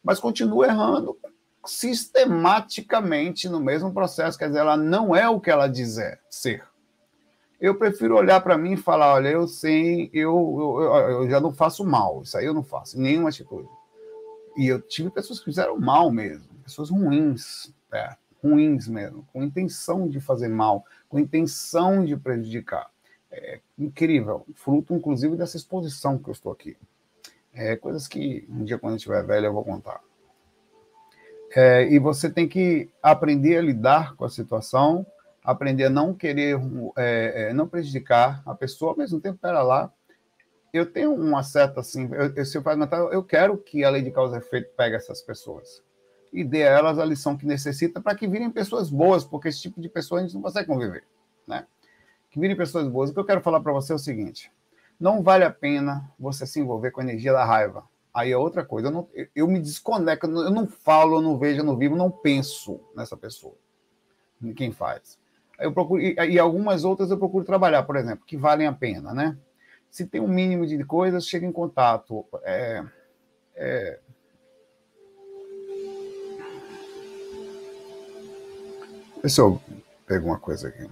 mas 0.03 0.19
continua 0.19 0.67
errando 0.67 1.17
sistematicamente 1.65 3.49
no 3.49 3.61
mesmo 3.61 3.93
processo. 3.93 4.37
Quer 4.37 4.49
dizer, 4.49 4.61
ela 4.61 4.77
não 4.77 5.15
é 5.15 5.29
o 5.29 5.41
que 5.41 5.51
ela 5.51 5.69
dizer 5.69 6.21
ser. 6.29 6.65
Eu 7.61 7.77
prefiro 7.77 8.17
olhar 8.17 8.41
para 8.41 8.59
mim 8.59 8.73
e 8.73 8.77
falar: 8.77 9.15
olha, 9.15 9.29
eu 9.29 9.47
sei, 9.47 10.11
eu, 10.12 10.79
eu, 10.81 10.95
eu 11.23 11.31
já 11.31 11.41
não 11.41 11.53
faço 11.53 11.85
mal, 11.85 12.23
isso 12.23 12.37
aí 12.37 12.45
eu 12.45 12.53
não 12.53 12.65
faço, 12.65 13.01
nenhuma 13.01 13.29
atitude. 13.29 13.69
E 14.57 14.67
eu 14.67 14.81
tive 14.81 15.11
pessoas 15.11 15.39
que 15.39 15.45
fizeram 15.45 15.79
mal 15.79 16.11
mesmo 16.11 16.54
pessoas 16.65 16.91
ruins, 16.91 17.73
é, 17.93 18.17
ruins 18.43 18.89
mesmo, 18.89 19.27
com 19.33 19.43
intenção 19.43 20.09
de 20.09 20.21
fazer 20.21 20.49
mal, 20.49 20.85
com 21.09 21.19
intenção 21.19 22.05
de 22.05 22.17
prejudicar. 22.17 22.91
É 23.31 23.61
incrível, 23.79 24.47
fruto 24.55 24.95
inclusive 24.95 25.37
dessa 25.37 25.57
exposição 25.57 26.19
que 26.19 26.29
eu 26.29 26.33
estou 26.33 26.53
aqui. 26.53 26.77
É, 27.53 27.77
coisas 27.77 28.09
que 28.09 28.47
um 28.49 28.65
dia, 28.65 28.79
quando 28.79 28.93
eu 28.93 28.97
estiver 28.97 29.25
velho, 29.25 29.47
eu 29.47 29.53
vou 29.53 29.65
contar. 29.65 30.01
É, 31.55 31.85
e 31.89 31.99
você 31.99 32.29
tem 32.29 32.49
que 32.49 32.91
aprender 33.03 33.59
a 33.59 33.62
lidar 33.62 34.17
com 34.17 34.25
a 34.25 34.31
situação, 34.31 35.07
aprender 35.43 35.85
a 35.85 35.91
não 35.91 36.12
querer, 36.12 36.57
é, 36.97 37.51
é 37.51 37.53
não 37.53 37.69
prejudicar 37.69 38.43
a 38.45 38.55
pessoa, 38.55 38.93
ao 38.93 38.99
mesmo 38.99 39.21
tempo, 39.21 39.39
pera 39.39 39.62
lá. 39.62 39.93
Eu 40.73 40.87
tenho 40.87 41.15
uma 41.15 41.43
certa, 41.45 41.81
assim, 41.81 42.09
eu, 42.12 42.35
eu, 42.35 42.45
se 42.45 42.59
eu, 42.59 42.65
eu 43.12 43.23
quero 43.23 43.57
que 43.57 43.85
a 43.85 43.91
lei 43.91 44.03
de 44.03 44.11
causa 44.11 44.37
e 44.37 44.39
efeito 44.39 44.75
pegue 44.77 44.97
essas 44.97 45.23
pessoas 45.23 45.83
e 46.35 46.43
dê 46.43 46.64
a 46.64 46.70
elas 46.70 46.99
a 46.99 47.05
lição 47.05 47.37
que 47.37 47.47
necessita 47.47 48.01
para 48.01 48.16
que 48.16 48.26
virem 48.26 48.51
pessoas 48.51 48.91
boas, 48.91 49.24
porque 49.24 49.49
esse 49.49 49.62
tipo 49.62 49.80
de 49.80 49.89
pessoa 49.89 50.20
a 50.20 50.24
gente 50.24 50.35
não 50.35 50.43
consegue 50.43 50.66
conviver, 50.66 51.05
né? 51.47 51.64
Que 52.28 52.41
virem 52.41 52.57
pessoas 52.57 52.89
boas. 52.89 53.11
O 53.11 53.14
que 53.14 53.20
eu 53.20 53.24
quero 53.24 53.41
falar 53.41 53.61
para 53.61 53.72
você 53.72 53.93
é 53.93 53.95
o 53.95 53.99
seguinte: 53.99 54.51
não 54.99 55.22
vale 55.22 55.45
a 55.45 55.51
pena 55.51 56.11
você 56.18 56.45
se 56.45 56.59
envolver 56.59 56.91
com 56.91 57.01
a 57.01 57.05
energia 57.05 57.32
da 57.32 57.45
raiva. 57.45 57.85
Aí 58.12 58.32
é 58.32 58.37
outra 58.37 58.64
coisa. 58.64 58.89
Eu, 58.89 58.93
não, 58.93 59.09
eu 59.35 59.47
me 59.47 59.61
desconecto, 59.61 60.26
eu 60.26 60.51
não 60.51 60.66
falo, 60.66 61.18
eu 61.18 61.22
não 61.22 61.39
vejo, 61.39 61.61
eu 61.61 61.64
não 61.64 61.76
vivo, 61.76 61.95
não 61.95 62.11
penso 62.11 62.80
nessa 62.97 63.16
pessoa. 63.16 63.55
Quem 64.57 64.72
faz? 64.72 65.16
Eu 65.59 65.72
procuro, 65.72 66.03
e, 66.03 66.14
e 66.14 66.39
algumas 66.39 66.85
outras 66.85 67.12
eu 67.12 67.18
procuro 67.18 67.45
trabalhar, 67.45 67.85
por 67.85 67.95
exemplo, 67.95 68.24
que 68.26 68.37
valem 68.37 68.66
a 68.66 68.72
pena, 68.72 69.14
né? 69.14 69.39
Se 69.89 70.05
tem 70.05 70.20
um 70.20 70.26
mínimo 70.26 70.66
de 70.66 70.82
coisas, 70.85 71.26
chega 71.28 71.47
em 71.47 71.53
contato. 71.53 72.26
É, 72.43 72.85
é, 73.55 74.01
Vê 79.25 79.31
se 79.31 79.41
eu 79.41 79.59
pego 80.07 80.27
uma 80.27 80.39
coisa 80.39 80.68
aqui. 80.68 80.87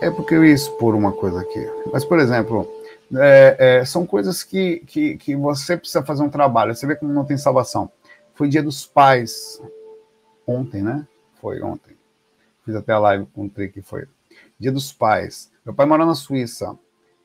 É 0.00 0.10
porque 0.10 0.34
eu 0.34 0.44
ia 0.44 0.52
expor 0.52 0.96
uma 0.96 1.12
coisa 1.12 1.40
aqui. 1.40 1.64
Mas, 1.92 2.04
por 2.04 2.18
exemplo, 2.18 2.68
é, 3.14 3.56
é, 3.78 3.84
são 3.84 4.04
coisas 4.04 4.42
que, 4.42 4.80
que, 4.80 5.16
que 5.16 5.36
você 5.36 5.76
precisa 5.76 6.04
fazer 6.04 6.24
um 6.24 6.28
trabalho. 6.28 6.74
Você 6.74 6.88
vê 6.88 6.96
como 6.96 7.12
não 7.12 7.24
tem 7.24 7.36
salvação. 7.36 7.88
Foi 8.34 8.48
dia 8.48 8.64
dos 8.64 8.84
pais 8.84 9.62
ontem, 10.44 10.82
né? 10.82 11.06
Foi 11.40 11.62
ontem. 11.62 11.96
Fiz 12.64 12.74
até 12.74 12.92
a 12.92 12.98
live 12.98 13.26
com 13.26 13.44
o 13.44 13.48
Tri 13.48 13.68
que 13.68 13.80
foi. 13.80 14.08
Dia 14.58 14.72
dos 14.72 14.92
pais. 14.92 15.52
Meu 15.64 15.72
pai 15.72 15.86
mora 15.86 16.04
na 16.04 16.16
Suíça. 16.16 16.76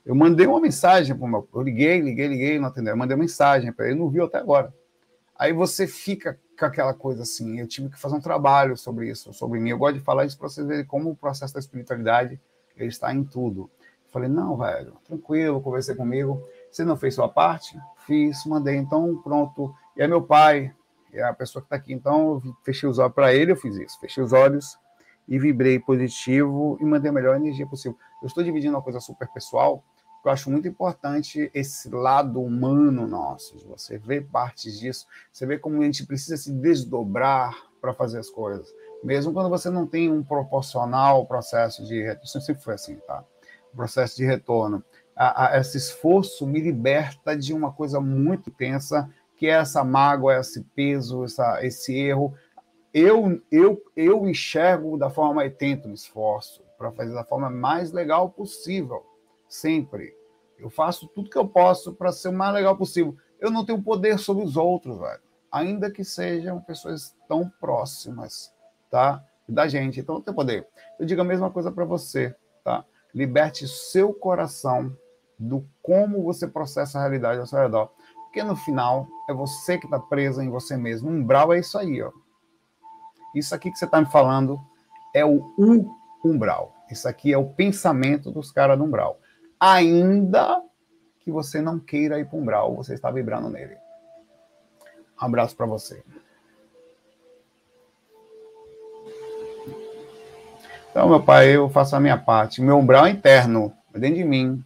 Eu 0.07 0.15
mandei 0.15 0.47
uma 0.47 0.61
mensagem 0.61 1.13
para 1.13 1.25
o 1.25 1.27
meu. 1.27 1.49
Eu 1.53 1.61
liguei, 1.61 1.99
liguei, 1.99 2.27
liguei, 2.27 2.57
não 2.57 2.69
atendeu. 2.69 2.93
Eu 2.93 2.97
mandei 2.97 3.13
uma 3.13 3.23
mensagem 3.23 3.73
para 3.73 3.87
ele, 3.87 3.99
não 3.99 4.09
viu 4.09 4.23
até 4.23 4.37
agora. 4.37 4.73
Aí 5.37 5.51
você 5.51 5.85
fica 5.85 6.39
com 6.57 6.65
aquela 6.65 6.93
coisa 6.93 7.23
assim. 7.23 7.59
Eu 7.59 7.67
tive 7.67 7.89
que 7.89 7.99
fazer 7.99 8.15
um 8.15 8.21
trabalho 8.21 8.77
sobre 8.77 9.09
isso, 9.09 9.33
sobre 9.33 9.59
mim. 9.59 9.71
Eu 9.71 9.77
gosto 9.77 9.95
de 9.95 9.99
falar 9.99 10.23
isso 10.23 10.37
para 10.37 10.47
vocês 10.47 10.65
verem 10.65 10.85
como 10.85 11.09
o 11.09 11.15
processo 11.15 11.53
da 11.53 11.59
espiritualidade 11.59 12.39
ele 12.77 12.87
está 12.87 13.13
em 13.13 13.21
tudo. 13.21 13.69
Eu 14.05 14.11
falei, 14.13 14.29
não, 14.29 14.55
velho, 14.55 14.93
tranquilo, 15.03 15.59
conversei 15.59 15.93
comigo. 15.93 16.41
Você 16.71 16.85
não 16.85 16.95
fez 16.95 17.13
sua 17.13 17.27
parte? 17.27 17.77
Fiz, 18.05 18.45
mandei. 18.45 18.77
Então, 18.77 19.21
pronto. 19.21 19.75
E 19.97 20.01
é 20.01 20.07
meu 20.07 20.21
pai, 20.21 20.73
é 21.11 21.21
a 21.21 21.33
pessoa 21.33 21.61
que 21.61 21.65
está 21.65 21.75
aqui. 21.75 21.91
Então, 21.91 22.41
eu 22.45 22.55
fechei 22.63 22.87
os 22.87 22.97
olhos 22.97 23.13
para 23.13 23.33
ele, 23.33 23.51
eu 23.51 23.57
fiz 23.57 23.75
isso. 23.75 23.99
Fechei 23.99 24.23
os 24.23 24.31
olhos 24.31 24.79
e 25.27 25.37
vibrei 25.37 25.79
positivo 25.79 26.77
e 26.79 26.85
mandei 26.85 27.09
a 27.09 27.13
melhor 27.13 27.35
energia 27.35 27.67
possível. 27.67 27.97
Eu 28.21 28.27
estou 28.27 28.41
dividindo 28.41 28.73
uma 28.73 28.81
coisa 28.81 29.01
super 29.01 29.27
pessoal, 29.27 29.83
eu 30.27 30.31
acho 30.31 30.51
muito 30.51 30.67
importante 30.67 31.49
esse 31.53 31.89
lado 31.89 32.41
humano 32.41 33.07
nosso, 33.07 33.57
você 33.67 33.97
vê 33.97 34.19
partes 34.19 34.79
disso, 34.79 35.07
você 35.31 35.45
vê 35.45 35.57
como 35.57 35.81
a 35.81 35.85
gente 35.85 36.05
precisa 36.05 36.35
se 36.35 36.51
desdobrar 36.51 37.55
para 37.79 37.93
fazer 37.93 38.19
as 38.19 38.29
coisas. 38.29 38.67
Mesmo 39.03 39.31
quando 39.31 39.49
você 39.49 39.69
não 39.69 39.87
tem 39.87 40.11
um 40.11 40.23
proporcional 40.23 41.25
processo 41.25 41.85
de 41.85 42.01
retorno, 42.01 42.27
sempre 42.27 42.61
foi 42.61 42.73
assim, 42.73 42.95
tá? 43.07 43.23
O 43.71 43.75
processo 43.77 44.17
de 44.17 44.25
retorno. 44.25 44.83
A, 45.15 45.55
a, 45.55 45.59
esse 45.59 45.77
esforço 45.77 46.45
me 46.45 46.59
liberta 46.59 47.35
de 47.35 47.53
uma 47.53 47.71
coisa 47.71 48.01
muito 48.01 48.51
tensa, 48.51 49.09
que 49.37 49.47
é 49.47 49.51
essa 49.51 49.83
mágoa, 49.83 50.39
esse 50.39 50.61
peso, 50.75 51.23
essa, 51.23 51.65
esse 51.65 51.95
erro, 51.95 52.33
eu, 52.93 53.41
eu, 53.51 53.81
eu 53.95 54.27
enxergo 54.27 54.97
da 54.97 55.09
forma 55.09 55.45
e 55.45 55.49
tento 55.49 55.87
me 55.87 55.93
esforço 55.93 56.63
para 56.77 56.91
fazer 56.91 57.13
da 57.13 57.23
forma 57.23 57.49
mais 57.49 57.91
legal 57.91 58.29
possível, 58.29 59.05
sempre. 59.47 60.16
Eu 60.59 60.69
faço 60.69 61.07
tudo 61.07 61.29
que 61.29 61.37
eu 61.37 61.47
posso 61.47 61.93
para 61.93 62.11
ser 62.11 62.29
o 62.29 62.33
mais 62.33 62.53
legal 62.53 62.75
possível. 62.75 63.15
Eu 63.39 63.51
não 63.51 63.65
tenho 63.65 63.81
poder 63.81 64.17
sobre 64.17 64.43
os 64.43 64.57
outros, 64.57 64.99
velho. 64.99 65.21
ainda 65.51 65.89
que 65.91 66.03
sejam 66.03 66.61
pessoas 66.61 67.15
tão 67.27 67.49
próximas, 67.59 68.53
tá? 68.89 69.23
Da 69.47 69.67
gente. 69.67 69.99
Então, 69.99 70.21
tem 70.21 70.33
poder. 70.33 70.67
Eu 70.99 71.05
digo 71.05 71.21
a 71.21 71.25
mesma 71.25 71.49
coisa 71.49 71.71
para 71.71 71.85
você, 71.85 72.35
tá? 72.63 72.83
Liberte 73.13 73.67
seu 73.67 74.13
coração 74.13 74.95
do 75.39 75.65
como 75.81 76.23
você 76.23 76.47
processa 76.47 76.97
a 76.97 77.01
realidade 77.01 77.39
ao 77.39 77.47
seu 77.47 77.59
redor. 77.59 77.91
Porque 78.25 78.43
no 78.43 78.55
final 78.55 79.07
é 79.29 79.33
você 79.33 79.77
que 79.77 79.85
está 79.85 79.99
preso 79.99 80.41
em 80.41 80.49
você 80.49 80.75
mesmo. 80.75 81.09
Um 81.09 81.19
umbral 81.19 81.53
é 81.53 81.59
isso 81.59 81.77
aí, 81.77 82.01
ó. 82.01 82.11
Isso 83.33 83.53
aqui 83.55 83.71
que 83.71 83.77
você 83.77 83.85
está 83.85 83.99
me 84.01 84.07
falando 84.07 84.59
é 85.13 85.25
o 85.25 85.53
umbral. 86.25 86.73
Isso 86.89 87.07
aqui 87.07 87.31
é 87.31 87.37
o 87.37 87.49
pensamento 87.49 88.31
dos 88.31 88.51
caras 88.51 88.77
do 88.77 88.83
umbral. 88.83 89.19
Ainda 89.59 90.61
que 91.19 91.31
você 91.31 91.61
não 91.61 91.79
queira 91.79 92.19
ir 92.19 92.25
para 92.25 92.37
o 92.37 92.41
umbral, 92.41 92.75
você 92.75 92.93
está 92.93 93.11
vibrando 93.11 93.49
nele. 93.49 93.75
Um 95.21 95.25
abraço 95.25 95.55
para 95.55 95.65
você. 95.65 96.03
Então, 100.91 101.09
meu 101.09 101.21
pai, 101.21 101.55
eu 101.55 101.69
faço 101.69 101.95
a 101.95 101.99
minha 101.99 102.17
parte. 102.17 102.61
Meu 102.61 102.77
umbral 102.77 103.05
é 103.05 103.11
interno, 103.11 103.73
é 103.93 103.99
dentro 103.99 104.17
de 104.17 104.23
mim. 104.23 104.63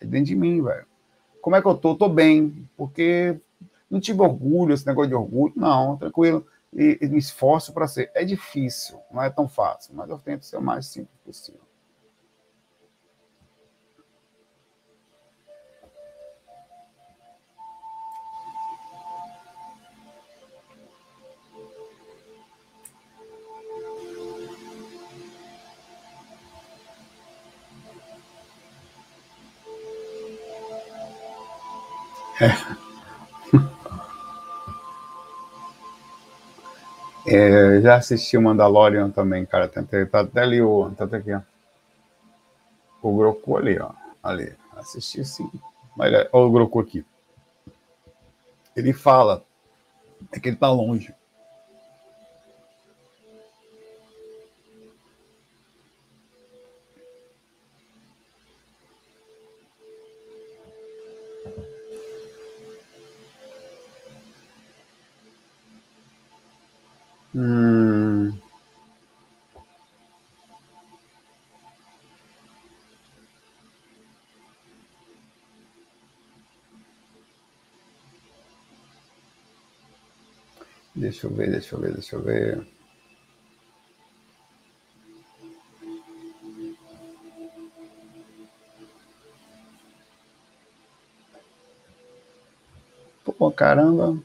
É 0.00 0.06
dentro 0.06 0.26
de 0.26 0.36
mim, 0.36 0.62
velho. 0.62 0.86
Como 1.40 1.56
é 1.56 1.62
que 1.62 1.68
eu 1.68 1.74
tô? 1.74 1.94
Tô 1.94 2.08
bem, 2.08 2.68
porque 2.76 3.38
não 3.90 4.00
tive 4.00 4.20
orgulho, 4.22 4.74
esse 4.74 4.86
negócio 4.86 5.08
de 5.08 5.14
orgulho. 5.14 5.52
Não, 5.56 5.96
tranquilo. 5.96 6.46
E, 6.72 6.98
e 7.00 7.08
me 7.08 7.18
esforço 7.18 7.72
para 7.72 7.86
ser. 7.86 8.10
É 8.14 8.24
difícil, 8.24 8.98
não 9.10 9.22
é 9.22 9.30
tão 9.30 9.48
fácil, 9.48 9.94
mas 9.94 10.10
eu 10.10 10.18
tento 10.18 10.44
ser 10.44 10.56
o 10.56 10.62
mais 10.62 10.86
simples 10.86 11.16
possível. 11.24 11.67
É, 37.30 37.80
já 37.82 37.96
assisti 37.96 38.38
o 38.38 38.42
Mandalorian 38.42 39.10
também, 39.10 39.44
cara. 39.44 39.68
Tá 39.68 40.20
até 40.20 40.40
ali 40.40 40.62
o. 40.62 40.90
Tá 40.96 41.04
até 41.04 41.18
aqui, 41.18 41.34
ó. 41.34 41.40
O 43.02 43.16
Groku 43.16 43.56
ali, 43.56 43.78
ó. 43.78 43.90
Ali. 44.22 44.54
Assisti 44.74 45.24
sim. 45.24 45.50
Mas 45.94 46.12
olha 46.32 46.46
o 46.46 46.50
Groku 46.50 46.80
aqui. 46.80 47.04
Ele 48.74 48.92
fala. 48.92 49.44
É 50.32 50.40
que 50.40 50.48
ele 50.48 50.56
tá 50.56 50.70
longe. 50.70 51.14
Deixa 81.18 81.26
eu 81.26 81.34
ver, 81.34 81.50
deixa 81.50 81.74
eu 81.74 81.80
ver, 81.80 81.92
deixa 81.94 82.14
eu 82.14 82.22
ver. 82.22 82.66
Pô, 93.36 93.50
caramba. 93.50 94.16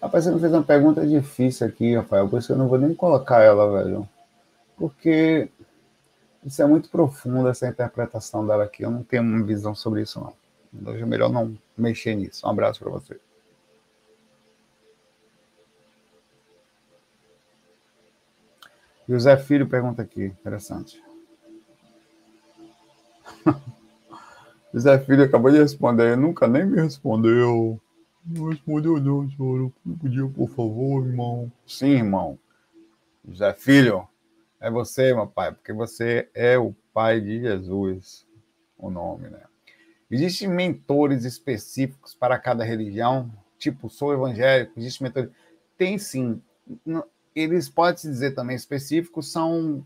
Rapaz, 0.00 0.24
você 0.24 0.30
me 0.30 0.40
fez 0.40 0.50
uma 0.50 0.62
pergunta 0.62 1.06
difícil 1.06 1.66
aqui, 1.66 1.94
Rafael, 1.94 2.26
por 2.26 2.38
isso 2.38 2.52
eu 2.52 2.56
não 2.56 2.66
vou 2.66 2.78
nem 2.78 2.94
colocar 2.94 3.42
ela, 3.42 3.82
velho. 3.82 4.08
Porque 4.78 5.50
isso 6.42 6.62
é 6.62 6.66
muito 6.66 6.88
profundo, 6.88 7.48
essa 7.48 7.68
interpretação 7.68 8.46
dela 8.46 8.64
aqui. 8.64 8.82
Eu 8.82 8.90
não 8.90 9.02
tenho 9.02 9.22
uma 9.22 9.44
visão 9.44 9.74
sobre 9.74 10.00
isso, 10.00 10.18
não. 10.20 10.32
Então 10.72 10.94
é 10.94 11.04
melhor 11.04 11.30
não 11.30 11.54
mexer 11.76 12.14
nisso. 12.14 12.46
Um 12.46 12.50
abraço 12.50 12.80
para 12.80 12.90
você. 12.90 13.20
José 19.08 19.36
Filho 19.38 19.66
pergunta 19.66 20.02
aqui, 20.02 20.26
interessante. 20.26 21.02
José 24.72 24.98
Filho 24.98 25.24
acabou 25.24 25.50
de 25.50 25.58
responder, 25.58 26.16
nunca 26.16 26.46
nem 26.46 26.66
me 26.66 26.82
respondeu. 26.82 27.80
Não 28.24 28.50
respondeu 28.50 29.00
não, 29.00 29.30
senhor. 29.30 29.72
Não 29.84 29.96
podia, 29.96 30.26
por 30.28 30.50
favor, 30.50 31.06
irmão. 31.06 31.50
Sim, 31.66 31.92
irmão. 31.92 32.38
José 33.26 33.54
Filho, 33.54 34.06
é 34.60 34.70
você, 34.70 35.14
meu 35.14 35.26
pai, 35.26 35.52
porque 35.52 35.72
você 35.72 36.28
é 36.34 36.58
o 36.58 36.74
pai 36.92 37.20
de 37.20 37.40
Jesus, 37.40 38.26
o 38.76 38.90
nome, 38.90 39.30
né? 39.30 39.40
Existem 40.10 40.48
mentores 40.48 41.24
específicos 41.24 42.14
para 42.14 42.38
cada 42.38 42.64
religião? 42.64 43.30
Tipo, 43.58 43.88
sou 43.88 44.12
evangélico, 44.12 44.78
existe 44.78 45.02
mentores? 45.02 45.30
Tem 45.76 45.98
sim. 45.98 46.42
Eles 47.38 47.68
podem 47.68 47.96
se 47.96 48.08
dizer 48.08 48.34
também 48.34 48.56
específicos, 48.56 49.30
são 49.30 49.84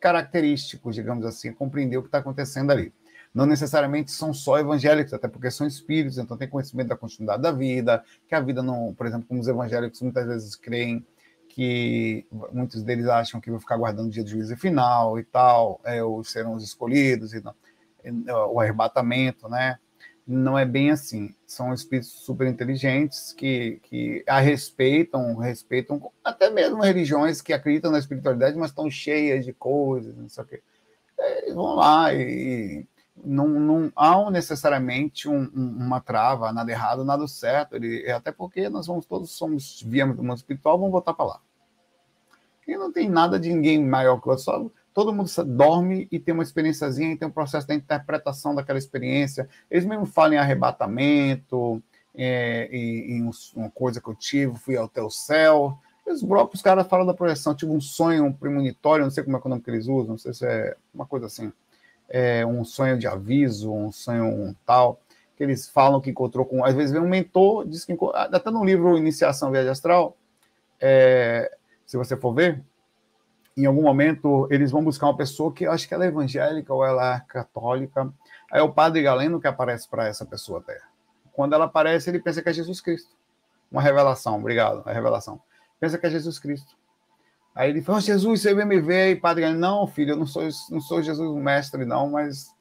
característicos, 0.00 0.94
digamos 0.94 1.24
assim, 1.24 1.52
compreender 1.52 1.96
o 1.96 2.02
que 2.02 2.08
está 2.08 2.18
acontecendo 2.18 2.70
ali 2.70 2.92
não 3.36 3.44
necessariamente 3.44 4.12
são 4.12 4.32
só 4.32 4.58
evangélicos, 4.58 5.12
até 5.12 5.28
porque 5.28 5.50
são 5.50 5.66
espíritos, 5.66 6.16
então 6.16 6.38
tem 6.38 6.48
conhecimento 6.48 6.88
da 6.88 6.96
continuidade 6.96 7.42
da 7.42 7.52
vida, 7.52 8.02
que 8.26 8.34
a 8.34 8.40
vida 8.40 8.62
não, 8.62 8.94
por 8.94 9.06
exemplo, 9.06 9.26
como 9.28 9.38
os 9.38 9.46
evangélicos 9.46 10.00
muitas 10.00 10.26
vezes 10.26 10.56
creem 10.56 11.06
que 11.50 12.26
muitos 12.50 12.82
deles 12.82 13.06
acham 13.08 13.38
que 13.38 13.50
vão 13.50 13.60
ficar 13.60 13.76
guardando 13.76 14.06
o 14.06 14.10
dia 14.10 14.24
do 14.24 14.30
juízo 14.30 14.56
final 14.56 15.18
e 15.18 15.22
tal, 15.22 15.78
é, 15.84 16.02
ou 16.02 16.24
serão 16.24 16.54
os 16.54 16.64
escolhidos, 16.64 17.34
e 17.34 17.42
não, 17.42 17.54
o 18.54 18.58
arrebatamento, 18.58 19.50
né? 19.50 19.78
Não 20.26 20.58
é 20.58 20.64
bem 20.64 20.90
assim. 20.90 21.34
São 21.46 21.72
espíritos 21.72 22.10
super 22.10 22.48
inteligentes 22.48 23.32
que, 23.32 23.80
que 23.84 24.24
a 24.26 24.40
respeitam, 24.40 25.36
respeitam 25.36 26.10
até 26.24 26.50
mesmo 26.50 26.82
religiões 26.82 27.40
que 27.40 27.52
acreditam 27.52 27.92
na 27.92 27.98
espiritualidade, 27.98 28.56
mas 28.56 28.70
estão 28.70 28.90
cheias 28.90 29.44
de 29.44 29.52
coisas, 29.52 30.16
não 30.16 30.28
sei 30.28 30.44
o 30.44 30.46
quê. 30.46 30.62
É, 31.18 31.42
eles 31.44 31.54
vão 31.54 31.76
lá 31.76 32.12
e, 32.12 32.84
não, 33.24 33.48
não 33.48 33.92
há 33.96 34.30
necessariamente 34.30 35.28
um, 35.28 35.50
um, 35.54 35.76
uma 35.86 36.00
trava, 36.00 36.52
nada 36.52 36.70
errado, 36.70 37.04
nada 37.04 37.26
certo. 37.26 37.76
Ele, 37.76 38.10
até 38.10 38.30
porque 38.30 38.68
nós 38.68 38.86
vamos 38.86 39.06
todos 39.06 39.30
somos 39.30 39.82
viemos 39.82 40.16
do 40.16 40.22
mundo 40.22 40.36
espiritual, 40.36 40.78
vamos 40.78 40.92
voltar 40.92 41.14
para 41.14 41.24
lá. 41.26 41.40
E 42.66 42.76
não 42.76 42.92
tem 42.92 43.08
nada 43.08 43.38
de 43.38 43.48
ninguém 43.48 43.84
maior 43.84 44.20
que 44.20 44.26
o 44.26 44.30
outro, 44.30 44.44
só 44.44 44.70
todo 44.96 45.12
mundo 45.12 45.30
dorme 45.44 46.08
e 46.10 46.18
tem 46.18 46.32
uma 46.32 46.42
experiênciazinha 46.42 47.12
e 47.12 47.16
tem 47.18 47.28
um 47.28 47.30
processo 47.30 47.68
da 47.68 47.74
interpretação 47.74 48.54
daquela 48.54 48.78
experiência. 48.78 49.46
Eles 49.70 49.84
mesmo 49.84 50.06
falam 50.06 50.32
em 50.32 50.38
arrebatamento, 50.38 51.82
é, 52.14 52.66
e, 52.72 53.18
e 53.18 53.30
uma 53.54 53.68
coisa 53.68 54.00
que 54.00 54.08
eu 54.08 54.14
tive, 54.14 54.58
fui 54.58 54.78
até 54.78 55.02
o 55.02 55.10
céu. 55.10 55.78
Os 56.06 56.22
próprios 56.22 56.62
caras 56.62 56.86
falam 56.86 57.04
da 57.04 57.12
projeção, 57.12 57.54
tive 57.54 57.72
um 57.72 57.80
sonho 57.80 58.24
um 58.24 58.32
premonitório, 58.32 59.04
não 59.04 59.10
sei 59.10 59.22
como 59.22 59.36
é, 59.36 59.40
é 59.40 59.42
o 59.44 59.48
nome 59.50 59.60
que 59.60 59.68
eles 59.68 59.86
usam, 59.86 60.12
não 60.12 60.18
sei 60.18 60.32
se 60.32 60.46
é 60.46 60.74
uma 60.94 61.04
coisa 61.04 61.26
assim 61.26 61.52
é, 62.08 62.46
um 62.46 62.64
sonho 62.64 62.98
de 62.98 63.06
aviso, 63.06 63.70
um 63.70 63.92
sonho 63.92 64.24
um 64.24 64.54
tal, 64.64 64.98
que 65.36 65.44
eles 65.44 65.68
falam 65.68 66.00
que 66.00 66.08
encontrou 66.08 66.46
com. 66.46 66.64
Às 66.64 66.74
vezes 66.74 66.90
vem 66.90 67.02
um 67.02 67.08
mentor, 67.08 67.66
diz 67.66 67.84
que 67.84 67.94
até 68.14 68.50
no 68.50 68.64
livro 68.64 68.96
Iniciação 68.96 69.50
Viagem 69.50 69.72
Astral, 69.72 70.16
é, 70.80 71.54
se 71.84 71.98
você 71.98 72.16
for 72.16 72.32
ver, 72.32 72.62
em 73.56 73.64
algum 73.64 73.82
momento 73.82 74.46
eles 74.50 74.70
vão 74.70 74.84
buscar 74.84 75.06
uma 75.06 75.16
pessoa 75.16 75.52
que 75.52 75.64
eu 75.64 75.72
acho 75.72 75.88
que 75.88 75.94
ela 75.94 76.04
é 76.04 76.08
evangélica 76.08 76.72
ou 76.74 76.84
ela 76.84 77.16
é 77.16 77.20
católica. 77.20 78.12
Aí 78.50 78.60
é 78.60 78.62
o 78.62 78.72
padre 78.72 79.02
Galeno 79.02 79.40
que 79.40 79.46
aparece 79.46 79.88
para 79.88 80.06
essa 80.06 80.26
pessoa 80.26 80.60
até. 80.60 80.78
Quando 81.32 81.54
ela 81.54 81.64
aparece, 81.66 82.10
ele 82.10 82.20
pensa 82.20 82.42
que 82.42 82.48
é 82.48 82.52
Jesus 82.52 82.80
Cristo. 82.80 83.10
Uma 83.70 83.82
revelação, 83.82 84.38
obrigado, 84.38 84.82
a 84.86 84.92
revelação. 84.92 85.40
Pensa 85.80 85.98
que 85.98 86.06
é 86.06 86.10
Jesus 86.10 86.38
Cristo. 86.38 86.76
Aí 87.54 87.70
ele 87.70 87.80
falou, 87.80 88.00
Jesus, 88.00 88.42
você 88.42 88.54
veio 88.54 88.66
me 88.66 88.80
ver, 88.80 89.12
e 89.12 89.16
padre, 89.16 89.44
ele, 89.44 89.54
não, 89.54 89.86
filho, 89.86 90.12
eu 90.12 90.16
não 90.16 90.26
sou, 90.26 90.42
não 90.70 90.80
sou 90.80 91.02
Jesus 91.02 91.42
mestre, 91.42 91.86
não, 91.86 92.10
mas 92.10 92.54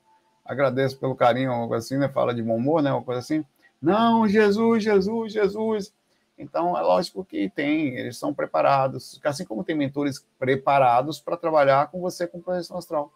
agradeço 0.46 0.98
pelo 0.98 1.16
carinho, 1.16 1.52
algo 1.52 1.74
assim, 1.74 1.98
né? 1.98 2.08
Fala 2.08 2.34
de 2.34 2.42
bom 2.42 2.56
humor, 2.56 2.82
né? 2.82 2.92
Uma 2.94 3.04
coisa 3.04 3.20
assim. 3.20 3.44
Não, 3.82 4.28
Jesus, 4.28 4.84
Jesus, 4.84 5.34
Jesus. 5.34 5.94
Então, 6.38 6.78
é 6.78 6.82
lógico 6.82 7.24
que 7.24 7.50
tem, 7.50 7.96
eles 7.96 8.18
são 8.18 8.34
preparados, 8.34 9.20
assim 9.24 9.46
como 9.46 9.64
tem 9.64 9.76
mentores 9.76 10.26
preparados 10.38 11.20
para 11.20 11.38
trabalhar 11.38 11.90
com 11.90 12.02
você 12.02 12.28
com 12.28 12.42
projeção 12.42 12.78
astral. 12.78 13.12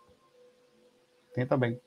Tem 1.34 1.46
também. 1.46 1.80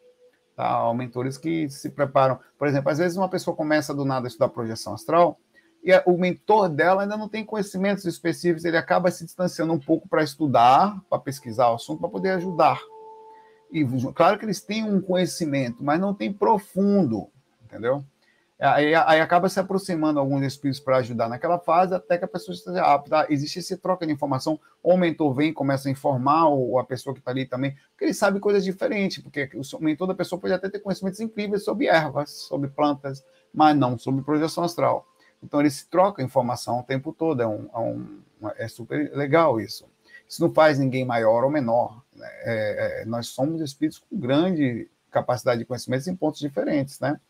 Tá? 0.55 0.93
Mentores 0.93 1.39
que 1.39 1.69
se 1.71 1.89
preparam. 1.91 2.39
Por 2.59 2.69
exemplo, 2.69 2.91
às 2.91 2.99
vezes 2.99 3.17
uma 3.17 3.31
pessoa 3.31 3.57
começa 3.57 3.95
do 3.95 4.05
nada 4.05 4.27
a 4.27 4.29
estudar 4.29 4.51
projeção 4.51 4.93
astral, 4.93 5.39
e 5.83 5.91
o 6.07 6.17
mentor 6.17 6.69
dela 6.69 7.03
ainda 7.03 7.17
não 7.17 7.29
tem 7.29 7.45
conhecimentos 7.45 8.05
específicos, 8.05 8.65
ele 8.65 8.77
acaba 8.77 9.11
se 9.11 9.25
distanciando 9.25 9.73
um 9.73 9.81
pouco 9.81 10.09
para 10.09 10.23
estudar, 10.23 11.03
para 11.11 11.19
pesquisar 11.19 11.71
o 11.71 11.75
assunto, 11.75 11.99
para 11.99 12.09
poder 12.09 12.31
ajudar. 12.31 12.81
E 13.73 13.85
claro 14.15 14.39
que 14.39 14.45
eles 14.45 14.61
têm 14.61 14.85
um 14.85 15.01
conhecimento, 15.01 15.83
mas 15.83 15.99
não 15.99 16.15
tem 16.15 16.33
profundo, 16.33 17.29
entendeu? 17.65 18.05
Aí, 18.65 18.95
aí 18.95 19.21
acaba 19.21 19.49
se 19.49 19.59
aproximando 19.59 20.21
alguns 20.21 20.45
espíritos 20.45 20.79
para 20.79 20.99
ajudar 20.99 21.29
naquela 21.29 21.59
fase, 21.59 21.95
até 21.95 22.17
que 22.17 22.25
a 22.25 22.29
pessoa 22.29 22.55
esteja 22.55 22.81
apta. 22.83 23.27
Existe 23.29 23.59
esse 23.59 23.77
troca 23.77 24.07
de 24.07 24.13
informação, 24.13 24.59
ou 24.81 24.95
o 24.95 24.97
mentor 24.97 25.35
vem 25.35 25.53
começa 25.53 25.89
a 25.89 25.91
informar, 25.93 26.47
ou 26.47 26.79
a 26.79 26.85
pessoa 26.85 27.13
que 27.13 27.19
está 27.19 27.33
ali 27.33 27.45
também, 27.45 27.77
porque 27.91 28.05
ele 28.05 28.15
sabe 28.15 28.39
coisas 28.39 28.63
diferentes, 28.63 29.21
porque 29.21 29.51
o 29.55 29.83
mentor 29.83 30.07
da 30.07 30.15
pessoa 30.15 30.41
pode 30.41 30.55
até 30.55 30.69
ter 30.69 30.79
conhecimentos 30.79 31.19
incríveis 31.19 31.65
sobre 31.65 31.87
ervas, 31.87 32.31
sobre 32.31 32.69
plantas, 32.69 33.25
mas 33.53 33.77
não 33.77 33.99
sobre 33.99 34.23
projeção 34.23 34.63
astral. 34.63 35.09
Então 35.43 35.59
eles 35.59 35.85
trocam 35.85 36.25
informação 36.25 36.79
o 36.79 36.85
tempo 36.85 37.13
todo, 37.13 37.43
é, 37.43 37.47
um, 37.47 37.69
é, 37.75 37.79
um, 37.79 38.23
é 38.59 38.69
super 38.69 39.11
legal 39.13 39.61
isso. 39.61 39.89
Isso 40.29 40.41
não 40.41 40.55
faz 40.55 40.79
ninguém 40.79 41.05
maior 41.05 41.43
ou 41.43 41.51
menor. 41.51 42.01
Né? 42.15 42.29
É, 42.45 43.03
é, 43.03 43.05
nós 43.07 43.27
somos 43.27 43.61
espíritos 43.61 43.99
com 43.99 44.17
grande 44.17 44.89
capacidade 45.11 45.59
de 45.59 45.65
conhecimentos 45.65 46.07
em 46.07 46.17
pontos 46.17 46.41
diferentes, 46.41 46.99
né? 46.99 47.21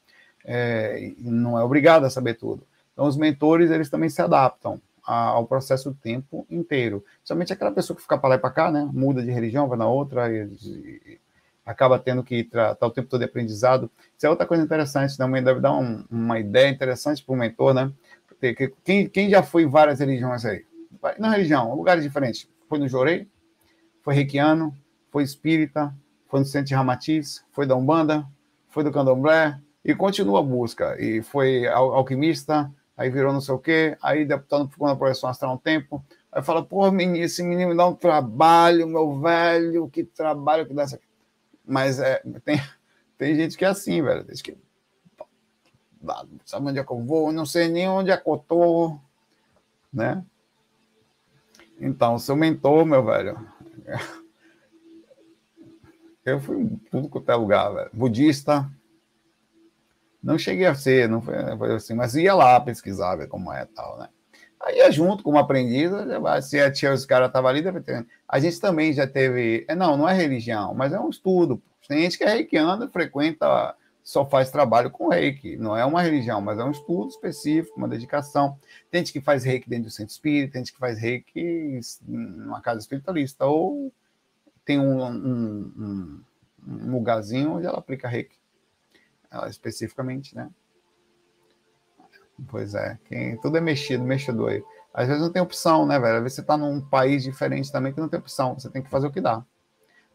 É, 0.44 1.12
não 1.18 1.58
é 1.58 1.62
obrigado 1.62 2.04
a 2.04 2.10
saber 2.10 2.34
tudo. 2.34 2.66
Então 2.92 3.06
os 3.06 3.16
mentores 3.16 3.70
eles 3.70 3.88
também 3.88 4.08
se 4.08 4.20
adaptam 4.20 4.80
ao 5.04 5.46
processo 5.46 5.90
o 5.90 5.94
tempo 5.94 6.46
inteiro. 6.48 7.04
Somente 7.24 7.52
aquela 7.52 7.72
pessoa 7.72 7.96
que 7.96 8.02
fica 8.02 8.16
para 8.16 8.30
lá 8.30 8.34
e 8.36 8.38
para 8.38 8.50
cá, 8.50 8.70
né? 8.70 8.88
Muda 8.92 9.22
de 9.22 9.30
religião, 9.30 9.68
vai 9.68 9.78
na 9.78 9.88
outra 9.88 10.30
e, 10.30 10.44
e 10.64 11.20
acaba 11.64 11.98
tendo 11.98 12.22
que 12.22 12.36
estar 12.36 12.74
tá 12.74 12.86
o 12.86 12.90
tempo 12.90 13.08
todo 13.08 13.20
de 13.20 13.26
aprendizado. 13.26 13.90
Isso 14.16 14.26
é 14.26 14.30
outra 14.30 14.46
coisa 14.46 14.62
interessante, 14.62 15.16
também 15.16 15.40
né? 15.40 15.46
deve 15.46 15.60
dar 15.60 15.72
um, 15.72 16.04
uma 16.10 16.38
ideia 16.38 16.68
interessante 16.68 17.24
para 17.24 17.34
o 17.34 17.38
mentor, 17.38 17.74
né? 17.74 17.92
Quem, 18.84 19.08
quem 19.08 19.30
já 19.30 19.42
foi 19.42 19.62
em 19.62 19.68
várias 19.68 20.00
religiões 20.00 20.44
aí? 20.44 20.64
Na 21.18 21.30
religião, 21.30 21.74
lugares 21.74 22.02
diferentes. 22.02 22.48
Foi 22.68 22.78
no 22.78 22.88
Jorei, 22.88 23.28
foi 24.02 24.14
reikiano, 24.14 24.76
foi 25.10 25.22
espírita, 25.22 25.94
foi 26.28 26.40
no 26.40 26.46
Centro 26.46 26.68
de 26.68 26.74
Ramatiz, 26.74 27.44
foi 27.52 27.66
da 27.66 27.76
Umbanda, 27.76 28.26
foi 28.68 28.82
do 28.82 28.90
Candomblé, 28.90 29.58
e 29.84 29.94
continua 29.94 30.40
a 30.40 30.42
busca. 30.42 30.96
E 31.00 31.22
foi 31.22 31.66
alquimista, 31.66 32.70
aí 32.96 33.10
virou 33.10 33.32
não 33.32 33.40
sei 33.40 33.54
o 33.54 33.58
quê, 33.58 33.96
aí 34.02 34.24
deputado 34.24 34.68
ficou 34.68 34.86
na 34.86 34.96
projeção 34.96 35.28
astral 35.28 35.54
um 35.54 35.58
tempo, 35.58 36.04
aí 36.30 36.42
fala, 36.42 36.64
pô, 36.64 36.90
menino, 36.90 37.24
esse 37.24 37.42
menino 37.42 37.70
me 37.70 37.76
dá 37.76 37.86
um 37.86 37.94
trabalho, 37.94 38.86
meu 38.86 39.18
velho, 39.20 39.88
que 39.88 40.04
trabalho 40.04 40.66
que 40.66 40.74
dá 40.74 40.82
essa... 40.82 41.00
Mas 41.64 41.98
é, 41.98 42.22
tem, 42.44 42.60
tem 43.18 43.34
gente 43.34 43.56
que 43.56 43.64
é 43.64 43.68
assim, 43.68 44.02
velho, 44.02 44.24
diz 44.24 44.42
que 44.42 44.56
sabe 46.44 46.68
onde 46.68 46.78
é 46.78 46.84
que 46.84 46.90
eu 46.90 47.00
vou, 47.00 47.32
não 47.32 47.46
sei 47.46 47.68
nem 47.68 47.88
onde 47.88 48.10
é 48.10 48.16
que 48.16 48.28
eu 48.28 48.36
tô, 48.36 48.98
né? 49.92 50.24
Então, 51.80 52.18
seu 52.18 52.36
mentor, 52.36 52.84
meu 52.84 53.04
velho, 53.04 53.38
eu 56.24 56.40
fui 56.40 56.60
em 56.60 56.76
tudo 56.90 57.08
quanto 57.08 57.30
é 57.30 57.34
lugar, 57.34 57.72
velho. 57.72 57.90
Budista, 57.92 58.70
não 60.22 60.38
cheguei 60.38 60.66
a 60.66 60.74
ser, 60.74 61.08
não 61.08 61.20
foi, 61.20 61.34
foi 61.56 61.74
assim, 61.74 61.94
mas 61.94 62.14
ia 62.14 62.34
lá 62.34 62.60
pesquisar, 62.60 63.16
ver 63.16 63.28
como 63.28 63.52
é 63.52 63.64
tal, 63.66 63.98
né? 63.98 64.08
Aí 64.60 64.76
ia 64.76 64.90
junto 64.92 65.24
como 65.24 65.38
aprendiz, 65.38 65.90
se 66.42 66.60
a 66.60 66.70
tia 66.70 66.92
os 66.92 67.04
caras 67.04 67.28
estavam 67.28 67.50
ali, 67.50 67.64
a 68.28 68.38
gente 68.38 68.60
também 68.60 68.92
já 68.92 69.06
teve, 69.06 69.64
é, 69.66 69.74
não, 69.74 69.96
não 69.96 70.08
é 70.08 70.14
religião, 70.14 70.72
mas 70.72 70.92
é 70.92 71.00
um 71.00 71.10
estudo. 71.10 71.60
Tem 71.88 72.02
gente 72.02 72.16
que 72.16 72.22
é 72.22 72.28
reikiano, 72.28 72.88
frequenta 72.88 73.74
só 74.02 74.26
faz 74.26 74.50
trabalho 74.50 74.90
com 74.90 75.08
reiki. 75.08 75.56
Não 75.56 75.76
é 75.76 75.84
uma 75.84 76.02
religião, 76.02 76.40
mas 76.40 76.58
é 76.58 76.64
um 76.64 76.70
estudo 76.70 77.08
específico, 77.08 77.76
uma 77.76 77.88
dedicação. 77.88 78.58
Tem 78.90 79.00
gente 79.00 79.12
que 79.12 79.20
faz 79.20 79.44
reiki 79.44 79.68
dentro 79.68 79.86
do 79.86 79.90
centro 79.90 80.12
espírita, 80.12 80.54
tem 80.54 80.60
gente 80.64 80.72
que 80.72 80.78
faz 80.78 80.98
reiki 80.98 81.80
numa 82.06 82.60
casa 82.60 82.80
espiritualista, 82.80 83.46
ou 83.46 83.92
tem 84.64 84.78
um, 84.78 85.02
um, 85.04 85.72
um, 85.76 86.22
um 86.66 86.92
lugarzinho 86.92 87.52
onde 87.52 87.66
ela 87.66 87.78
aplica 87.78 88.08
reiki, 88.08 88.36
ela, 89.32 89.48
especificamente, 89.48 90.36
né? 90.36 90.50
Pois 92.48 92.74
é, 92.74 92.98
quem, 93.06 93.36
tudo 93.38 93.56
é 93.56 93.60
mexido, 93.60 94.04
mexedor 94.04 94.50
aí. 94.50 94.64
Às 94.92 95.08
vezes 95.08 95.22
não 95.22 95.32
tem 95.32 95.40
opção, 95.40 95.86
né, 95.86 95.98
velho? 95.98 96.16
Às 96.16 96.22
vezes 96.22 96.36
você 96.36 96.40
está 96.42 96.56
num 96.56 96.80
país 96.80 97.22
diferente 97.22 97.72
também 97.72 97.92
que 97.92 98.00
não 98.00 98.08
tem 98.08 98.20
opção, 98.20 98.54
você 98.54 98.68
tem 98.68 98.82
que 98.82 98.90
fazer 98.90 99.06
o 99.06 99.12
que 99.12 99.20
dá. 99.20 99.44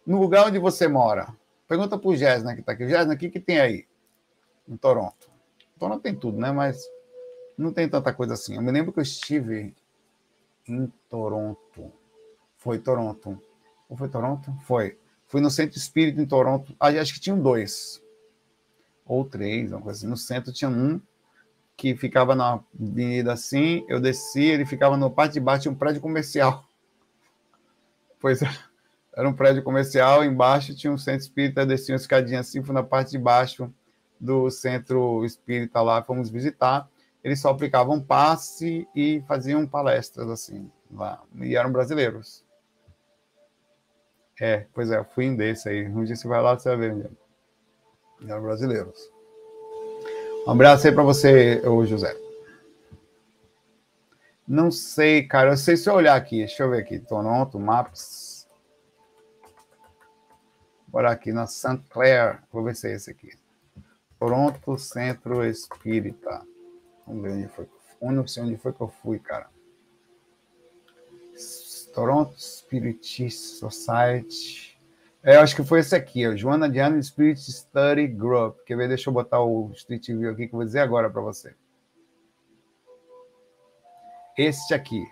No 0.06 0.20
lugar 0.20 0.46
onde 0.46 0.60
você 0.60 0.88
mora, 0.88 1.34
Pergunta 1.68 1.98
para 1.98 2.10
o 2.10 2.16
Jéssica 2.16 2.54
que 2.54 2.62
está 2.62 2.72
aqui. 2.72 2.88
Jéssica, 2.88 3.14
o 3.14 3.18
que, 3.18 3.30
que 3.30 3.40
tem 3.40 3.60
aí 3.60 3.86
em 4.68 4.78
Toronto? 4.78 5.30
Toronto 5.78 6.02
tem 6.02 6.16
tudo, 6.16 6.40
né? 6.40 6.52
Mas 6.52 6.82
não 7.58 7.74
tem 7.74 7.90
tanta 7.90 8.14
coisa 8.14 8.34
assim. 8.34 8.56
Eu 8.56 8.62
me 8.62 8.72
lembro 8.72 8.94
que 8.94 9.00
eu 9.00 9.04
estive 9.04 9.76
em 10.68 10.92
Toronto. 11.10 11.92
Foi 12.56 12.80
Toronto. 12.80 13.40
Ou 13.90 13.98
foi 13.98 14.08
Toronto? 14.08 14.54
Foi. 14.62 14.98
Fui 15.28 15.42
no 15.42 15.52
Centro 15.52 15.78
Espírita 15.78 16.22
em 16.22 16.26
Toronto. 16.26 16.74
Ah, 16.80 16.88
acho 16.88 17.14
que 17.14 17.20
tinham 17.20 17.40
dois. 17.40 18.02
Ou 19.08 19.24
três, 19.26 19.72
uma 19.72 19.82
coisa 19.82 20.00
assim. 20.00 20.08
No 20.08 20.18
centro 20.18 20.52
tinha 20.52 20.70
um 20.70 21.02
que 21.76 21.96
ficava 21.96 22.36
na 22.36 22.60
avenida 22.74 23.34
assim. 23.34 23.86
Eu 23.88 24.00
desci, 24.00 24.44
ele 24.44 24.66
ficava 24.66 24.98
no 24.98 25.10
parte 25.10 25.34
de 25.34 25.40
baixo 25.40 25.70
um 25.70 25.76
prédio 25.76 26.02
comercial. 26.02 26.64
Pois 28.20 28.42
é. 28.42 28.50
Era 29.16 29.30
um 29.30 29.34
prédio 29.34 29.64
comercial, 29.64 30.24
embaixo 30.24 30.76
tinha 30.76 30.92
um 30.92 30.98
centro 30.98 31.22
espírita, 31.22 31.66
descia 31.66 31.94
uma 31.94 31.98
escadinha 31.98 32.40
assim, 32.40 32.64
fui 32.64 32.74
na 32.74 32.82
parte 32.82 33.12
de 33.12 33.20
baixo 33.20 33.72
do 34.20 34.50
centro 34.50 35.24
espírita 35.24 35.82
lá, 35.82 36.02
fomos 36.02 36.30
visitar. 36.30 36.90
Eles 37.24 37.40
só 37.40 37.50
aplicavam 37.50 38.02
passe 38.02 38.88
e 38.96 39.24
faziam 39.28 39.68
palestras 39.68 40.30
assim 40.30 40.72
lá, 40.92 41.22
e 41.36 41.56
eram 41.56 41.72
brasileiros. 41.72 42.44
É, 44.40 44.68
pois 44.74 44.92
é, 44.92 45.04
fui 45.04 45.30
um 45.30 45.36
desse 45.36 45.68
aí. 45.68 45.88
Um 45.88 46.04
dia 46.04 46.16
você 46.16 46.28
vai 46.28 46.42
lá, 46.42 46.58
você 46.58 46.76
vai 46.76 46.90
ver. 46.90 47.12
Né? 48.20 48.32
Eram 48.32 48.44
brasileiros. 48.44 49.12
Um 50.48 50.52
abraço 50.52 50.88
aí 50.88 50.94
para 50.94 51.04
você, 51.04 51.62
ô 51.68 51.86
José. 51.86 52.16
Não 54.48 54.72
sei, 54.72 55.28
cara. 55.28 55.52
Eu 55.52 55.58
sei 55.58 55.76
se 55.76 55.90
eu 55.90 55.94
olhar 55.94 56.16
aqui. 56.16 56.38
Deixa 56.38 56.64
eu 56.64 56.70
ver 56.70 56.80
aqui. 56.80 57.00
Toronto, 57.00 57.60
Maps. 57.60 58.48
Bora 60.88 61.12
aqui 61.12 61.34
na 61.34 61.46
St. 61.46 61.82
Clair. 61.90 62.42
Vou 62.52 62.64
ver 62.64 62.76
se 62.76 62.88
é 62.88 62.94
esse 62.94 63.12
aqui. 63.12 63.30
Toronto 64.18 64.78
Centro 64.78 65.46
Espírita. 65.46 66.42
Vamos 67.06 67.24
ver 67.24 67.32
onde 67.34 67.48
foi. 67.50 67.68
Eu 68.02 68.12
não 68.12 68.26
sei 68.26 68.44
onde 68.44 68.58
foi 68.58 68.72
que 68.72 68.82
eu 68.82 68.88
fui, 68.88 69.20
cara. 69.20 69.50
Toronto 71.94 72.40
Spiritist 72.40 73.60
Society. 73.60 74.67
É, 75.28 75.36
eu 75.36 75.42
acho 75.42 75.58
que 75.58 75.62
foi 75.62 75.82
esse 75.82 75.94
aqui, 75.94 76.26
ó. 76.26 76.34
Joana 76.38 76.70
Diana 76.70 77.04
Spirit 77.04 77.52
Study 77.52 78.08
Group. 78.08 78.60
Quer 78.66 78.78
ver? 78.78 78.88
Deixa 78.88 79.10
eu 79.10 79.14
botar 79.14 79.42
o 79.42 79.70
Street 79.74 80.08
View 80.08 80.32
aqui 80.32 80.48
que 80.48 80.56
eu 80.56 80.58
vou 80.58 80.66
dizer 80.66 80.80
agora 80.80 81.10
para 81.10 81.22
você. 81.22 81.54
Este 84.38 84.74
aqui. 84.74 85.06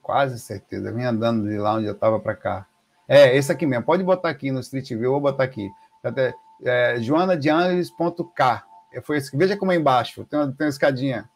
Quase 0.00 0.38
certeza. 0.40 0.88
Eu 0.88 0.94
vim 0.94 1.02
andando 1.02 1.46
de 1.46 1.58
lá 1.58 1.74
onde 1.74 1.84
eu 1.84 1.92
estava 1.92 2.18
para 2.18 2.34
cá. 2.34 2.66
É, 3.06 3.36
esse 3.36 3.52
aqui 3.52 3.66
mesmo. 3.66 3.84
Pode 3.84 4.02
botar 4.02 4.30
aqui 4.30 4.50
no 4.50 4.60
Street 4.60 4.88
View, 4.88 5.02
eu 5.02 5.10
vou 5.10 5.20
botar 5.20 5.44
aqui. 5.44 5.68
Até, 6.02 6.32
é, 6.64 6.98
joanadeangeles.k. 6.98 8.64
É, 8.94 9.02
foi 9.02 9.18
esse. 9.18 9.36
Veja 9.36 9.54
como 9.54 9.70
é 9.70 9.76
embaixo. 9.76 10.24
Tem 10.24 10.40
uma, 10.40 10.50
tem 10.50 10.64
uma 10.64 10.70
escadinha. 10.70 11.28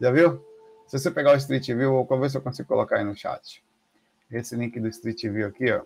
Já 0.00 0.10
viu? 0.10 0.42
Se 0.86 0.98
você 0.98 1.10
pegar 1.10 1.34
o 1.34 1.36
Street 1.36 1.66
View, 1.66 2.02
vou 2.02 2.18
ver 2.18 2.30
se 2.30 2.38
eu 2.38 2.40
consigo 2.40 2.66
colocar 2.66 2.96
aí 2.96 3.04
no 3.04 3.14
chat. 3.14 3.62
Esse 4.32 4.56
link 4.56 4.80
do 4.80 4.88
Street 4.88 5.22
View 5.24 5.46
aqui, 5.46 5.70
ó. 5.70 5.82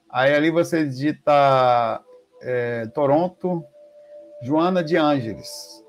Aí 0.09 0.33
ali 0.33 0.49
você 0.49 0.87
digita 0.87 2.01
é, 2.41 2.87
Toronto, 2.87 3.63
Joana 4.41 4.83
de 4.83 4.97
Ângeles, 4.97 5.83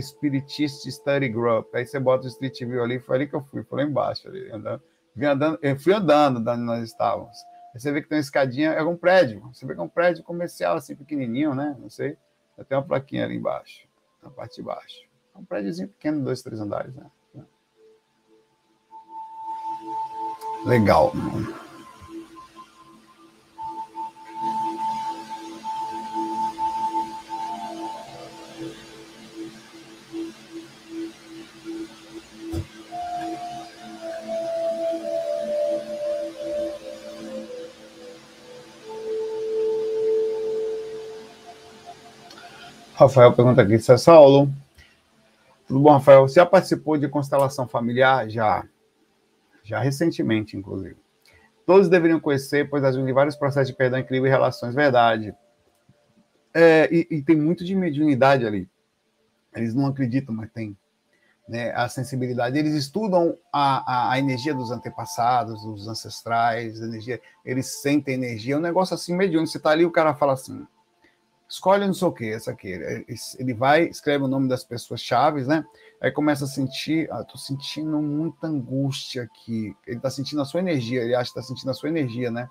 Spiritist 0.00 0.90
Study 0.90 1.28
Group. 1.28 1.72
Aí 1.72 1.86
você 1.86 2.00
bota 2.00 2.24
o 2.24 2.28
Street 2.28 2.58
View 2.60 2.82
ali, 2.82 2.98
foi 2.98 3.16
ali 3.16 3.28
que 3.28 3.36
eu 3.36 3.42
fui, 3.42 3.62
foi 3.62 3.84
lá 3.84 3.88
embaixo, 3.88 4.26
ali, 4.26 4.50
andando. 4.50 4.82
Vim 5.14 5.26
andando, 5.26 5.58
eu 5.62 5.78
fui 5.78 5.92
andando 5.92 6.38
onde 6.38 6.62
nós 6.62 6.82
estávamos. 6.82 7.36
Você 7.74 7.90
vê 7.90 8.00
que 8.00 8.08
tem 8.08 8.16
uma 8.18 8.22
escadinha, 8.22 8.70
é 8.70 8.82
um 8.82 8.96
prédio. 8.96 9.40
Você 9.52 9.66
vê 9.66 9.74
que 9.74 9.80
é 9.80 9.82
um 9.82 9.88
prédio 9.88 10.22
comercial, 10.22 10.76
assim, 10.76 10.94
pequenininho, 10.94 11.54
né? 11.54 11.76
Não 11.78 11.90
sei. 11.90 12.16
Tem 12.68 12.78
uma 12.78 12.84
plaquinha 12.84 13.24
ali 13.24 13.36
embaixo, 13.36 13.86
na 14.22 14.30
parte 14.30 14.56
de 14.56 14.62
baixo. 14.62 15.02
É 15.34 15.38
um 15.38 15.44
prédiozinho 15.44 15.88
pequeno, 15.88 16.24
dois, 16.24 16.40
três 16.40 16.60
andares, 16.60 16.94
né? 16.94 17.04
Legal. 20.64 21.12
Rafael 43.04 43.34
pergunta 43.34 43.60
aqui, 43.60 43.78
se 43.78 43.92
é 43.92 43.98
Saulo. 43.98 44.50
Tudo 45.68 45.80
bom, 45.80 45.92
Rafael? 45.92 46.22
Você 46.22 46.36
já 46.36 46.46
participou 46.46 46.96
de 46.96 47.06
constelação 47.08 47.68
familiar? 47.68 48.28
Já. 48.30 48.64
Já 49.62 49.78
recentemente, 49.78 50.56
inclusive. 50.56 50.96
Todos 51.66 51.88
deveriam 51.88 52.20
conhecer, 52.20 52.68
pois 52.68 52.82
ajuda 52.82 53.08
em 53.08 53.12
vários 53.12 53.36
processos 53.36 53.68
de 53.68 53.74
perdão, 53.74 53.98
equilíbrio 53.98 54.30
e 54.30 54.32
relações. 54.32 54.74
Verdade. 54.74 55.34
É, 56.52 56.88
e, 56.92 57.06
e, 57.10 57.22
tem 57.22 57.36
muito 57.36 57.64
de 57.64 57.74
mediunidade 57.74 58.46
ali. 58.46 58.68
Eles 59.54 59.74
não 59.74 59.86
acreditam, 59.86 60.34
mas 60.34 60.50
tem. 60.50 60.76
Né, 61.46 61.72
a 61.72 61.88
sensibilidade. 61.90 62.58
Eles 62.58 62.74
estudam 62.74 63.36
a, 63.52 63.92
a, 63.92 64.12
a, 64.12 64.18
energia 64.18 64.54
dos 64.54 64.70
antepassados, 64.70 65.62
dos 65.62 65.86
ancestrais, 65.86 66.80
energia, 66.80 67.20
eles 67.44 67.82
sentem 67.82 68.14
energia. 68.14 68.54
É 68.54 68.58
um 68.58 68.62
negócio 68.62 68.94
assim, 68.94 69.14
mediúnico. 69.14 69.50
Você 69.50 69.58
está 69.58 69.70
ali, 69.70 69.84
o 69.84 69.90
cara 69.90 70.14
fala 70.14 70.32
assim: 70.32 70.66
escolhe 71.48 71.86
não 71.86 71.94
sei 71.94 72.08
o 72.08 72.12
que, 72.12 72.30
essa 72.30 72.50
aqui. 72.50 72.68
Ele 73.38 73.54
vai, 73.54 73.84
escreve 73.84 74.24
o 74.24 74.28
nome 74.28 74.48
das 74.48 74.64
pessoas 74.64 75.00
chaves, 75.00 75.46
né? 75.46 75.64
Aí 76.00 76.10
começa 76.10 76.44
a 76.44 76.48
sentir, 76.48 77.08
ah, 77.10 77.24
tô 77.24 77.38
sentindo 77.38 78.00
muita 78.00 78.46
angústia 78.46 79.22
aqui. 79.22 79.74
Ele 79.86 80.00
tá 80.00 80.10
sentindo 80.10 80.42
a 80.42 80.44
sua 80.44 80.60
energia, 80.60 81.02
ele 81.02 81.14
acha 81.14 81.30
que 81.30 81.36
tá 81.36 81.42
sentindo 81.42 81.70
a 81.70 81.74
sua 81.74 81.88
energia, 81.88 82.30
né? 82.30 82.48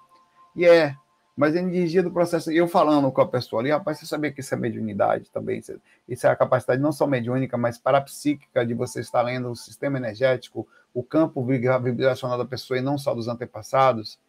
E 0.55 0.65
é, 0.65 0.95
mas 1.35 1.55
a 1.55 1.59
energia 1.59 2.03
do 2.03 2.11
processo, 2.11 2.51
eu 2.51 2.67
falando 2.67 3.11
com 3.11 3.21
a 3.21 3.27
pessoa 3.27 3.61
ali, 3.61 3.71
rapaz, 3.71 3.97
você 3.97 4.05
sabia 4.05 4.31
que 4.31 4.41
isso 4.41 4.53
é 4.53 4.57
mediunidade 4.57 5.31
também? 5.31 5.61
Isso 6.07 6.27
é 6.27 6.29
a 6.29 6.35
capacidade 6.35 6.81
não 6.81 6.91
só 6.91 7.07
mediúnica, 7.07 7.57
mas 7.57 7.77
parapsíquica 7.77 8.65
de 8.65 8.75
você 8.75 8.99
estar 8.99 9.23
lendo 9.23 9.49
o 9.49 9.55
sistema 9.55 9.97
energético, 9.97 10.67
o 10.93 11.01
campo 11.03 11.43
vibracional 11.43 12.37
da 12.37 12.45
pessoa 12.45 12.77
e 12.77 12.81
não 12.81 12.99
só 12.99 13.15
dos 13.15 13.27
antepassados. 13.27 14.19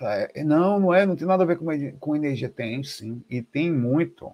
É, 0.00 0.44
não, 0.44 0.78
não 0.78 0.94
é, 0.94 1.06
não 1.06 1.16
tem 1.16 1.26
nada 1.26 1.42
a 1.42 1.46
ver 1.46 1.56
com, 1.56 1.66
com 1.98 2.16
energia. 2.16 2.48
Tem, 2.48 2.82
sim, 2.84 3.22
e 3.28 3.42
tem 3.42 3.72
muito. 3.72 4.32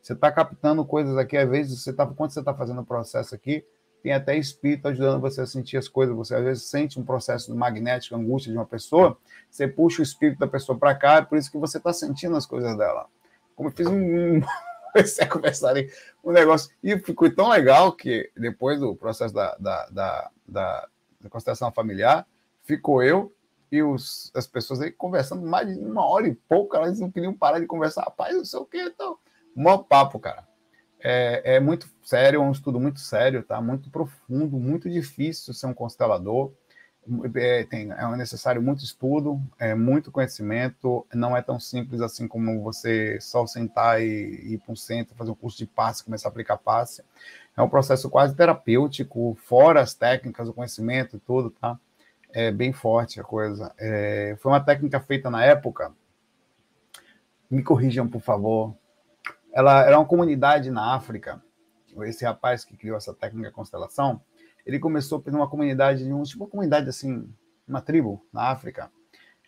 Você 0.00 0.12
está 0.12 0.30
captando 0.32 0.84
coisas 0.84 1.16
aqui, 1.16 1.36
às 1.36 1.48
vezes, 1.48 1.82
você 1.82 1.92
tá, 1.92 2.06
quando 2.06 2.30
você 2.30 2.40
está 2.40 2.54
fazendo 2.54 2.80
o 2.80 2.86
processo 2.86 3.34
aqui, 3.34 3.64
tem 4.02 4.12
até 4.12 4.36
espírito 4.36 4.88
ajudando 4.88 5.20
você 5.20 5.42
a 5.42 5.46
sentir 5.46 5.76
as 5.76 5.88
coisas. 5.88 6.16
Você 6.16 6.34
às 6.34 6.42
vezes 6.42 6.64
sente 6.64 6.98
um 6.98 7.04
processo 7.04 7.54
magnético, 7.54 8.16
angústia 8.16 8.50
de 8.50 8.58
uma 8.58 8.66
pessoa, 8.66 9.18
você 9.50 9.68
puxa 9.68 10.00
o 10.00 10.02
espírito 10.02 10.38
da 10.38 10.46
pessoa 10.46 10.78
para 10.78 10.94
cá, 10.94 11.16
é 11.16 11.22
por 11.22 11.36
isso 11.36 11.50
que 11.50 11.58
você 11.58 11.78
está 11.78 11.92
sentindo 11.92 12.36
as 12.36 12.46
coisas 12.46 12.76
dela. 12.76 13.06
Como 13.54 13.68
eu 13.68 13.72
fiz 13.72 13.86
um. 13.86 14.40
Comecei 14.92 15.24
a 15.24 15.28
conversar 15.28 15.68
ali, 15.68 15.88
um 16.24 16.32
negócio. 16.32 16.68
E 16.82 16.98
ficou 16.98 17.32
tão 17.32 17.48
legal 17.48 17.92
que 17.92 18.28
depois 18.36 18.80
do 18.80 18.96
processo 18.96 19.32
da, 19.32 19.54
da, 19.54 19.86
da, 19.86 20.30
da, 20.48 20.88
da 21.20 21.30
constelação 21.30 21.70
familiar, 21.70 22.26
ficou 22.64 23.00
eu 23.00 23.32
e 23.70 23.82
os, 23.82 24.30
as 24.34 24.46
pessoas 24.46 24.80
aí 24.80 24.90
conversando 24.90 25.46
mais 25.46 25.68
de 25.68 25.80
uma 25.80 26.04
hora 26.04 26.26
e 26.26 26.34
pouco, 26.34 26.76
elas 26.76 26.98
não 26.98 27.10
queriam 27.10 27.34
parar 27.34 27.60
de 27.60 27.66
conversar. 27.66 28.02
Rapaz, 28.02 28.36
não 28.36 28.44
sei 28.44 28.58
o 28.58 28.64
que, 28.64 28.80
então. 28.80 29.16
Mó 29.54 29.78
papo, 29.78 30.18
cara. 30.18 30.48
É, 31.02 31.56
é, 31.56 31.60
muito 31.60 31.88
sério, 32.02 32.42
é 32.42 32.44
um 32.44 32.52
estudo 32.52 32.78
muito 32.78 33.00
sério, 33.00 33.42
tá? 33.42 33.60
Muito 33.60 33.90
profundo, 33.90 34.58
muito 34.58 34.90
difícil 34.90 35.54
ser 35.54 35.66
um 35.66 35.74
constelador. 35.74 36.52
É, 37.34 37.64
tem, 37.64 37.90
é 37.90 38.16
necessário 38.16 38.60
muito 38.60 38.84
estudo, 38.84 39.40
é 39.58 39.74
muito 39.74 40.10
conhecimento. 40.10 41.06
Não 41.14 41.36
é 41.36 41.40
tão 41.40 41.58
simples 41.58 42.00
assim 42.00 42.28
como 42.28 42.62
você 42.62 43.18
só 43.20 43.46
sentar 43.46 44.02
e 44.02 44.54
ir 44.54 44.58
para 44.58 44.72
um 44.72 44.76
centro, 44.76 45.14
fazer 45.14 45.30
um 45.30 45.34
curso 45.34 45.56
de 45.56 45.66
passe, 45.66 46.04
começar 46.04 46.28
a 46.28 46.30
aplicar 46.30 46.58
passe. 46.58 47.02
É 47.56 47.62
um 47.62 47.68
processo 47.68 48.10
quase 48.10 48.34
terapêutico, 48.34 49.36
fora 49.46 49.80
as 49.80 49.94
técnicas, 49.94 50.48
o 50.48 50.52
conhecimento 50.52 51.16
e 51.16 51.20
tudo, 51.20 51.50
tá? 51.50 51.78
É 52.32 52.50
bem 52.50 52.72
forte 52.72 53.20
a 53.20 53.24
coisa. 53.24 53.72
É, 53.78 54.36
foi 54.40 54.52
uma 54.52 54.60
técnica 54.60 55.00
feita 55.00 55.30
na 55.30 55.44
época. 55.44 55.92
Me 57.50 57.62
corrijam, 57.62 58.08
por 58.08 58.20
favor 58.20 58.74
ela 59.52 59.84
era 59.84 59.98
uma 59.98 60.06
comunidade 60.06 60.70
na 60.70 60.94
África. 60.94 61.42
Esse 62.02 62.24
rapaz 62.24 62.64
que 62.64 62.76
criou 62.76 62.96
essa 62.96 63.12
técnica 63.12 63.50
constelação, 63.50 64.20
ele 64.64 64.78
começou 64.78 65.20
por 65.20 65.34
uma 65.34 65.48
comunidade, 65.48 66.04
tipo 66.24 66.44
uma 66.44 66.50
comunidade 66.50 66.88
assim, 66.88 67.28
uma 67.66 67.80
tribo 67.80 68.24
na 68.32 68.50
África. 68.50 68.90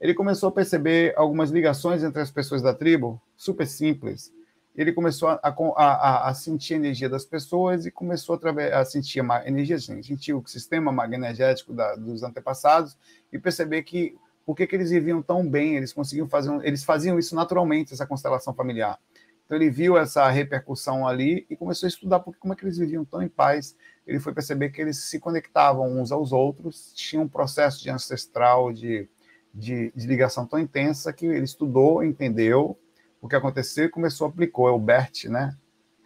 Ele 0.01 0.14
começou 0.14 0.49
a 0.49 0.53
perceber 0.53 1.14
algumas 1.16 1.51
ligações 1.51 2.03
entre 2.03 2.20
as 2.20 2.30
pessoas 2.30 2.61
da 2.61 2.74
tribo, 2.74 3.22
super 3.37 3.66
simples. 3.66 4.33
Ele 4.75 4.93
começou 4.93 5.29
a, 5.29 5.41
a, 5.43 6.29
a 6.29 6.35
sentir 6.35 6.75
a 6.75 6.77
energia 6.77 7.09
das 7.09 7.25
pessoas 7.25 7.85
e 7.85 7.91
começou 7.91 8.41
a, 8.43 8.81
a 8.81 8.85
sentir 8.85 9.20
a 9.20 9.47
energia, 9.47 9.77
assim, 9.77 10.03
sentir 10.03 10.33
o 10.33 10.43
sistema 10.47 10.91
magnético 10.91 11.75
da, 11.75 11.95
dos 11.95 12.23
antepassados 12.23 12.97
e 13.31 13.39
perceber 13.39 13.83
que 13.83 14.16
por 14.47 14.57
que, 14.57 14.66
que 14.66 14.75
eles 14.75 14.91
viviam 14.91 15.23
tão 15.23 15.49
bem, 15.49 15.77
eles 15.77 15.93
conseguiam 15.93 16.29
fazer, 16.29 16.59
eles 16.64 16.85
faziam 16.85 17.18
isso 17.18 17.35
naturalmente, 17.35 17.93
essa 17.93 18.07
constelação 18.07 18.55
familiar. 18.55 18.99
Então 19.45 19.57
ele 19.57 19.70
viu 19.70 19.99
essa 19.99 20.29
repercussão 20.31 21.07
ali 21.07 21.47
e 21.51 21.55
começou 21.55 21.87
a 21.87 21.89
estudar 21.89 22.20
porque 22.20 22.41
como 22.41 22.55
é 22.55 22.57
que 22.57 22.64
eles 22.64 22.79
viviam 22.79 23.05
tão 23.05 23.23
em 23.23 23.29
paz. 23.29 23.77
Ele 24.07 24.18
foi 24.18 24.33
perceber 24.33 24.70
que 24.70 24.81
eles 24.81 25.05
se 25.05 25.20
conectavam 25.20 26.01
uns 26.01 26.11
aos 26.11 26.33
outros, 26.33 26.93
tinha 26.95 27.20
um 27.20 27.29
processo 27.29 27.83
de 27.83 27.91
ancestral, 27.91 28.73
de, 28.73 29.09
de, 29.53 29.93
de 29.95 30.07
ligação 30.07 30.47
tão 30.47 30.59
intensa 30.59 31.12
que 31.12 31.27
ele 31.27 31.45
estudou, 31.45 32.03
entendeu 32.03 32.79
o 33.23 33.29
que 33.29 33.37
aconteceu 33.37 33.85
e 33.85 33.89
começou 33.89 34.27
aplicou. 34.27 34.68
É 34.68 34.73
o 34.73 34.79
Bert, 34.79 35.27
né? 35.27 35.57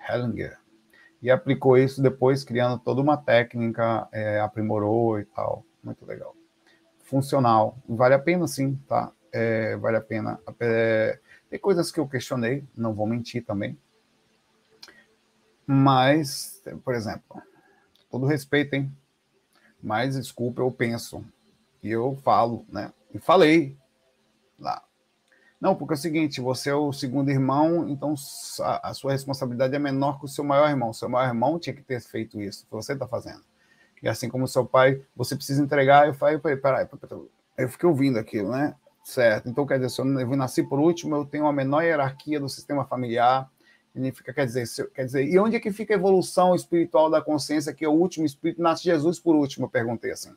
Hellinger. 0.08 0.58
E 1.22 1.30
aplicou 1.30 1.78
isso 1.78 2.02
depois, 2.02 2.44
criando 2.44 2.78
toda 2.78 3.00
uma 3.00 3.16
técnica, 3.16 4.06
é, 4.12 4.38
aprimorou 4.38 5.18
e 5.18 5.24
tal. 5.24 5.64
Muito 5.82 6.04
legal. 6.04 6.36
Funcional. 7.02 7.78
Vale 7.88 8.14
a 8.14 8.18
pena, 8.18 8.46
sim, 8.46 8.76
tá? 8.86 9.10
É, 9.32 9.76
vale 9.76 9.96
a 9.96 10.00
pena. 10.00 10.38
É, 10.60 11.18
tem 11.48 11.58
coisas 11.58 11.90
que 11.90 11.98
eu 11.98 12.06
questionei, 12.06 12.64
não 12.76 12.94
vou 12.94 13.06
mentir 13.06 13.44
também. 13.44 13.78
Mas, 15.66 16.62
por 16.84 16.94
exemplo, 16.94 17.42
todo 18.10 18.26
respeito, 18.26 18.74
hein? 18.74 18.94
Mas, 19.82 20.16
desculpa, 20.16 20.60
eu 20.60 20.70
penso. 20.70 21.24
E 21.82 21.90
eu 21.90 22.14
falo, 22.22 22.64
né? 22.68 22.92
E 23.12 23.18
falei 23.18 23.76
lá. 24.58 24.85
Não, 25.60 25.74
porque 25.74 25.94
é 25.94 25.96
o 25.96 25.98
seguinte, 25.98 26.40
você 26.40 26.70
é 26.70 26.74
o 26.74 26.92
segundo 26.92 27.30
irmão, 27.30 27.88
então 27.88 28.14
a, 28.60 28.90
a 28.90 28.94
sua 28.94 29.12
responsabilidade 29.12 29.74
é 29.74 29.78
menor 29.78 30.18
que 30.18 30.26
o 30.26 30.28
seu 30.28 30.44
maior 30.44 30.68
irmão. 30.68 30.90
O 30.90 30.94
seu 30.94 31.08
maior 31.08 31.28
irmão 31.28 31.58
tinha 31.58 31.74
que 31.74 31.82
ter 31.82 32.00
feito 32.00 32.40
isso, 32.40 32.66
você 32.70 32.92
está 32.92 33.06
fazendo. 33.08 33.42
E 34.02 34.08
assim 34.08 34.28
como 34.28 34.46
seu 34.46 34.64
pai, 34.64 35.02
você 35.16 35.34
precisa 35.34 35.62
entregar. 35.62 36.06
Eu 36.06 36.14
falei, 36.14 36.38
peraí, 36.38 36.56
peraí, 36.56 36.86
peraí. 36.86 37.20
Eu 37.56 37.68
fiquei 37.68 37.88
ouvindo 37.88 38.18
aquilo, 38.18 38.50
né? 38.50 38.74
Certo. 39.02 39.48
Então, 39.48 39.64
quer 39.66 39.78
dizer, 39.78 39.90
se 39.90 40.00
eu 40.00 40.04
nasci 40.36 40.62
por 40.62 40.78
último, 40.78 41.16
eu 41.16 41.24
tenho 41.24 41.44
uma 41.44 41.52
menor 41.52 41.82
hierarquia 41.82 42.38
do 42.38 42.48
sistema 42.48 42.84
familiar. 42.84 43.50
Significa, 43.92 44.34
quer 44.34 44.44
dizer, 44.44 44.66
quer 44.92 45.04
dizer, 45.06 45.24
e 45.26 45.38
onde 45.38 45.56
é 45.56 45.60
que 45.60 45.72
fica 45.72 45.94
a 45.94 45.96
evolução 45.96 46.54
espiritual 46.54 47.08
da 47.08 47.22
consciência, 47.22 47.72
que 47.72 47.84
é 47.84 47.88
o 47.88 47.92
último 47.92 48.26
espírito? 48.26 48.60
Nasce 48.60 48.84
Jesus 48.84 49.18
por 49.18 49.34
último, 49.34 49.66
eu 49.66 49.70
perguntei 49.70 50.10
assim. 50.10 50.32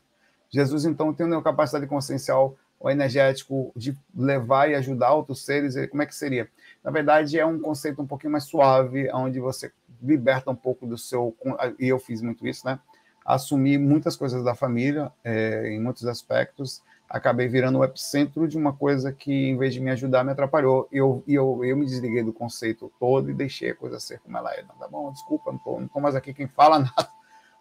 Jesus, 0.48 0.84
então, 0.86 1.12
tem 1.12 1.26
uma 1.26 1.42
capacidade 1.42 1.86
consciencial 1.86 2.56
ou 2.80 2.90
energético 2.90 3.70
de 3.76 3.96
levar 4.16 4.70
e 4.70 4.74
ajudar 4.74 5.12
outros 5.12 5.44
seres, 5.44 5.74
como 5.90 6.02
é 6.02 6.06
que 6.06 6.14
seria? 6.14 6.48
Na 6.82 6.90
verdade, 6.90 7.38
é 7.38 7.44
um 7.44 7.60
conceito 7.60 8.00
um 8.00 8.06
pouquinho 8.06 8.32
mais 8.32 8.44
suave, 8.44 9.10
onde 9.12 9.38
você 9.38 9.70
liberta 10.02 10.50
um 10.50 10.56
pouco 10.56 10.86
do 10.86 10.96
seu. 10.96 11.36
E 11.78 11.86
eu 11.86 11.98
fiz 11.98 12.22
muito 12.22 12.48
isso, 12.48 12.66
né? 12.66 12.80
Assumir 13.22 13.76
muitas 13.78 14.16
coisas 14.16 14.42
da 14.42 14.54
família, 14.54 15.12
é, 15.22 15.68
em 15.68 15.78
muitos 15.78 16.06
aspectos, 16.06 16.82
acabei 17.08 17.48
virando 17.48 17.78
o 17.78 17.84
epicentro 17.84 18.48
de 18.48 18.56
uma 18.56 18.72
coisa 18.72 19.12
que, 19.12 19.30
em 19.30 19.58
vez 19.58 19.74
de 19.74 19.80
me 19.80 19.90
ajudar, 19.90 20.24
me 20.24 20.32
atrapalhou. 20.32 20.88
E 20.90 20.96
eu, 20.96 21.22
eu, 21.28 21.62
eu 21.62 21.76
me 21.76 21.84
desliguei 21.84 22.22
do 22.22 22.32
conceito 22.32 22.90
todo 22.98 23.30
e 23.30 23.34
deixei 23.34 23.70
a 23.70 23.74
coisa 23.74 24.00
ser 24.00 24.20
como 24.20 24.38
ela 24.38 24.54
é. 24.54 24.62
Não, 24.62 24.74
tá 24.76 24.88
bom, 24.88 25.12
desculpa, 25.12 25.52
não 25.52 25.84
estou 25.84 26.00
mais 26.00 26.14
aqui 26.14 26.32
quem 26.32 26.48
fala 26.48 26.78
nada. 26.80 27.10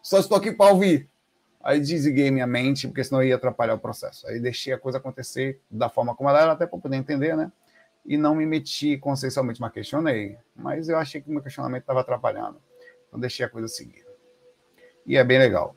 Só 0.01 0.17
estou 0.17 0.37
aqui 0.37 0.53
para 0.53 0.71
ouvir. 0.71 1.09
Aí 1.61 1.79
desliguei 1.79 2.31
minha 2.31 2.47
mente, 2.47 2.87
porque 2.87 3.03
senão 3.03 3.21
ia 3.21 3.35
atrapalhar 3.35 3.73
o 3.73 3.79
processo. 3.79 4.25
Aí 4.27 4.39
deixei 4.39 4.71
a 4.73 4.79
coisa 4.79 4.97
acontecer 4.97 5.61
da 5.69 5.89
forma 5.89 6.15
como 6.15 6.29
ela 6.29 6.41
era, 6.41 6.51
até 6.53 6.65
para 6.65 6.79
poder 6.79 6.95
entender, 6.95 7.35
né? 7.35 7.51
E 8.05 8.17
não 8.17 8.33
me 8.33 8.45
meti 8.45 8.97
consciencialmente, 8.97 9.59
mas 9.59 9.73
questionei. 9.73 10.37
Mas 10.55 10.87
eu 10.87 10.97
achei 10.97 11.21
que 11.21 11.29
o 11.29 11.31
meu 11.33 11.43
questionamento 11.43 11.81
estava 11.81 11.99
atrapalhando. 11.99 12.61
Então 13.07 13.19
deixei 13.19 13.45
a 13.45 13.49
coisa 13.49 13.67
seguir. 13.67 14.05
E 15.05 15.17
é 15.17 15.23
bem 15.23 15.37
legal. 15.37 15.75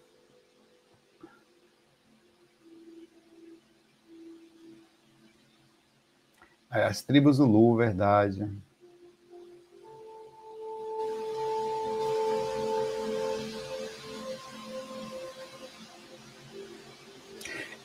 As 6.71 7.03
tribos 7.03 7.39
do 7.39 7.45
Lu, 7.45 7.77
verdade. 7.77 8.49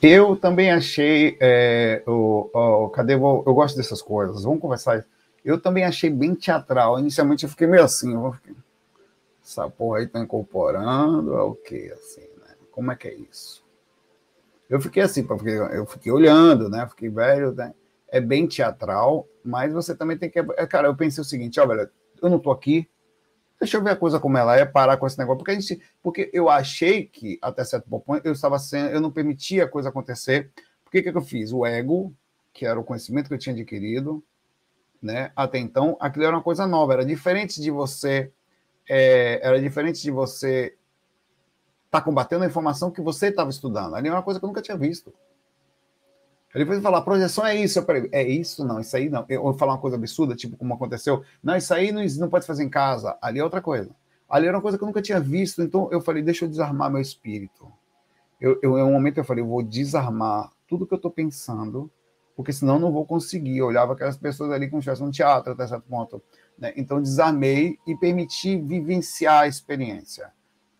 Eu 0.00 0.36
também 0.36 0.70
achei. 0.70 1.36
É, 1.40 2.02
o, 2.06 2.50
o, 2.52 2.88
cadê? 2.90 3.14
Eu, 3.14 3.44
eu 3.46 3.54
gosto 3.54 3.76
dessas 3.76 4.00
coisas. 4.00 4.44
Vamos 4.44 4.60
conversar. 4.60 5.04
Eu 5.44 5.60
também 5.60 5.84
achei 5.84 6.10
bem 6.10 6.34
teatral. 6.34 6.98
Inicialmente 6.98 7.44
eu 7.44 7.50
fiquei 7.50 7.66
meio 7.66 7.84
assim. 7.84 8.14
Eu 8.14 8.32
fiquei, 8.32 8.54
essa 9.42 9.68
porra 9.68 9.98
aí 9.98 10.06
tá 10.06 10.20
incorporando. 10.20 11.34
É 11.34 11.42
o 11.42 11.54
quê? 11.54 11.92
Assim, 11.94 12.20
né? 12.20 12.54
Como 12.70 12.92
é 12.92 12.96
que 12.96 13.08
é 13.08 13.14
isso? 13.14 13.64
Eu 14.68 14.80
fiquei 14.80 15.02
assim, 15.02 15.24
porque 15.24 15.48
eu 15.48 15.86
fiquei 15.86 16.12
olhando, 16.12 16.68
né? 16.68 16.86
Fiquei 16.88 17.08
velho, 17.08 17.52
né? 17.52 17.72
é 18.10 18.20
bem 18.20 18.46
teatral, 18.46 19.28
mas 19.44 19.72
você 19.72 19.94
também 19.94 20.16
tem 20.16 20.30
que. 20.30 20.38
É, 20.38 20.66
cara, 20.66 20.88
eu 20.88 20.96
pensei 20.96 21.20
o 21.20 21.24
seguinte: 21.24 21.60
ó, 21.60 21.66
velho, 21.66 21.88
eu 22.20 22.30
não 22.30 22.38
tô 22.38 22.50
aqui, 22.50 22.88
deixa 23.60 23.76
eu 23.76 23.82
ver 23.82 23.90
a 23.90 23.96
coisa 23.96 24.20
como 24.20 24.38
ela 24.38 24.56
é, 24.56 24.64
parar 24.64 24.96
com 24.96 25.06
esse 25.06 25.18
negócio, 25.18 25.38
porque 25.38 25.50
a 25.50 25.54
gente, 25.54 25.80
porque 26.02 26.30
eu 26.32 26.48
achei 26.48 27.04
que 27.04 27.38
até 27.42 27.64
certo 27.64 27.88
ponto 27.88 28.24
eu 28.24 28.32
estava 28.32 28.58
sendo, 28.58 28.90
eu 28.90 29.00
não 29.00 29.10
permitia 29.10 29.64
a 29.64 29.68
coisa 29.68 29.88
acontecer. 29.88 30.50
Por 30.84 30.92
que 30.92 31.02
que 31.02 31.08
eu 31.08 31.20
fiz? 31.20 31.52
O 31.52 31.66
ego, 31.66 32.14
que 32.52 32.64
era 32.64 32.78
o 32.78 32.84
conhecimento 32.84 33.28
que 33.28 33.34
eu 33.34 33.38
tinha 33.38 33.54
adquirido, 33.54 34.22
né? 35.02 35.32
Até 35.34 35.58
então, 35.58 35.96
aquilo 36.00 36.24
era 36.24 36.36
uma 36.36 36.42
coisa 36.42 36.66
nova, 36.66 36.92
era 36.92 37.04
diferente 37.04 37.60
de 37.60 37.70
você, 37.70 38.32
é, 38.88 39.40
era 39.46 39.60
diferente 39.60 40.00
de 40.00 40.10
você 40.10 40.76
estar 41.86 42.00
tá 42.00 42.00
combatendo 42.00 42.44
a 42.44 42.46
informação 42.46 42.90
que 42.90 43.00
você 43.00 43.28
estava 43.28 43.50
estudando. 43.50 43.94
Ali 43.94 44.08
é 44.08 44.12
uma 44.12 44.22
coisa 44.22 44.38
que 44.38 44.44
eu 44.44 44.48
nunca 44.48 44.62
tinha 44.62 44.76
visto. 44.76 45.12
Aí 46.54 46.60
depois 46.60 46.82
falar, 46.82 47.02
projeção 47.02 47.44
é 47.46 47.56
isso. 47.56 47.78
Eu 47.78 47.84
falei, 47.84 48.08
é 48.10 48.26
isso? 48.26 48.64
Não, 48.64 48.80
isso 48.80 48.96
aí 48.96 49.08
não. 49.10 49.24
Eu 49.28 49.42
vou 49.42 49.54
falar 49.54 49.74
uma 49.74 49.80
coisa 49.80 49.96
absurda, 49.96 50.34
tipo 50.34 50.56
como 50.56 50.74
aconteceu. 50.74 51.22
Não, 51.42 51.56
isso 51.56 51.72
aí 51.74 51.92
não, 51.92 52.02
não 52.18 52.28
pode 52.28 52.46
fazer 52.46 52.64
em 52.64 52.70
casa. 52.70 53.16
Ali 53.20 53.38
é 53.38 53.44
outra 53.44 53.60
coisa. 53.60 53.90
Ali 54.28 54.46
era 54.46 54.56
uma 54.56 54.62
coisa 54.62 54.78
que 54.78 54.84
eu 54.84 54.86
nunca 54.86 55.02
tinha 55.02 55.20
visto. 55.20 55.62
Então 55.62 55.88
eu 55.92 56.00
falei, 56.00 56.22
deixa 56.22 56.44
eu 56.44 56.48
desarmar 56.48 56.90
meu 56.90 57.00
espírito. 57.00 57.70
Eu, 58.40 58.58
eu, 58.62 58.78
em 58.78 58.82
um 58.82 58.92
momento 58.92 59.18
eu 59.18 59.24
falei, 59.24 59.42
eu 59.42 59.48
vou 59.48 59.62
desarmar 59.62 60.50
tudo 60.66 60.86
que 60.86 60.94
eu 60.94 60.96
estou 60.96 61.10
pensando, 61.10 61.90
porque 62.36 62.52
senão 62.52 62.74
eu 62.74 62.80
não 62.80 62.92
vou 62.92 63.04
conseguir. 63.04 63.58
Eu 63.58 63.66
olhava 63.66 63.92
aquelas 63.92 64.16
pessoas 64.16 64.50
ali 64.50 64.70
como 64.70 64.82
se 64.82 64.88
estivesse 64.88 65.02
no 65.02 65.10
teatro 65.10 65.52
até 65.52 65.66
certo 65.66 65.84
ponto. 65.88 66.22
Né? 66.58 66.72
Então 66.76 67.02
desarmei 67.02 67.78
e 67.86 67.94
permiti 67.94 68.56
vivenciar 68.56 69.42
a 69.42 69.48
experiência. 69.48 70.32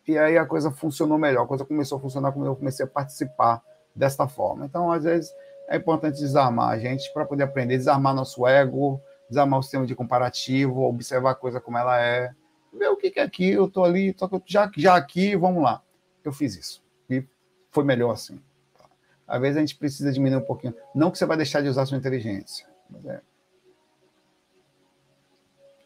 E 0.07 0.17
aí 0.17 0.39
a 0.39 0.47
coisa 0.47 0.71
funcionou 0.71 1.19
melhor. 1.19 1.45
A 1.45 1.47
coisa 1.47 1.65
começou 1.67 1.99
a 1.99 2.01
funcionar 2.01 2.33
quando 2.33 2.47
eu 2.47 2.57
comecei 2.57 2.87
a 2.87 2.89
participar 2.89 3.63
desta 3.95 4.27
forma. 4.27 4.65
Então, 4.65 4.91
às 4.91 5.05
vezes 5.05 5.31
é 5.69 5.77
importante 5.77 6.19
desarmar 6.19 6.71
a 6.71 6.79
gente 6.79 7.13
para 7.13 7.25
poder 7.25 7.45
aprender, 7.45 7.77
desarmar 7.77 8.15
nosso 8.15 8.47
ego, 8.47 9.01
desarmar 9.29 9.61
o 9.61 9.63
sistema 9.63 9.87
de 9.87 9.95
comparativo, 9.95 10.83
observar 10.83 11.33
a 11.33 11.35
coisa 11.35 11.61
como 11.61 11.77
ela 11.77 12.01
é, 12.01 12.31
ver 12.73 12.89
o 12.89 12.97
que, 12.97 13.13
é 13.17 13.23
aqui, 13.23 13.51
eu 13.51 13.67
estou 13.67 13.85
ali, 13.85 14.13
tô, 14.13 14.43
já, 14.47 14.71
já 14.77 14.97
aqui, 14.97 15.37
vamos 15.37 15.63
lá. 15.63 15.83
Eu 16.25 16.33
fiz 16.33 16.57
isso. 16.57 16.83
E 17.09 17.25
foi 17.71 17.85
melhor 17.85 18.13
assim. 18.13 18.41
Às 19.27 19.41
vezes 19.41 19.57
a 19.59 19.61
gente 19.61 19.77
precisa 19.77 20.11
diminuir 20.11 20.41
um 20.41 20.47
pouquinho. 20.47 20.75
Não 20.95 21.11
que 21.11 21.19
você 21.19 21.27
vai 21.27 21.37
deixar 21.37 21.61
de 21.61 21.69
usar 21.69 21.85
sua 21.85 21.99
inteligência. 21.99 22.67
Mas 22.89 23.05
é. 23.05 23.21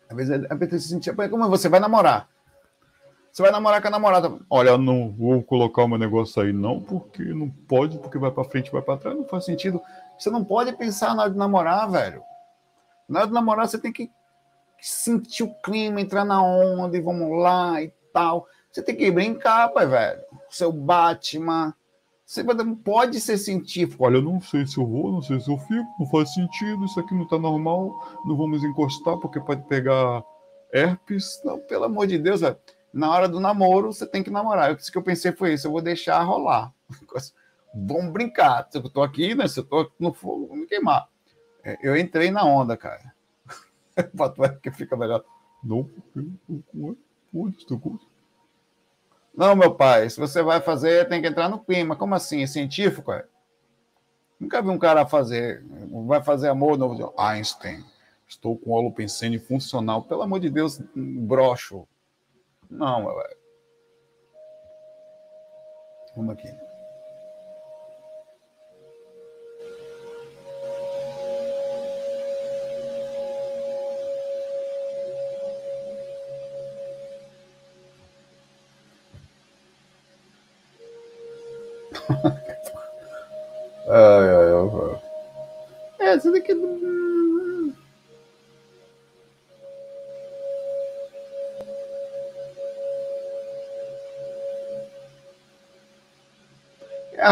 Às 0.09 0.17
vezes 0.17 0.33
é, 0.33 0.47
é 0.49 0.57
preciso 0.57 0.89
sentir. 0.89 1.15
Como 1.15 1.49
você 1.49 1.69
vai 1.69 1.81
namorar? 1.81 2.29
Você 3.33 3.41
vai 3.41 3.51
namorar 3.51 3.81
com 3.81 3.89
a 3.89 3.91
namorada. 3.91 4.39
Olha, 4.51 4.77
não 4.77 5.11
vou 5.11 5.43
colocar 5.43 5.85
o 5.85 5.89
meu 5.89 5.97
negócio 5.97 6.43
aí, 6.43 6.53
não, 6.53 6.79
porque 6.83 7.25
não 7.25 7.49
pode, 7.49 7.97
porque 7.97 8.19
vai 8.19 8.31
para 8.31 8.45
frente, 8.45 8.71
vai 8.71 8.83
para 8.83 8.99
trás, 8.99 9.17
não 9.17 9.25
faz 9.25 9.47
sentido. 9.47 9.81
Você 10.19 10.29
não 10.29 10.45
pode 10.45 10.77
pensar 10.77 11.15
na 11.15 11.23
hora 11.23 11.31
de 11.31 11.39
namorar, 11.39 11.91
velho. 11.91 12.23
Na 13.09 13.21
hora 13.21 13.29
de 13.29 13.33
namorar, 13.33 13.67
você 13.67 13.79
tem 13.79 13.91
que 13.91 14.11
sentir 14.79 15.45
o 15.45 15.55
clima, 15.63 15.99
entrar 15.99 16.27
na 16.27 16.43
onda 16.43 16.95
e 16.95 17.01
vamos 17.01 17.43
lá 17.43 17.83
e 17.83 17.91
tal. 18.13 18.47
Você 18.71 18.83
tem 18.83 18.95
que 18.95 19.11
brincar, 19.11 19.71
pai, 19.71 19.87
velho. 19.87 20.21
Seu 20.51 20.71
Batman. 20.71 21.75
Você 22.27 22.45
pode 22.85 23.19
ser 23.19 23.39
científico. 23.39 24.05
Olha, 24.05 24.17
eu 24.17 24.23
não 24.23 24.43
sei 24.43 24.67
se 24.67 24.77
eu 24.77 24.87
vou, 24.87 25.11
não 25.11 25.23
sei 25.23 25.41
se 25.41 25.51
eu 25.51 25.57
fico, 25.57 25.89
não 25.99 26.07
faz 26.07 26.35
sentido, 26.35 26.85
isso 26.85 27.01
aqui 27.01 27.15
não 27.15 27.27
tá 27.27 27.39
normal, 27.39 28.21
não 28.27 28.37
vamos 28.37 28.63
encostar 28.63 29.17
porque 29.17 29.41
pode 29.41 29.63
pegar 29.63 30.23
herpes. 30.71 31.41
Não, 31.43 31.59
pelo 31.59 31.85
amor 31.85 32.07
de 32.07 32.19
Deus, 32.19 32.43
velho 32.43 32.59
na 32.93 33.11
hora 33.11 33.29
do 33.29 33.41
namoro, 33.41 33.93
você 33.93 34.07
tem 34.07 34.23
que 34.23 34.31
namorar. 34.31 34.73
O 34.73 34.77
que 34.77 34.97
eu 34.97 35.03
pensei 35.03 35.33
foi 35.33 35.55
isso, 35.55 35.67
eu 35.67 35.73
vou 35.73 35.81
deixar 35.81 36.23
rolar. 36.23 36.73
Vamos 37.75 38.13
brincar. 38.13 38.69
Se 38.71 38.79
eu 38.79 38.89
tô 38.91 39.03
aqui, 39.03 39.35
né? 39.35 39.49
Se 39.49 39.61
eu 39.61 39.65
tô 39.65 39.91
no 39.99 40.13
fogo, 40.13 40.49
vou 40.49 40.57
me 40.57 40.67
queimar. 40.67 41.09
É, 41.65 41.79
eu 41.83 41.97
entrei 41.97 42.31
na 42.31 42.45
onda, 42.45 42.77
cara. 42.77 43.15
que 44.63 44.71
fica 44.71 44.97
melhor. 44.97 45.25
Não, 45.65 45.89
não, 49.35 49.57
meu 49.57 49.75
pai, 49.75 50.11
se 50.11 50.21
você 50.21 50.43
vai 50.43 50.61
fazer, 50.61 51.09
tem 51.09 51.23
que 51.23 51.29
entrar 51.29 51.49
no 51.49 51.59
clima. 51.59 51.97
Como 51.97 52.15
assim? 52.15 52.43
É 52.43 52.47
científico? 52.47 53.13
É? 53.13 53.25
Nunca 54.39 54.61
vi 54.61 54.69
um 54.69 54.79
cara 54.79 55.07
fazer, 55.07 55.65
vai 56.07 56.23
fazer 56.23 56.49
amor 56.49 56.77
novo. 56.77 57.15
Einstein, 57.17 57.83
estou 58.29 58.59
com 58.59 58.71
o 58.71 58.75
holopensene 58.75 59.39
funcional. 59.39 60.03
Pelo 60.03 60.23
amor 60.23 60.41
de 60.41 60.51
Deus, 60.51 60.83
broxo. 60.95 61.87
Não, 62.73 63.05
velho. 63.05 63.37
Vamos 66.17 66.33
aqui. 66.33 66.49
ai, 83.89 84.29
ai, 84.29 84.53
ai. 84.53 85.03
É, 86.01 86.15
essa 86.15 86.33
daqui 86.33 86.55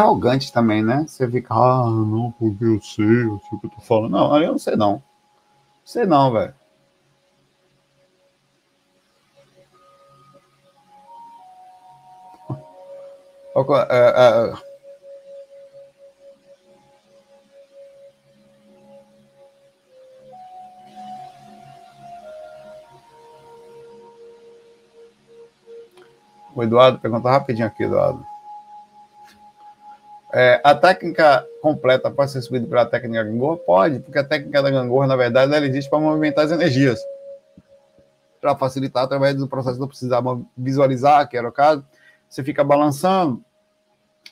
arrogante 0.01 0.53
também, 0.53 0.83
né? 0.83 1.05
Você 1.07 1.29
fica, 1.31 1.55
ah, 1.55 1.85
não, 1.91 2.33
porque 2.33 2.65
eu 2.65 2.81
sei, 2.83 3.25
eu 3.25 3.41
sei 3.49 3.59
o 3.59 3.61
que 3.61 3.67
eu 3.67 3.71
tô 3.71 3.81
falando. 3.81 4.13
Não, 4.13 4.43
eu 4.43 4.53
não 4.53 4.59
sei 4.59 4.77
não. 4.77 5.03
Sei 5.85 6.07
não, 6.07 6.33
velho. 6.33 6.55
É, 13.91 13.97
é, 13.97 14.53
é... 14.53 14.71
O 26.55 26.63
Eduardo 26.63 26.99
pergunta 26.99 27.31
rapidinho 27.31 27.67
aqui, 27.67 27.85
Eduardo. 27.85 28.25
É, 30.33 30.61
a 30.63 30.75
técnica 30.75 31.45
completa 31.61 32.11
pode 32.11 32.31
ser 32.31 32.41
subida 32.43 32.67
pela 32.67 32.87
técnica 32.87 33.25
gangorra? 33.25 33.57
Pode, 33.59 34.01
porque 34.01 34.19
a 34.19 34.25
técnica 34.25 34.63
da 34.63 34.71
gangorra, 34.71 35.07
na 35.07 35.17
verdade, 35.17 35.53
ela 35.53 35.67
existe 35.67 35.91
para 35.91 35.99
movimentar 35.99 36.45
as 36.45 36.53
energias. 36.53 37.01
Para 38.41 38.57
facilitar 38.57 39.05
através 39.05 39.35
do 39.37 39.49
processo 39.49 39.75
de 39.75 39.81
não 39.81 39.89
precisar 39.89 40.23
visualizar, 40.57 41.29
que 41.29 41.37
era 41.37 41.49
o 41.49 41.53
caso, 41.53 41.85
você 42.29 42.45
fica 42.45 42.63
balançando. 42.63 43.45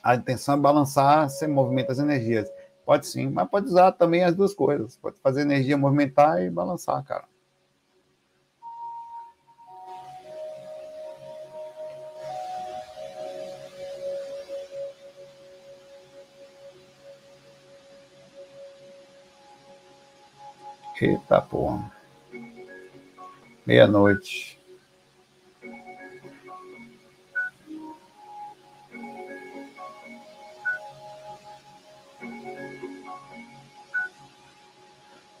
A 0.01 0.15
intenção 0.15 0.55
é 0.55 0.57
balançar, 0.57 1.29
você 1.29 1.45
movimenta 1.45 1.91
as 1.91 1.99
energias. 1.99 2.49
Pode 2.85 3.05
sim, 3.05 3.29
mas 3.29 3.47
pode 3.49 3.67
usar 3.67 3.91
também 3.91 4.23
as 4.23 4.33
duas 4.33 4.53
coisas. 4.53 4.95
Pode 4.97 5.17
fazer 5.21 5.41
energia 5.41 5.77
movimentar 5.77 6.41
e 6.41 6.49
balançar, 6.49 7.03
cara. 7.03 7.25
Eita 21.01 21.41
porra. 21.41 21.89
Meia-noite. 23.65 24.59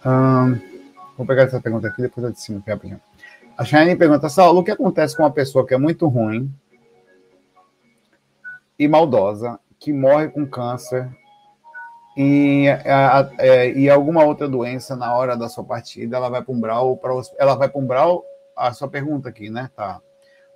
Hum, 0.05 0.57
vou 1.17 1.27
pegar 1.27 1.43
essa 1.43 1.59
pergunta 1.59 1.89
aqui, 1.89 2.01
depois 2.01 2.23
eu 2.23 2.31
de 2.31 2.39
cima, 2.39 2.63
rapidinho. 2.65 3.01
A 3.57 3.65
Shane 3.65 3.97
pergunta, 3.97 4.29
Saulo, 4.29 4.61
o 4.61 4.63
que 4.63 4.71
acontece 4.71 5.17
com 5.17 5.23
uma 5.23 5.31
pessoa 5.31 5.67
que 5.67 5.73
é 5.73 5.77
muito 5.77 6.07
ruim 6.07 6.49
e 8.77 8.87
maldosa, 8.87 9.59
que 9.77 9.91
morre 9.91 10.29
com 10.29 10.47
câncer 10.47 11.09
e, 12.21 12.67
a, 12.67 13.21
a, 13.21 13.31
é, 13.39 13.71
e 13.71 13.89
alguma 13.89 14.25
outra 14.25 14.45
doença 14.45 14.93
na 14.93 15.15
hora 15.15 15.37
da 15.37 15.47
sua 15.47 15.63
partida, 15.63 16.17
ela 16.17 16.27
vai 16.27 16.43
para 16.43 16.53
um 16.53 16.59
brau, 16.59 16.97
pra, 16.97 17.13
ela 17.37 17.55
vai 17.55 17.69
para 17.69 17.79
um 17.79 17.87
brau, 17.87 18.25
a 18.57 18.73
sua 18.73 18.89
pergunta 18.89 19.29
aqui, 19.29 19.49
né? 19.49 19.71
Tá. 19.73 20.01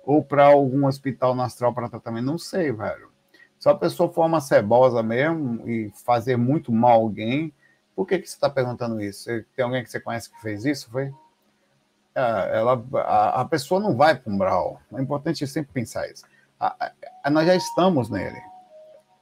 Ou 0.04 0.22
para 0.22 0.48
algum 0.48 0.86
hospital 0.86 1.34
no 1.34 1.40
astral 1.40 1.72
para 1.72 1.88
tratamento, 1.88 2.26
não 2.26 2.36
sei, 2.36 2.70
velho. 2.70 3.08
Se 3.58 3.66
a 3.66 3.74
pessoa 3.74 4.12
for 4.12 4.26
uma 4.26 4.42
cebosa 4.42 5.02
mesmo 5.02 5.66
e 5.66 5.90
fazer 6.04 6.36
muito 6.36 6.70
mal 6.70 7.00
alguém, 7.00 7.50
por 7.96 8.06
que, 8.06 8.18
que 8.18 8.28
você 8.28 8.34
está 8.34 8.50
perguntando 8.50 9.00
isso? 9.00 9.30
Tem 9.56 9.64
alguém 9.64 9.82
que 9.82 9.90
você 9.90 9.98
conhece 9.98 10.30
que 10.30 10.38
fez 10.42 10.66
isso? 10.66 10.90
Foi? 10.90 11.10
É, 12.14 12.58
ela, 12.58 12.84
a, 12.96 13.40
a, 13.40 13.44
pessoa 13.46 13.80
não 13.80 13.96
vai 13.96 14.14
para 14.14 14.30
um 14.30 14.36
brau. 14.36 14.82
É 14.92 15.00
importante 15.00 15.46
sempre 15.46 15.72
pensar 15.72 16.06
isso. 16.10 16.26
Nós 17.30 17.46
já 17.46 17.54
estamos 17.54 18.10
nele. 18.10 18.38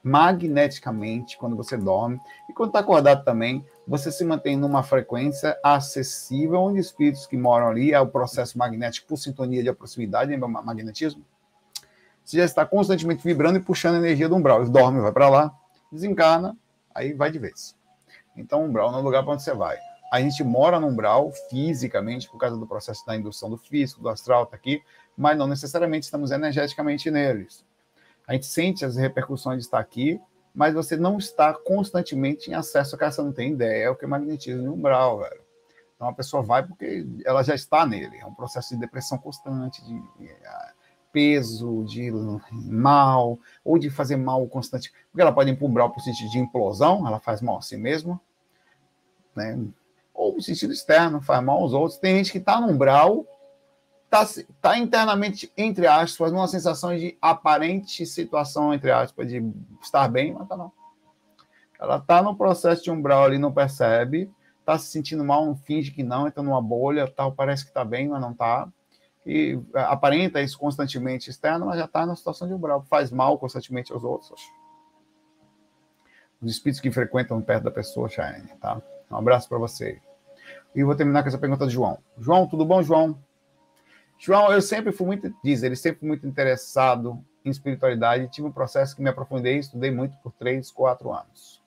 Magneticamente 0.03 1.37
quando 1.37 1.55
você 1.55 1.77
dorme. 1.77 2.19
E 2.49 2.53
quando 2.53 2.69
está 2.69 2.79
acordado 2.79 3.23
também, 3.23 3.65
você 3.87 4.11
se 4.11 4.25
mantém 4.25 4.57
numa 4.57 4.83
frequência 4.83 5.57
acessível, 5.63 6.59
onde 6.59 6.79
espíritos 6.79 7.25
que 7.25 7.37
moram 7.37 7.69
ali, 7.69 7.93
é 7.93 7.99
o 7.99 8.07
processo 8.07 8.57
magnético 8.57 9.07
por 9.07 9.17
sintonia 9.17 9.63
de 9.63 9.71
proximidade, 9.71 10.35
magnetismo. 10.35 11.23
Você 12.23 12.37
já 12.37 12.45
está 12.45 12.65
constantemente 12.65 13.23
vibrando 13.23 13.57
e 13.57 13.61
puxando 13.61 13.95
a 13.95 13.99
energia 13.99 14.27
do 14.27 14.35
umbral. 14.35 14.61
Ele 14.61 14.69
dorme, 14.69 14.99
vai 14.99 15.11
para 15.11 15.29
lá, 15.29 15.53
desencarna, 15.91 16.57
aí 16.93 17.13
vai 17.13 17.31
de 17.31 17.39
vez. 17.39 17.75
Então, 18.35 18.65
umbral 18.65 18.91
não 18.91 18.99
é 18.99 19.01
o 19.01 19.05
lugar 19.05 19.23
para 19.23 19.33
onde 19.33 19.43
você 19.43 19.53
vai. 19.53 19.77
A 20.11 20.21
gente 20.21 20.43
mora 20.43 20.79
no 20.79 20.87
umbral 20.87 21.31
fisicamente, 21.49 22.29
por 22.29 22.37
causa 22.37 22.55
do 22.55 22.67
processo 22.67 23.05
da 23.05 23.15
indução 23.15 23.49
do 23.49 23.57
físico, 23.57 24.01
do 24.01 24.09
astral, 24.09 24.43
está 24.43 24.55
aqui, 24.55 24.81
mas 25.17 25.37
não 25.37 25.47
necessariamente 25.47 26.05
estamos 26.05 26.31
energeticamente 26.31 27.09
neles. 27.09 27.65
A 28.27 28.33
gente 28.33 28.45
sente 28.45 28.85
as 28.85 28.95
repercussões 28.95 29.59
de 29.59 29.63
estar 29.65 29.79
aqui, 29.79 30.19
mas 30.53 30.73
você 30.73 30.95
não 30.95 31.17
está 31.17 31.53
constantemente 31.53 32.49
em 32.49 32.53
acesso, 32.53 32.97
que 32.97 33.09
você 33.09 33.21
não 33.21 33.31
tem 33.31 33.51
ideia, 33.51 33.85
é 33.85 33.89
o 33.89 33.95
que 33.95 34.05
é 34.05 34.07
magnetismo 34.07 34.73
umbral, 34.73 35.19
velho. 35.19 35.41
Então 35.95 36.07
a 36.07 36.13
pessoa 36.13 36.43
vai 36.43 36.65
porque 36.65 37.05
ela 37.25 37.43
já 37.43 37.55
está 37.55 37.85
nele. 37.85 38.17
É 38.17 38.25
um 38.25 38.33
processo 38.33 38.73
de 38.73 38.79
depressão 38.79 39.17
constante, 39.17 39.83
de, 39.85 39.93
de 40.19 40.35
peso, 41.11 41.83
de 41.85 42.11
mal, 42.51 43.39
ou 43.63 43.77
de 43.77 43.89
fazer 43.89 44.17
mal 44.17 44.45
constante. 44.47 44.91
Porque 45.11 45.21
ela 45.21 45.31
pode 45.31 45.51
ir 45.51 45.55
para 45.55 45.65
o 45.65 45.69
umbral 45.69 45.91
por 45.91 46.01
sentido 46.01 46.31
de 46.31 46.39
implosão, 46.39 47.07
ela 47.07 47.19
faz 47.19 47.41
mal 47.41 47.57
a 47.57 47.61
si 47.61 47.77
mesma, 47.77 48.19
né? 49.35 49.59
ou 50.13 50.35
no 50.35 50.41
sentido 50.41 50.73
externo, 50.73 51.21
faz 51.21 51.43
mal 51.43 51.59
aos 51.59 51.73
outros. 51.73 51.99
Tem 51.99 52.17
gente 52.17 52.31
que 52.31 52.37
está 52.37 52.59
no 52.59 52.67
umbral 52.67 53.25
está 54.13 54.43
tá 54.61 54.77
internamente, 54.77 55.51
entre 55.57 55.87
aspas, 55.87 56.31
numa 56.31 56.47
sensação 56.47 56.95
de 56.95 57.17
aparente 57.19 58.05
situação, 58.05 58.73
entre 58.73 58.91
aspas, 58.91 59.27
de 59.27 59.43
estar 59.81 60.07
bem, 60.07 60.33
mas 60.33 60.47
tá 60.47 60.55
não. 60.55 60.71
Ela 61.79 61.97
está 61.97 62.21
no 62.21 62.35
processo 62.35 62.83
de 62.83 62.91
umbral 62.91 63.23
ali, 63.23 63.39
não 63.39 63.51
percebe, 63.51 64.31
está 64.59 64.77
se 64.77 64.91
sentindo 64.91 65.23
mal, 65.25 65.45
não 65.45 65.55
finge 65.55 65.91
que 65.91 66.03
não, 66.03 66.27
entra 66.27 66.43
numa 66.43 66.61
bolha, 66.61 67.11
tal, 67.11 67.31
parece 67.31 67.63
que 67.63 67.71
está 67.71 67.83
bem, 67.83 68.07
mas 68.07 68.21
não 68.21 68.31
está. 68.31 68.69
E 69.25 69.59
é, 69.73 69.79
aparenta 69.81 70.41
isso 70.41 70.59
constantemente 70.59 71.29
externo, 71.29 71.65
mas 71.65 71.79
já 71.79 71.85
está 71.85 72.05
na 72.05 72.15
situação 72.15 72.47
de 72.47 72.53
umbral, 72.53 72.85
faz 72.89 73.11
mal 73.11 73.37
constantemente 73.39 73.91
aos 73.91 74.03
outros. 74.03 74.41
Os 76.41 76.51
espíritos 76.51 76.81
que 76.81 76.91
frequentam 76.91 77.41
perto 77.41 77.63
da 77.63 77.71
pessoa, 77.71 78.09
Cheyenne, 78.09 78.49
tá? 78.61 78.81
Um 79.09 79.15
abraço 79.15 79.47
para 79.49 79.57
você. 79.57 79.99
E 80.75 80.83
vou 80.83 80.95
terminar 80.95 81.23
com 81.23 81.29
essa 81.29 81.37
pergunta 81.37 81.65
do 81.65 81.71
João. 81.71 81.97
João, 82.17 82.47
tudo 82.47 82.65
bom, 82.65 82.83
João? 82.83 83.17
João, 84.25 84.53
eu 84.53 84.61
sempre 84.61 84.93
fui 84.93 85.05
muito, 85.05 85.35
diz, 85.43 85.63
ele 85.63 85.75
sempre 85.75 86.07
muito 86.07 86.25
interessado 86.25 87.21
em 87.43 87.49
espiritualidade, 87.49 88.29
tive 88.29 88.47
um 88.47 88.53
processo 88.53 88.95
que 88.95 89.01
me 89.01 89.09
aprofundei, 89.09 89.57
estudei 89.57 89.91
muito 89.91 90.15
por 90.23 90.31
três, 90.31 90.71
quatro 90.71 91.11
anos. 91.11 91.61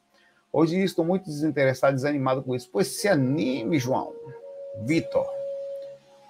Hoje 0.51 0.83
estou 0.83 1.05
muito 1.05 1.27
desinteressado, 1.27 1.95
desanimado 1.95 2.43
com 2.43 2.55
isso. 2.55 2.71
Pois 2.73 2.87
se 2.87 3.09
anime, 3.09 3.79
João. 3.79 4.11
Vitor. 4.87 5.27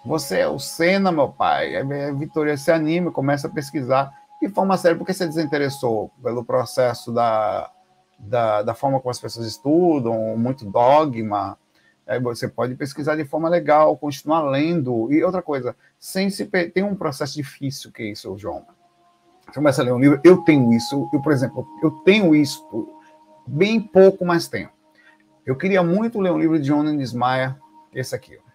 Você 0.04 0.40
é 0.40 0.48
o 0.48 0.58
Senna, 0.58 1.12
meu 1.12 1.28
pai. 1.28 1.76
É, 1.76 1.80
é, 1.82 2.12
Vitor, 2.12 2.58
se 2.58 2.72
anime, 2.72 3.12
começa 3.12 3.46
a 3.46 3.50
pesquisar. 3.50 4.12
De 4.42 4.48
forma 4.48 4.76
séria, 4.76 4.98
porque 4.98 5.14
você 5.14 5.28
desinteressou 5.28 6.10
pelo 6.20 6.44
processo 6.44 7.12
da, 7.12 7.70
da, 8.18 8.62
da 8.62 8.74
forma 8.74 8.98
como 8.98 9.12
as 9.12 9.20
pessoas 9.20 9.46
estudam, 9.46 10.36
muito 10.36 10.64
dogma, 10.64 11.56
Aí 12.06 12.20
você 12.20 12.46
pode 12.46 12.74
pesquisar 12.76 13.16
de 13.16 13.24
forma 13.24 13.48
legal, 13.48 13.96
continuar 13.96 14.42
lendo. 14.42 15.12
E 15.12 15.24
outra 15.24 15.42
coisa, 15.42 15.74
sem 15.98 16.30
se 16.30 16.46
tem 16.46 16.84
um 16.84 16.94
processo 16.94 17.34
difícil 17.34 17.90
que 17.90 18.02
é 18.02 18.06
isso, 18.06 18.38
João. 18.38 18.64
Você 19.46 19.54
começa 19.54 19.82
a 19.82 19.84
ler 19.84 19.92
um 19.92 19.98
livro, 19.98 20.20
eu 20.24 20.38
tenho 20.38 20.72
isso, 20.72 21.08
eu, 21.12 21.20
por 21.20 21.32
exemplo, 21.32 21.66
eu 21.82 21.90
tenho 22.04 22.34
isso, 22.34 22.64
bem 23.46 23.80
pouco, 23.80 24.24
mas 24.24 24.48
tenho. 24.48 24.68
Eu 25.44 25.56
queria 25.56 25.82
muito 25.82 26.20
ler 26.20 26.32
um 26.32 26.38
livro 26.38 26.58
de 26.58 26.66
John 26.66 26.82
Nismaya, 26.82 27.56
esse 27.92 28.14
aqui. 28.14 28.36
Ó. 28.36 28.46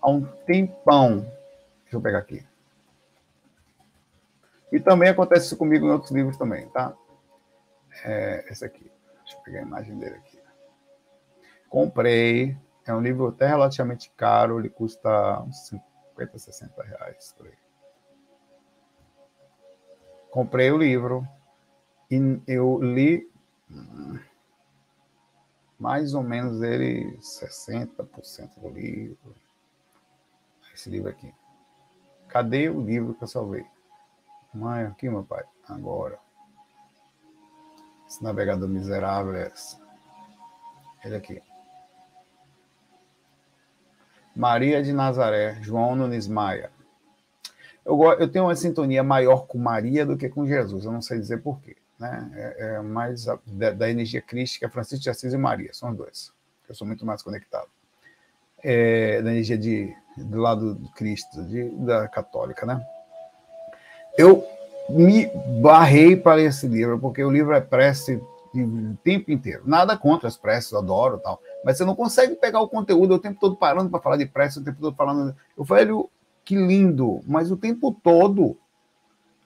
Há 0.00 0.10
um 0.10 0.24
tempão. 0.46 1.20
Deixa 1.82 1.96
eu 1.96 2.00
pegar 2.00 2.18
aqui. 2.18 2.44
E 4.70 4.78
também 4.78 5.08
acontece 5.08 5.46
isso 5.46 5.56
comigo 5.56 5.86
em 5.86 5.90
outros 5.90 6.10
livros 6.10 6.36
também, 6.36 6.68
tá? 6.68 6.94
É, 8.04 8.44
esse 8.50 8.64
aqui. 8.64 8.93
Deixa 9.24 9.38
eu 9.38 9.42
pegar 9.42 9.60
a 9.60 9.62
imagem 9.62 9.98
dele 9.98 10.16
aqui. 10.16 10.38
Comprei. 11.68 12.56
É 12.86 12.94
um 12.94 13.00
livro 13.00 13.28
até 13.28 13.46
relativamente 13.46 14.10
caro, 14.10 14.58
ele 14.58 14.68
custa 14.68 15.40
uns 15.40 15.68
50, 15.68 16.38
60 16.38 16.82
reais 16.82 17.34
por 17.36 17.46
aí. 17.46 17.58
Comprei 20.30 20.70
o 20.70 20.76
livro 20.76 21.26
e 22.10 22.42
eu 22.46 22.78
li 22.82 23.30
hum, 23.70 24.18
mais 25.78 26.14
ou 26.14 26.22
menos 26.22 26.60
ele 26.62 27.16
60% 27.18 28.60
do 28.60 28.68
livro. 28.68 29.34
Esse 30.74 30.90
livro 30.90 31.08
aqui. 31.08 31.32
Cadê 32.28 32.68
o 32.68 32.80
livro 32.80 33.14
que 33.14 33.24
eu 33.24 33.28
salvei? 33.28 33.64
Mãe, 34.52 34.84
aqui, 34.84 35.08
meu 35.08 35.24
pai. 35.24 35.44
Agora. 35.68 36.23
Esse 38.14 38.22
navegador 38.22 38.68
miserável 38.68 39.34
é 39.34 39.48
esse. 39.48 39.76
Ele 41.04 41.16
aqui. 41.16 41.42
Maria 44.36 44.80
de 44.84 44.92
Nazaré, 44.92 45.58
João 45.62 45.96
Nunes 45.96 46.28
Maia. 46.28 46.70
Eu, 47.84 48.00
eu 48.12 48.28
tenho 48.30 48.44
uma 48.44 48.54
sintonia 48.54 49.02
maior 49.02 49.48
com 49.48 49.58
Maria 49.58 50.06
do 50.06 50.16
que 50.16 50.28
com 50.28 50.46
Jesus, 50.46 50.84
eu 50.84 50.92
não 50.92 51.02
sei 51.02 51.18
dizer 51.18 51.42
porquê. 51.42 51.76
Né? 51.98 52.30
É, 52.34 52.74
é 52.76 52.80
mais 52.80 53.28
a, 53.28 53.36
da, 53.44 53.72
da, 53.72 53.90
energia 53.90 54.22
crística, 54.22 54.70
Francisco 54.70 55.02
de 55.02 55.10
Assis 55.10 55.32
e 55.32 55.36
Maria, 55.36 55.74
são 55.74 55.90
os 55.90 55.96
dois. 55.96 56.32
Eu 56.68 56.74
sou 56.76 56.86
muito 56.86 57.04
mais 57.04 57.20
conectado. 57.20 57.68
É, 58.62 59.20
da 59.22 59.32
energia 59.32 59.58
de, 59.58 59.92
do 60.16 60.38
lado 60.38 60.76
do 60.76 60.88
Cristo, 60.92 61.42
de, 61.46 61.68
da 61.84 62.06
católica, 62.06 62.64
né? 62.64 62.80
Eu 64.16 64.46
me 64.88 65.30
barrei 65.60 66.16
para 66.16 66.40
esse 66.40 66.66
livro, 66.66 66.98
porque 66.98 67.22
o 67.24 67.30
livro 67.30 67.54
é 67.54 67.60
prece 67.60 68.20
o 68.54 68.96
tempo 69.02 69.32
inteiro. 69.32 69.62
Nada 69.64 69.96
contra 69.96 70.28
as 70.28 70.36
preces, 70.36 70.70
eu 70.72 70.78
adoro 70.78 71.18
tal. 71.18 71.40
Mas 71.64 71.76
você 71.76 71.84
não 71.84 71.96
consegue 71.96 72.36
pegar 72.36 72.60
o 72.60 72.68
conteúdo 72.68 73.14
o 73.14 73.18
tempo 73.18 73.40
todo 73.40 73.56
parando 73.56 73.90
para 73.90 74.00
falar 74.00 74.16
de 74.16 74.26
prece, 74.26 74.58
o 74.58 74.64
tempo 74.64 74.80
todo 74.80 74.94
falando. 74.94 75.34
Eu 75.56 75.64
falei, 75.64 75.88
que 76.44 76.54
lindo, 76.54 77.20
mas 77.26 77.50
o 77.50 77.56
tempo 77.56 77.92
todo. 78.02 78.56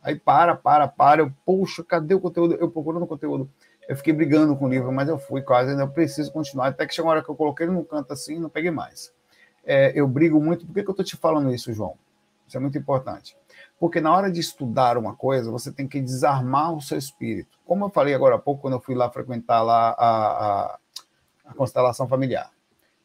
Aí 0.02 0.16
para, 0.16 0.54
para, 0.54 0.88
para. 0.88 1.22
Eu, 1.22 1.32
poxa, 1.46 1.82
cadê 1.84 2.14
o 2.14 2.20
conteúdo? 2.20 2.54
Eu 2.54 2.70
procurando 2.70 3.04
o 3.04 3.06
conteúdo. 3.06 3.48
Eu 3.88 3.96
fiquei 3.96 4.12
brigando 4.12 4.54
com 4.54 4.66
o 4.66 4.68
livro, 4.68 4.92
mas 4.92 5.08
eu 5.08 5.18
fui 5.18 5.40
quase, 5.40 5.70
ainda 5.70 5.86
preciso 5.86 6.30
continuar. 6.30 6.68
Até 6.68 6.86
que 6.86 6.94
chegou 6.94 7.08
uma 7.08 7.14
hora 7.14 7.24
que 7.24 7.30
eu 7.30 7.34
coloquei 7.34 7.64
ele 7.64 7.72
num 7.72 7.84
canto 7.84 8.12
assim, 8.12 8.38
não 8.38 8.50
peguei 8.50 8.70
mais. 8.70 9.10
É, 9.64 9.92
eu 9.94 10.06
brigo 10.06 10.40
muito. 10.40 10.66
Por 10.66 10.74
que, 10.74 10.82
que 10.82 10.88
eu 10.88 10.92
estou 10.92 11.04
te 11.04 11.16
falando 11.16 11.52
isso, 11.54 11.72
João? 11.72 11.94
Isso 12.46 12.56
é 12.56 12.60
muito 12.60 12.76
importante. 12.76 13.36
Porque 13.78 14.00
na 14.00 14.14
hora 14.14 14.30
de 14.30 14.40
estudar 14.40 14.98
uma 14.98 15.14
coisa, 15.14 15.50
você 15.50 15.70
tem 15.70 15.86
que 15.86 16.00
desarmar 16.00 16.74
o 16.74 16.80
seu 16.80 16.98
espírito. 16.98 17.56
Como 17.64 17.84
eu 17.84 17.90
falei 17.90 18.12
agora 18.12 18.34
há 18.34 18.38
pouco, 18.38 18.62
quando 18.62 18.74
eu 18.74 18.80
fui 18.80 18.94
lá 18.94 19.08
frequentar 19.10 19.62
lá 19.62 19.90
a, 19.90 20.08
a, 20.08 20.78
a 21.46 21.54
constelação 21.54 22.08
familiar. 22.08 22.50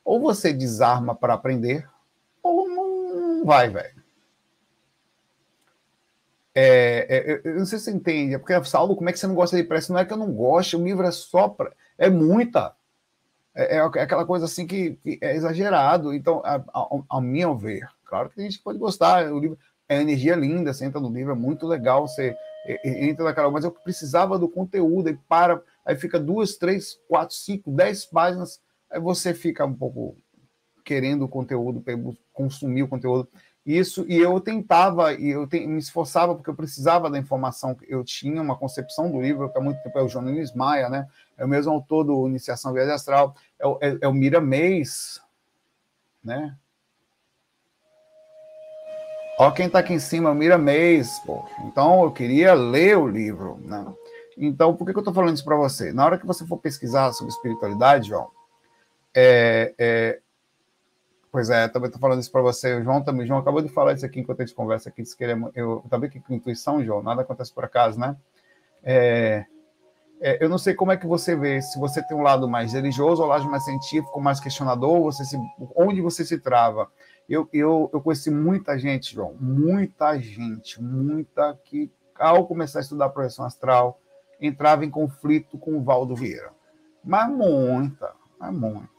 Ou 0.04 0.20
você 0.20 0.52
desarma 0.52 1.14
para 1.14 1.36
aprender, 1.36 1.88
ou 2.42 2.68
não 2.68 3.46
vai, 3.46 3.70
velho. 3.70 4.04
É, 6.56 7.08
é, 7.10 7.42
eu 7.44 7.56
não 7.56 7.66
sei 7.66 7.80
se 7.80 7.86
você 7.86 7.92
entende, 7.92 8.36
é 8.36 8.38
porque, 8.38 8.64
Saulo, 8.66 8.96
como 8.96 9.10
é 9.10 9.14
que 9.14 9.20
você 9.20 9.26
não 9.26 9.36
gosta 9.36 9.58
de 9.58 9.64
prece? 9.64 9.92
Não 9.92 10.00
é 10.00 10.06
que 10.06 10.14
eu 10.14 10.18
não 10.18 10.32
gosto, 10.32 10.78
o 10.78 10.84
livro 10.84 11.06
é 11.06 11.12
só. 11.12 11.50
Pra, 11.50 11.72
é 11.98 12.10
muita. 12.10 12.76
É, 13.56 13.78
é, 13.78 13.80
aquela 13.80 14.26
coisa 14.26 14.46
assim 14.46 14.66
que, 14.66 14.96
que 14.96 15.20
é 15.22 15.36
exagerado. 15.36 16.14
Então, 16.14 16.42
ao 17.10 17.22
meu 17.22 17.56
ver, 17.56 17.88
claro 18.06 18.30
que 18.30 18.36
tem 18.36 18.50
gente 18.50 18.62
pode 18.62 18.78
gostar, 18.78 19.32
o 19.32 19.40
livro, 19.40 19.58
é 19.94 20.02
energia 20.02 20.36
linda, 20.36 20.74
você 20.74 20.86
entra 20.86 21.00
no 21.00 21.10
livro, 21.10 21.32
é 21.32 21.36
muito 21.36 21.68
legal, 21.68 22.08
você 22.08 22.36
entra 22.84 23.26
naquela, 23.26 23.52
mas 23.52 23.64
eu 23.64 23.72
precisava 23.72 24.40
do 24.40 24.48
conteúdo, 24.48 25.10
e 25.10 25.16
para, 25.16 25.62
aí 25.86 25.96
fica 25.96 26.20
duas, 26.20 26.56
três, 26.56 27.00
quatro, 27.08 27.36
cinco, 27.36 27.72
dez 27.72 28.06
páginas, 28.06 28.62
aí 28.90 29.00
você 29.00 29.34
fica 29.34 29.66
um 29.66 29.74
pouco 29.74 30.16
querendo 30.84 31.24
o 31.24 31.30
conteúdo, 31.30 31.84
consumir 32.34 32.84
o 32.84 32.88
conteúdo. 32.88 33.28
Isso, 33.66 34.06
e 34.10 34.18
eu 34.18 34.42
tentava, 34.42 35.14
e 35.14 35.30
eu 35.30 35.48
te, 35.48 35.66
me 35.66 35.80
esforçava, 35.80 36.36
porque 36.36 36.50
eu 36.50 36.56
precisava 36.56 37.10
da 37.10 37.18
informação, 37.18 37.78
eu 37.88 38.04
tinha 38.04 38.42
uma 38.42 38.58
concepção 38.58 39.10
do 39.10 39.22
livro, 39.22 39.50
que 39.50 39.58
há 39.58 39.62
muito 39.62 39.82
tempo 39.82 39.98
é 39.98 40.04
o 40.04 40.10
Jonas 40.10 40.54
Maia, 40.54 40.90
né? 40.90 41.08
É 41.38 41.46
o 41.46 41.48
mesmo 41.48 41.72
autor 41.72 42.04
do 42.04 42.28
Iniciação 42.28 42.74
Viagem 42.74 42.94
Astral, 42.94 43.36
é 43.58 43.66
o, 43.66 43.78
é, 43.82 43.98
é 44.02 44.08
o 44.08 44.14
Mira 44.14 44.42
Meis, 44.42 45.22
né? 46.22 46.58
Ó, 49.38 49.52
quem 49.52 49.68
está 49.68 49.80
aqui 49.80 49.94
em 49.94 50.00
cima, 50.00 50.34
Mira 50.34 50.58
Mês, 50.58 51.20
pô. 51.26 51.44
Então, 51.66 52.04
eu 52.04 52.12
queria 52.12 52.54
ler 52.54 52.98
o 52.98 53.08
livro, 53.08 53.60
né? 53.62 53.86
Então, 54.38 54.76
por 54.76 54.86
que, 54.86 54.94
que 54.94 54.98
eu 54.98 55.02
estou 55.02 55.14
falando 55.14 55.36
isso 55.36 55.46
para 55.46 55.56
você? 55.56 55.92
Na 55.92 56.06
hora 56.06 56.18
que 56.18 56.26
você 56.26 56.46
for 56.46 56.58
pesquisar 56.58 57.12
sobre 57.14 57.34
espiritualidade, 57.34 58.10
João, 58.10 58.30
é, 59.16 59.74
é, 59.78 60.20
Pois 61.34 61.50
é, 61.50 61.68
também 61.68 61.88
estou 61.88 62.00
falando 62.00 62.20
isso 62.20 62.32
para 62.32 62.44
você. 62.44 62.76
O 62.76 62.84
João 62.84 63.02
também. 63.02 63.26
João 63.26 63.40
acabou 63.40 63.60
de 63.60 63.68
falar 63.68 63.94
isso 63.94 64.06
aqui 64.06 64.20
enquanto 64.20 64.42
a 64.42 64.46
gente 64.46 64.54
conversa 64.54 64.90
aqui. 64.90 65.02
Disse 65.02 65.18
que 65.18 65.24
ele 65.24 65.34
é, 65.34 65.52
eu, 65.56 65.84
vendo 65.90 66.08
que 66.08 66.20
com 66.20 66.36
intuição, 66.36 66.86
João? 66.86 67.02
Nada 67.02 67.24
acontece 67.24 67.52
por 67.52 67.66
acaso, 67.66 68.00
né? 68.00 68.16
É, 68.84 69.44
é, 70.22 70.38
eu 70.40 70.48
não 70.48 70.60
sei 70.60 70.76
como 70.76 70.92
é 70.92 70.98
que 70.98 71.08
você 71.08 71.36
vê, 71.36 71.60
se 71.60 71.80
você 71.80 72.06
tem 72.06 72.16
um 72.16 72.22
lado 72.22 72.48
mais 72.48 72.74
religioso 72.74 73.24
ou 73.24 73.28
um 73.28 73.32
lado 73.32 73.50
mais 73.50 73.66
científico, 73.66 74.22
mais 74.22 74.40
questionador, 74.40 75.02
você 75.02 75.26
se, 75.26 75.36
onde 75.76 76.02
você 76.02 76.24
se 76.24 76.38
trava. 76.38 76.88
Eu, 77.30 77.48
eu, 77.54 77.90
eu 77.94 78.02
conheci 78.02 78.30
muita 78.30 78.78
gente, 78.78 79.14
João, 79.14 79.36
muita 79.40 80.20
gente, 80.20 80.82
muita 80.82 81.58
que, 81.64 81.92
ao 82.16 82.46
começar 82.46 82.80
a 82.80 82.82
estudar 82.82 83.10
projeção 83.10 83.46
astral, 83.46 84.00
entrava 84.40 84.86
em 84.86 84.90
conflito 84.90 85.58
com 85.58 85.78
o 85.78 85.84
Valdo 85.84 86.16
Vieira. 86.16 86.52
Mas 87.04 87.30
muita, 87.30 88.14
mas 88.40 88.54
muita. 88.54 88.94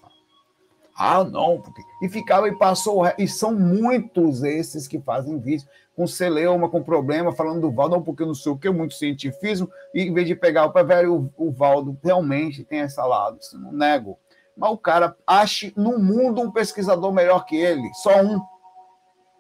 Ah, 0.97 1.25
não, 1.25 1.61
porque. 1.61 1.83
E 2.03 2.09
ficava 2.09 2.49
e 2.49 2.57
passou. 2.57 3.03
E 3.19 3.27
são 3.27 3.53
muitos 3.53 4.45
esses 4.45 4.87
que 4.87 5.01
fazem 5.01 5.41
vídeo 5.41 5.67
com 5.97 6.07
celeuma, 6.07 6.69
com 6.69 6.83
problema, 6.83 7.33
falando 7.33 7.61
do 7.61 7.73
Valdo, 7.73 7.97
não, 7.97 8.03
porque 8.03 8.25
não 8.25 8.35
sei 8.35 8.53
o 8.53 8.59
que, 8.59 8.69
muito 8.69 8.95
cientifismo, 8.95 9.71
e 9.95 10.03
em 10.03 10.13
vez 10.13 10.27
de 10.27 10.35
pegar 10.35 10.67
o 10.67 10.85
velho, 10.85 11.33
o, 11.37 11.49
o 11.49 11.53
Valdo 11.53 11.97
realmente 12.03 12.65
tem 12.65 12.81
essa 12.81 13.07
lado, 13.07 13.39
isso 13.41 13.59
não 13.59 13.73
nego. 13.73 14.19
Mas 14.57 14.71
o 14.71 14.79
cara 14.79 15.17
ache 15.27 15.73
no 15.77 15.99
mundo 15.99 16.41
um 16.41 16.51
pesquisador 16.51 17.13
melhor 17.13 17.45
que 17.45 17.57
ele, 17.57 17.93
só 17.95 18.23
um. 18.23 18.41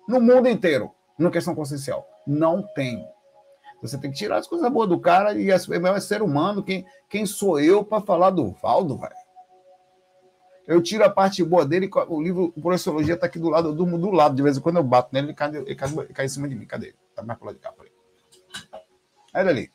No 0.08 0.20
mundo 0.20 0.48
inteiro, 0.48 0.92
na 1.18 1.30
questão 1.30 1.54
consciencial. 1.54 2.06
Não 2.26 2.62
tem. 2.74 3.06
Você 3.80 3.98
tem 3.98 4.10
que 4.10 4.16
tirar 4.16 4.38
as 4.38 4.46
coisas 4.46 4.70
boas 4.72 4.88
do 4.88 4.98
cara 4.98 5.34
e 5.34 5.50
é, 5.50 5.54
é 5.54 6.00
ser 6.00 6.22
humano. 6.22 6.62
Quem, 6.62 6.86
quem 7.08 7.26
sou 7.26 7.60
eu 7.60 7.84
para 7.84 8.00
falar 8.00 8.30
do 8.30 8.50
Valdo, 8.52 8.96
velho? 8.96 9.12
Eu 10.66 10.82
tiro 10.82 11.04
a 11.04 11.10
parte 11.10 11.44
boa 11.44 11.66
dele, 11.66 11.90
o 12.08 12.22
livro 12.22 12.52
o 12.56 12.62
Professologia 12.62 13.14
está 13.14 13.26
aqui 13.26 13.38
do 13.38 13.50
lado, 13.50 13.68
eu 13.68 13.74
durmo 13.74 13.98
do 13.98 14.10
lado, 14.10 14.34
de 14.34 14.42
vez 14.42 14.56
em 14.56 14.60
quando 14.60 14.76
eu 14.76 14.82
bato 14.82 15.10
nele, 15.12 15.26
ele 15.26 15.34
cai, 15.34 15.54
ele 15.54 15.74
cai, 15.74 15.92
ele 15.92 16.14
cai 16.14 16.24
em 16.24 16.28
cima 16.28 16.48
de 16.48 16.54
mim. 16.54 16.64
Cadê? 16.64 16.94
Tá 17.14 17.22
mais 17.22 17.38
pro 17.38 17.52
de 17.52 17.58
cá, 17.58 17.70
por 17.72 17.84
aí. 17.84 17.92
Olha 19.34 19.50
ali. 19.50 19.70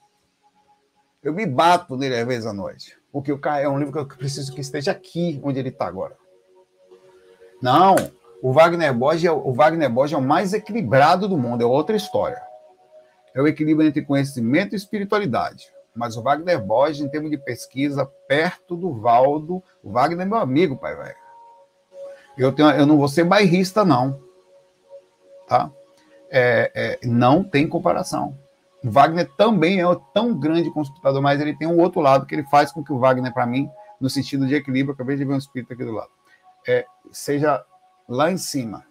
Eu 1.22 1.34
me 1.34 1.46
bato 1.46 1.96
nele 1.96 2.16
às 2.16 2.26
vezes 2.26 2.46
à 2.48 2.54
noite, 2.54 2.98
porque 3.12 3.32
o 3.32 3.40
cara 3.40 3.62
é 3.62 3.70
um 3.70 3.78
livro 3.78 3.94
que 3.94 4.14
eu 4.14 4.18
preciso 4.18 4.54
que 4.54 4.62
esteja 4.62 4.92
aqui 4.92 5.40
onde 5.44 5.60
ele 5.60 5.70
está 5.70 5.88
agora. 5.88 6.16
Não, 7.62 7.96
o 8.42 8.54
Wagner 8.54 8.94
Borges 8.94 9.26
é, 9.26 9.32
o 9.32 9.52
Wagner 9.52 9.90
Borges 9.90 10.14
é 10.14 10.18
o 10.18 10.22
mais 10.22 10.54
equilibrado 10.54 11.28
do 11.28 11.38
mundo, 11.38 11.64
é 11.64 11.66
outra 11.66 11.96
história. 11.96 12.42
É 13.34 13.42
o 13.42 13.48
equilíbrio 13.48 13.88
entre 13.88 14.02
conhecimento 14.02 14.74
e 14.74 14.78
espiritualidade. 14.78 15.68
Mas 15.96 16.16
o 16.16 16.22
Wagner 16.22 16.64
Borges, 16.64 17.02
em 17.02 17.10
termos 17.10 17.30
de 17.30 17.38
pesquisa, 17.38 18.06
perto 18.28 18.76
do 18.76 18.94
Valdo, 18.94 19.62
o 19.84 19.92
Wagner 19.92 20.26
é 20.26 20.30
meu 20.30 20.38
amigo, 20.38 20.78
pai 20.78 20.96
velho. 20.96 21.16
Eu, 22.38 22.54
tenho, 22.54 22.70
eu 22.72 22.86
não 22.86 22.98
vou 22.98 23.10
ser 23.10 23.26
bairrista, 23.26 23.84
não. 23.84 24.22
Tá? 25.48 25.70
É, 26.32 26.72
é, 26.74 27.08
não 27.08 27.44
tem 27.44 27.68
comparação. 27.68 28.38
Wagner 28.84 29.30
também 29.36 29.82
é 29.82 29.86
tão 30.14 30.34
grande 30.38 30.72
consultador, 30.72 31.22
mas 31.22 31.42
ele 31.42 31.56
tem 31.56 31.68
um 31.68 31.80
outro 31.80 32.00
lado 32.00 32.26
que 32.26 32.34
ele 32.34 32.46
faz 32.46 32.72
com 32.72 32.84
que 32.84 32.94
o 32.94 33.00
Wagner, 33.00 33.34
para 33.34 33.46
mim, 33.46 33.70
no 34.00 34.10
sentido 34.10 34.48
de 34.48 34.56
equilíbrio, 34.56 34.94
acabei 34.94 35.18
de 35.18 35.26
ver 35.26 35.34
um 35.34 35.38
espírito 35.38 35.74
aqui 35.74 35.84
do 35.84 35.92
lado, 35.92 36.12
é, 36.68 36.86
seja 37.12 37.64
lá 38.08 38.32
em 38.32 38.38
cima, 38.38 38.86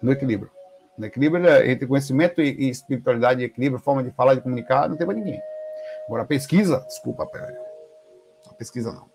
no 0.00 0.12
equilíbrio. 0.12 0.50
No 0.96 1.06
equilíbrio 1.06 1.48
entre 1.66 1.88
conhecimento 1.88 2.40
e, 2.40 2.70
espiritualidade, 2.70 3.42
equilíbrio, 3.42 3.82
forma 3.82 4.04
de 4.04 4.12
falar, 4.12 4.34
de 4.34 4.42
comunicar, 4.42 4.88
não 4.88 4.96
tem 4.96 5.06
para 5.06 5.16
ninguém. 5.16 5.40
Agora, 6.06 6.24
pesquisa, 6.24 6.84
desculpa, 6.86 7.26
pera. 7.26 7.52
Não 8.46 8.54
pesquisa 8.54 8.92
não. 8.92 9.10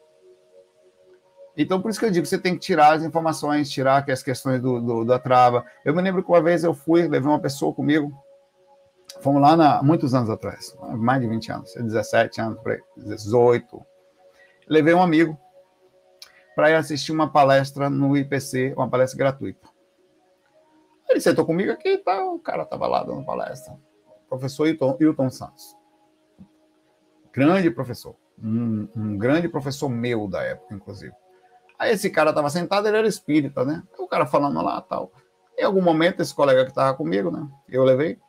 Então, 1.55 1.82
por 1.82 1.89
isso 1.89 1.99
que 1.99 2.05
eu 2.05 2.12
digo, 2.12 2.26
você 2.26 2.38
tem 2.38 2.53
que 2.53 2.60
tirar 2.60 2.93
as 2.93 3.03
informações, 3.03 3.70
tirar 3.70 4.03
as 4.10 4.24
questões 4.24 4.62
do, 4.62 4.82
do, 4.82 5.05
da 5.05 5.20
trava. 5.20 5.66
Eu 5.86 5.93
me 5.93 6.01
lembro 6.01 6.24
que 6.24 6.30
uma 6.30 6.41
vez 6.41 6.64
eu 6.64 6.74
fui, 6.74 7.07
levei 7.07 7.30
uma 7.30 7.39
pessoa 7.39 7.74
comigo, 7.74 8.12
fomos 9.22 9.41
lá 9.41 9.55
na, 9.55 9.84
muitos 9.84 10.14
anos 10.14 10.30
atrás, 10.30 10.76
mais 10.97 11.22
de 11.22 11.28
20 11.28 11.51
anos, 11.51 11.74
17 11.74 12.41
anos, 12.41 12.60
18. 12.97 13.86
Levei 14.68 14.93
um 14.93 15.01
amigo 15.01 15.38
para 16.55 16.72
ir 16.72 16.76
assistir 16.76 17.12
uma 17.12 17.32
palestra 17.32 17.89
no 17.89 18.16
IPC, 18.16 18.74
uma 18.76 18.89
palestra 18.89 19.18
gratuita. 19.18 19.68
Ele 21.10 21.20
sentou 21.20 21.45
comigo 21.45 21.72
aqui 21.72 21.89
e 21.89 21.97
tá, 21.97 22.24
o 22.24 22.39
cara 22.39 22.64
estava 22.64 22.86
lá 22.86 23.03
dando 23.03 23.26
palestra. 23.26 23.76
Professor 24.30 24.68
Hilton, 24.68 24.95
Hilton 24.99 25.30
Santos. 25.30 25.76
Grande 27.34 27.72
professor. 27.72 28.16
Um, 28.41 28.88
um, 28.95 29.18
grande 29.18 29.49
professor 29.49 29.89
meu 29.89 30.28
da 30.28 30.43
época, 30.43 30.76
inclusive. 30.76 31.14
Aí 31.80 31.93
esse 31.93 32.10
cara 32.10 32.30
estava 32.30 32.49
sentado, 32.49 32.88
ele 32.88 32.97
era 32.97 33.07
espírita, 33.07 33.66
né? 33.66 33.82
O 33.97 34.07
cara 34.07 34.26
falando 34.26 34.62
lá 34.62 34.80
tal. 34.82 35.12
Em 35.57 35.64
algum 35.64 35.82
momento, 35.82 36.22
esse 36.22 36.34
colega 36.34 36.64
que 36.64 36.72
estava 36.72 36.95
comigo, 36.95 37.32
né? 37.32 37.47
Eu 37.68 37.84
levei. 37.84 38.20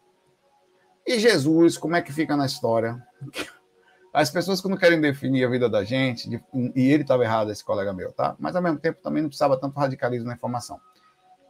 E 1.06 1.18
Jesus, 1.18 1.76
como 1.76 1.96
é 1.96 2.02
que 2.02 2.12
fica 2.12 2.36
na 2.36 2.46
história? 2.46 3.02
As 4.12 4.30
pessoas 4.30 4.60
que 4.60 4.68
não 4.68 4.76
querem 4.76 5.00
definir 5.00 5.44
a 5.44 5.48
vida 5.48 5.68
da 5.68 5.84
gente, 5.84 6.28
e 6.74 6.90
ele 6.90 7.02
estava 7.02 7.24
errado, 7.24 7.50
esse 7.50 7.64
colega 7.64 7.92
meu, 7.92 8.12
tá? 8.12 8.34
Mas 8.38 8.56
ao 8.56 8.62
mesmo 8.62 8.78
tempo 8.78 9.00
também 9.02 9.22
não 9.22 9.28
precisava 9.28 9.56
tanto 9.58 9.78
radicalismo 9.78 10.28
na 10.28 10.34
informação 10.34 10.80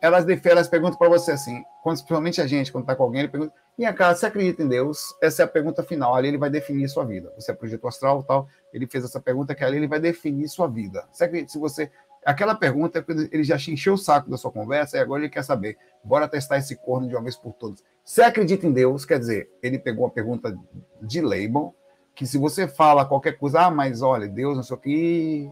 elas, 0.00 0.24
elas 0.44 0.68
perguntam 0.68 0.98
para 0.98 1.08
você 1.08 1.32
assim, 1.32 1.62
principalmente 1.84 2.40
a 2.40 2.46
gente, 2.46 2.72
quando 2.72 2.84
está 2.84 2.96
com 2.96 3.02
alguém, 3.02 3.20
ele 3.20 3.28
pergunta, 3.28 3.52
minha 3.76 3.92
você 3.92 4.26
acredita 4.26 4.62
em 4.62 4.68
Deus? 4.68 5.14
Essa 5.22 5.42
é 5.42 5.44
a 5.44 5.48
pergunta 5.48 5.82
final, 5.82 6.14
ali 6.14 6.28
ele 6.28 6.38
vai 6.38 6.50
definir 6.50 6.88
sua 6.88 7.04
vida. 7.04 7.32
Você 7.36 7.50
é 7.50 7.54
projeto 7.54 7.86
astral 7.86 8.22
tal, 8.22 8.48
ele 8.72 8.86
fez 8.86 9.04
essa 9.04 9.20
pergunta 9.20 9.54
que 9.54 9.62
ali 9.62 9.76
ele 9.76 9.88
vai 9.88 10.00
definir 10.00 10.48
sua 10.48 10.66
vida. 10.66 11.06
Você 11.12 11.24
acredita, 11.24 11.52
se 11.52 11.58
você... 11.58 11.90
Aquela 12.22 12.54
pergunta, 12.54 13.02
ele 13.32 13.42
já 13.42 13.56
encheu 13.56 13.94
o 13.94 13.98
saco 13.98 14.28
da 14.28 14.36
sua 14.36 14.52
conversa 14.52 14.98
e 14.98 15.00
agora 15.00 15.22
ele 15.22 15.30
quer 15.30 15.42
saber, 15.42 15.78
bora 16.04 16.28
testar 16.28 16.58
esse 16.58 16.76
corno 16.76 17.08
de 17.08 17.14
uma 17.14 17.22
vez 17.22 17.34
por 17.34 17.54
todas. 17.54 17.82
Você 18.10 18.22
acredita 18.22 18.66
em 18.66 18.72
Deus? 18.72 19.04
Quer 19.04 19.20
dizer, 19.20 19.48
ele 19.62 19.78
pegou 19.78 20.04
uma 20.04 20.10
pergunta 20.10 20.58
de 21.00 21.20
label, 21.20 21.72
que 22.12 22.26
se 22.26 22.38
você 22.38 22.66
fala 22.66 23.06
qualquer 23.06 23.38
coisa, 23.38 23.66
ah, 23.66 23.70
mas 23.70 24.02
olha, 24.02 24.26
Deus, 24.26 24.56
não 24.56 24.64
sei 24.64 24.76
o 24.76 24.80
que, 24.80 25.50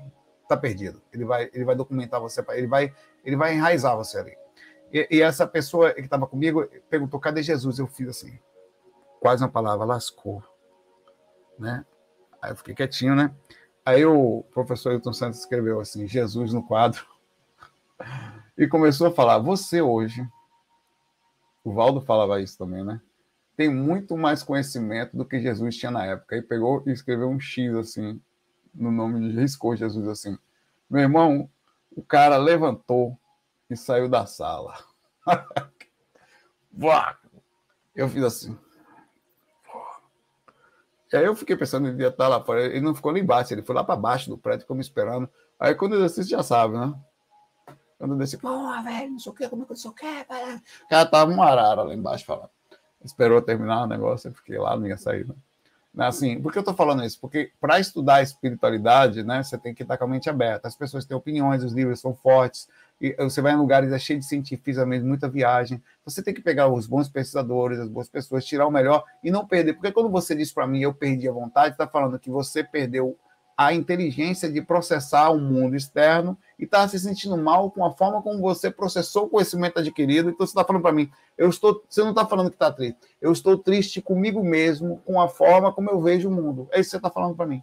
tá 0.49 0.57
perdido. 0.57 1.01
Ele 1.13 1.25
vai, 1.25 1.49
ele 1.55 1.65
vai 1.65 1.77
documentar 1.77 2.21
você, 2.21 2.45
ele 2.55 2.67
vai, 2.67 2.93
ele 3.25 3.37
vai 3.37 3.55
enraizar 3.55 3.97
você 3.97 4.19
ali. 4.19 4.37
E, 4.93 5.07
e 5.09 5.23
essa 5.23 5.47
pessoa 5.47 5.93
que 5.93 6.01
estava 6.01 6.27
comigo 6.27 6.69
perguntou: 6.91 7.21
cadê 7.21 7.45
Jesus? 7.45 7.79
Eu 7.79 7.87
fiz 7.87 8.09
assim, 8.09 8.37
quase 9.21 9.45
uma 9.45 9.49
palavra, 9.49 9.87
lascou. 9.87 10.43
Né? 11.57 11.87
Aí 12.43 12.51
eu 12.51 12.57
fiquei 12.57 12.75
quietinho, 12.75 13.15
né? 13.15 13.33
Aí 13.87 14.05
o 14.05 14.45
professor 14.53 14.93
Hilton 14.93 15.13
Santos 15.13 15.39
escreveu 15.39 15.79
assim: 15.79 16.09
Jesus 16.09 16.53
no 16.53 16.67
quadro. 16.67 17.07
E 18.59 18.67
começou 18.67 19.07
a 19.07 19.13
falar: 19.13 19.39
você 19.39 19.81
hoje, 19.81 20.27
o 21.69 21.73
Valdo 21.73 22.01
falava 22.01 22.41
isso 22.41 22.57
também, 22.57 22.83
né? 22.83 22.99
Tem 23.55 23.69
muito 23.69 24.17
mais 24.17 24.43
conhecimento 24.43 25.15
do 25.15 25.25
que 25.25 25.39
Jesus 25.39 25.77
tinha 25.77 25.91
na 25.91 26.07
época. 26.07 26.35
Aí 26.35 26.41
pegou 26.41 26.83
e 26.87 26.91
escreveu 26.91 27.29
um 27.29 27.39
X 27.39 27.75
assim, 27.75 28.19
no 28.75 28.91
nome 28.91 29.21
de 29.21 29.39
riscou 29.39 29.77
Jesus 29.77 30.09
assim. 30.09 30.39
Meu 30.89 31.03
irmão, 31.03 31.51
o 31.95 32.03
cara 32.03 32.39
levantou 32.39 33.19
e 33.69 33.77
saiu 33.77 34.09
da 34.09 34.25
sala. 34.25 34.79
eu 37.95 38.09
fiz 38.09 38.23
assim. 38.23 38.59
E 41.13 41.17
aí 41.17 41.25
eu 41.27 41.37
fiquei 41.37 41.57
pensando, 41.57 41.89
ele 41.89 42.03
ia 42.03 42.09
estar 42.09 42.29
lá 42.29 42.43
fora. 42.43 42.65
Ele 42.65 42.81
não 42.81 42.95
ficou 42.95 43.13
nem 43.13 43.23
embaixo, 43.23 43.53
ele 43.53 43.63
foi 43.63 43.75
lá 43.75 43.85
para 43.85 43.97
baixo 43.97 44.31
do 44.31 44.39
prédio, 44.39 44.63
ficou 44.63 44.77
me 44.77 44.83
esperando. 44.83 45.29
Aí 45.61 45.75
quando 45.75 45.97
eu 45.97 46.01
desci, 46.01 46.23
já 46.23 46.43
sabe, 46.43 46.79
né? 46.79 46.95
Quando 47.99 48.13
eu 48.13 48.19
desci, 48.19 48.39
pô, 48.39 48.83
velho, 48.83 49.11
não 49.11 49.19
sei 49.19 49.33
o 49.33 49.35
que, 49.35 49.49
como 49.49 49.63
é 49.63 49.67
que 49.67 49.73
eu 49.73 49.77
sou 49.77 49.93
que, 49.93 50.07
O 50.07 50.89
cara 50.89 51.07
tava 51.07 51.33
uma 51.33 51.47
arara 51.47 51.83
lá 51.83 51.95
embaixo 51.95 52.25
falando. 52.25 52.51
Esperou 53.05 53.43
terminar 53.43 53.85
o 53.85 53.87
negócio, 53.87 54.29
eu 54.29 54.35
fiquei 54.35 54.59
lá, 54.59 54.77
não 54.77 54.87
ia 54.87 54.97
sair, 54.97 55.27
né? 55.27 55.35
Assim, 55.97 56.41
por 56.41 56.53
que 56.53 56.59
eu 56.59 56.61
estou 56.61 56.75
falando 56.75 57.05
isso? 57.05 57.19
Porque 57.21 57.51
para 57.61 57.81
estudar 57.81 58.17
a 58.17 58.23
espiritualidade, 58.23 59.25
né, 59.25 59.43
você 59.43 59.59
tem 59.59 59.75
que 59.75 59.83
estar 59.83 59.97
com 59.97 60.05
a 60.05 60.09
mente 60.09 60.31
aberta. 60.31 60.69
As 60.69 60.77
pessoas 60.77 61.05
têm 61.05 61.17
opiniões, 61.17 61.65
os 61.65 61.73
livros 61.73 61.99
são 62.01 62.15
fortes, 62.15 62.69
e 63.01 63.15
você 63.15 63.41
vai 63.41 63.53
em 63.53 63.57
lugares 63.57 63.93
é 63.93 64.15
de 64.15 64.25
cientistas 64.25 64.87
mesmo, 64.87 65.09
muita 65.09 65.29
viagem. 65.29 65.83
Você 66.05 66.23
tem 66.23 66.35
que 66.35 66.41
pegar 66.41 66.69
os 66.69 66.87
bons 66.87 67.09
pesquisadores, 67.09 67.79
as 67.79 67.89
boas 67.89 68.09
pessoas, 68.09 68.45
tirar 68.45 68.67
o 68.67 68.71
melhor 68.71 69.05
e 69.23 69.31
não 69.31 69.47
perder. 69.47 69.75
Porque 69.75 69.93
quando 69.93 70.09
você 70.09 70.35
diz 70.35 70.53
para 70.53 70.67
mim 70.67 70.81
eu 70.81 70.93
perdi 70.93 71.29
a 71.29 71.33
vontade, 71.33 71.75
está 71.75 71.87
falando 71.87 72.19
que 72.19 72.31
você 72.31 72.63
perdeu 72.63 73.17
a 73.59 73.75
inteligência 73.75 74.49
de 74.49 74.63
processar 74.63 75.31
o 75.31 75.41
mundo 75.41 75.75
externo 75.75 76.39
e 76.57 76.63
está 76.63 76.87
se 76.87 76.97
sentindo 76.97 77.37
mal 77.37 77.73
com 77.73 77.85
a 77.85 77.91
forma 77.91 78.23
como 78.23 78.41
você 78.41 78.71
processou 78.71 79.25
o 79.25 79.29
conhecimento 79.29 79.81
adquirido. 79.81 80.31
Então 80.31 80.47
você 80.47 80.53
está 80.53 80.63
falando 80.63 80.83
para 80.83 80.93
mim, 80.93 81.11
eu 81.37 81.49
estou, 81.49 81.83
você 81.89 82.01
não 82.03 82.11
está 82.11 82.25
falando 82.25 82.51
que 82.51 82.55
está 82.55 82.71
triste, 82.71 82.97
eu 83.21 83.33
estou 83.33 83.59
triste 83.59 84.01
comigo 84.01 84.45
mesmo, 84.45 84.99
com 85.05 85.21
a 85.21 85.27
forma 85.27 85.73
como 85.73 85.91
eu 85.91 86.01
vejo 86.01 86.29
o 86.29 86.33
mundo. 86.33 86.69
É 86.71 86.79
isso 86.79 86.91
que 86.91 86.91
você 86.93 86.97
está 86.99 87.11
falando 87.11 87.35
para 87.35 87.47
mim. 87.47 87.61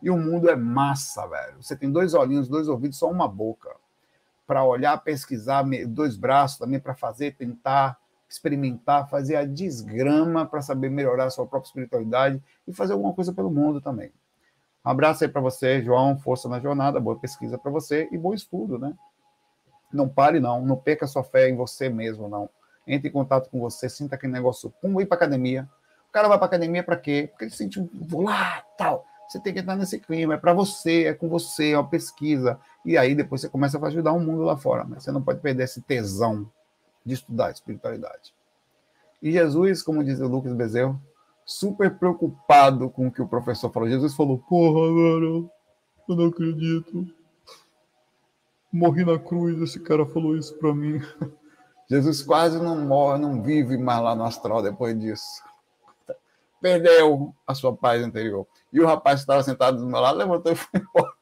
E 0.00 0.08
o 0.08 0.16
mundo 0.16 0.48
é 0.48 0.56
massa, 0.56 1.26
velho. 1.26 1.62
Você 1.62 1.76
tem 1.76 1.92
dois 1.92 2.14
olhinhos, 2.14 2.48
dois 2.48 2.66
ouvidos, 2.66 2.96
só 2.96 3.10
uma 3.10 3.28
boca 3.28 3.68
para 4.46 4.64
olhar, 4.64 4.96
pesquisar, 5.04 5.62
dois 5.86 6.16
braços 6.16 6.56
também 6.56 6.80
para 6.80 6.94
fazer, 6.94 7.36
tentar 7.36 7.98
experimentar, 8.26 9.10
fazer 9.10 9.36
a 9.36 9.44
desgrama 9.44 10.46
para 10.46 10.62
saber 10.62 10.88
melhorar 10.88 11.26
a 11.26 11.30
sua 11.30 11.46
própria 11.46 11.68
espiritualidade 11.68 12.42
e 12.66 12.72
fazer 12.72 12.94
alguma 12.94 13.12
coisa 13.12 13.30
pelo 13.30 13.50
mundo 13.50 13.78
também. 13.78 14.10
Um 14.84 14.90
abraço 14.90 15.24
aí 15.24 15.30
para 15.30 15.40
você, 15.40 15.82
João, 15.82 16.18
força 16.18 16.48
na 16.48 16.60
jornada, 16.60 17.00
boa 17.00 17.16
pesquisa 17.16 17.56
para 17.56 17.70
você 17.70 18.08
e 18.12 18.18
bom 18.18 18.34
estudo, 18.34 18.78
né? 18.78 18.92
Não 19.92 20.08
pare, 20.08 20.40
não. 20.40 20.60
Não 20.60 20.76
perca 20.76 21.06
sua 21.06 21.24
fé 21.24 21.48
em 21.48 21.56
você 21.56 21.88
mesmo, 21.88 22.28
não. 22.28 22.50
Entre 22.86 23.08
em 23.08 23.12
contato 23.12 23.48
com 23.48 23.60
você, 23.60 23.88
sinta 23.88 24.14
aquele 24.16 24.32
negócio. 24.32 24.72
Como 24.80 25.00
ir 25.00 25.06
para 25.06 25.16
academia? 25.16 25.68
O 26.08 26.12
cara 26.12 26.28
vai 26.28 26.36
para 26.36 26.46
academia 26.46 26.82
para 26.82 26.96
quê? 26.96 27.28
Porque 27.30 27.44
ele 27.46 27.50
sente 27.50 27.80
um 27.80 27.88
vou 27.94 28.22
lá, 28.22 28.62
tal. 28.76 29.06
Você 29.26 29.40
tem 29.40 29.54
que 29.54 29.60
entrar 29.60 29.74
nesse 29.74 29.98
clima. 29.98 30.34
É 30.34 30.36
para 30.36 30.52
você, 30.52 31.04
é 31.04 31.14
com 31.14 31.28
você, 31.28 31.70
é 31.70 31.78
uma 31.78 31.88
pesquisa. 31.88 32.58
E 32.84 32.98
aí 32.98 33.14
depois 33.14 33.40
você 33.40 33.48
começa 33.48 33.78
a 33.78 33.86
ajudar 33.86 34.12
o 34.12 34.20
mundo 34.20 34.42
lá 34.42 34.56
fora. 34.56 34.84
Mas 34.84 35.02
você 35.02 35.10
não 35.10 35.22
pode 35.22 35.40
perder 35.40 35.64
esse 35.64 35.80
tesão 35.80 36.50
de 37.04 37.14
estudar 37.14 37.50
espiritualidade. 37.50 38.34
E 39.22 39.32
Jesus, 39.32 39.82
como 39.82 40.04
diz 40.04 40.20
o 40.20 40.28
Lucas 40.28 40.52
Bezerro, 40.52 41.00
super 41.44 41.96
preocupado 41.98 42.88
com 42.90 43.08
o 43.08 43.12
que 43.12 43.22
o 43.22 43.28
professor 43.28 43.70
falou. 43.70 43.88
Jesus 43.88 44.14
falou: 44.14 44.38
Porra, 44.38 44.90
mano, 44.90 45.50
eu 46.08 46.16
não 46.16 46.26
acredito. 46.26 47.06
Morri 48.72 49.04
na 49.04 49.18
cruz, 49.18 49.60
esse 49.62 49.80
cara 49.80 50.04
falou 50.06 50.36
isso 50.36 50.56
para 50.58 50.74
mim. 50.74 51.00
Jesus 51.88 52.22
quase 52.22 52.58
não 52.58 52.80
morre, 52.80 53.18
não 53.18 53.42
vive 53.42 53.76
mais 53.76 54.02
lá 54.02 54.14
no 54.14 54.24
astral 54.24 54.62
depois 54.62 54.98
disso. 54.98 55.42
Perdeu 56.60 57.34
a 57.46 57.54
sua 57.54 57.76
paz 57.76 58.04
interior. 58.04 58.46
E 58.72 58.80
o 58.80 58.86
rapaz 58.86 59.16
que 59.16 59.22
estava 59.22 59.42
sentado 59.42 59.78
do 59.78 59.86
meu 59.86 60.00
lado 60.00 60.18
levantou 60.18 60.52
e 60.52 60.56
foi 60.56 60.80
embora. 60.80 61.12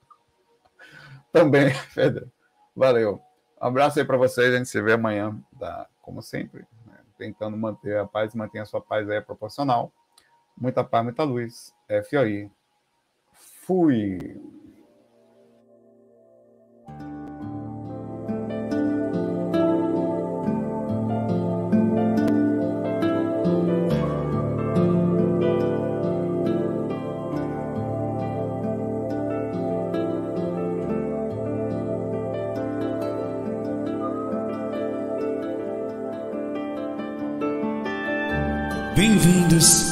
Também 1.32 1.73
perdeu. 1.94 2.28
Valeu. 2.77 3.20
Um 3.61 3.66
abraço 3.66 3.99
aí 3.99 4.05
para 4.05 4.16
vocês. 4.16 4.55
A 4.55 4.59
gente 4.59 4.69
se 4.69 4.81
vê 4.81 4.93
amanhã, 4.93 5.36
tá? 5.59 5.86
como 6.01 6.23
sempre. 6.23 6.66
Né? 6.86 6.94
Tentando 7.16 7.57
manter 7.57 7.99
a 7.99 8.07
paz, 8.07 8.35
manter 8.35 8.59
a 8.59 8.66
sua 8.66 8.81
paz 8.81 9.09
aí 9.09 9.20
proporcional. 9.20 9.93
Muita 10.57 10.85
paz, 10.85 11.05
muita 11.05 11.24
luz. 11.24 11.74
FOI. 12.09 12.51
Fui. 13.66 14.19
Bem-vindos 38.95 39.91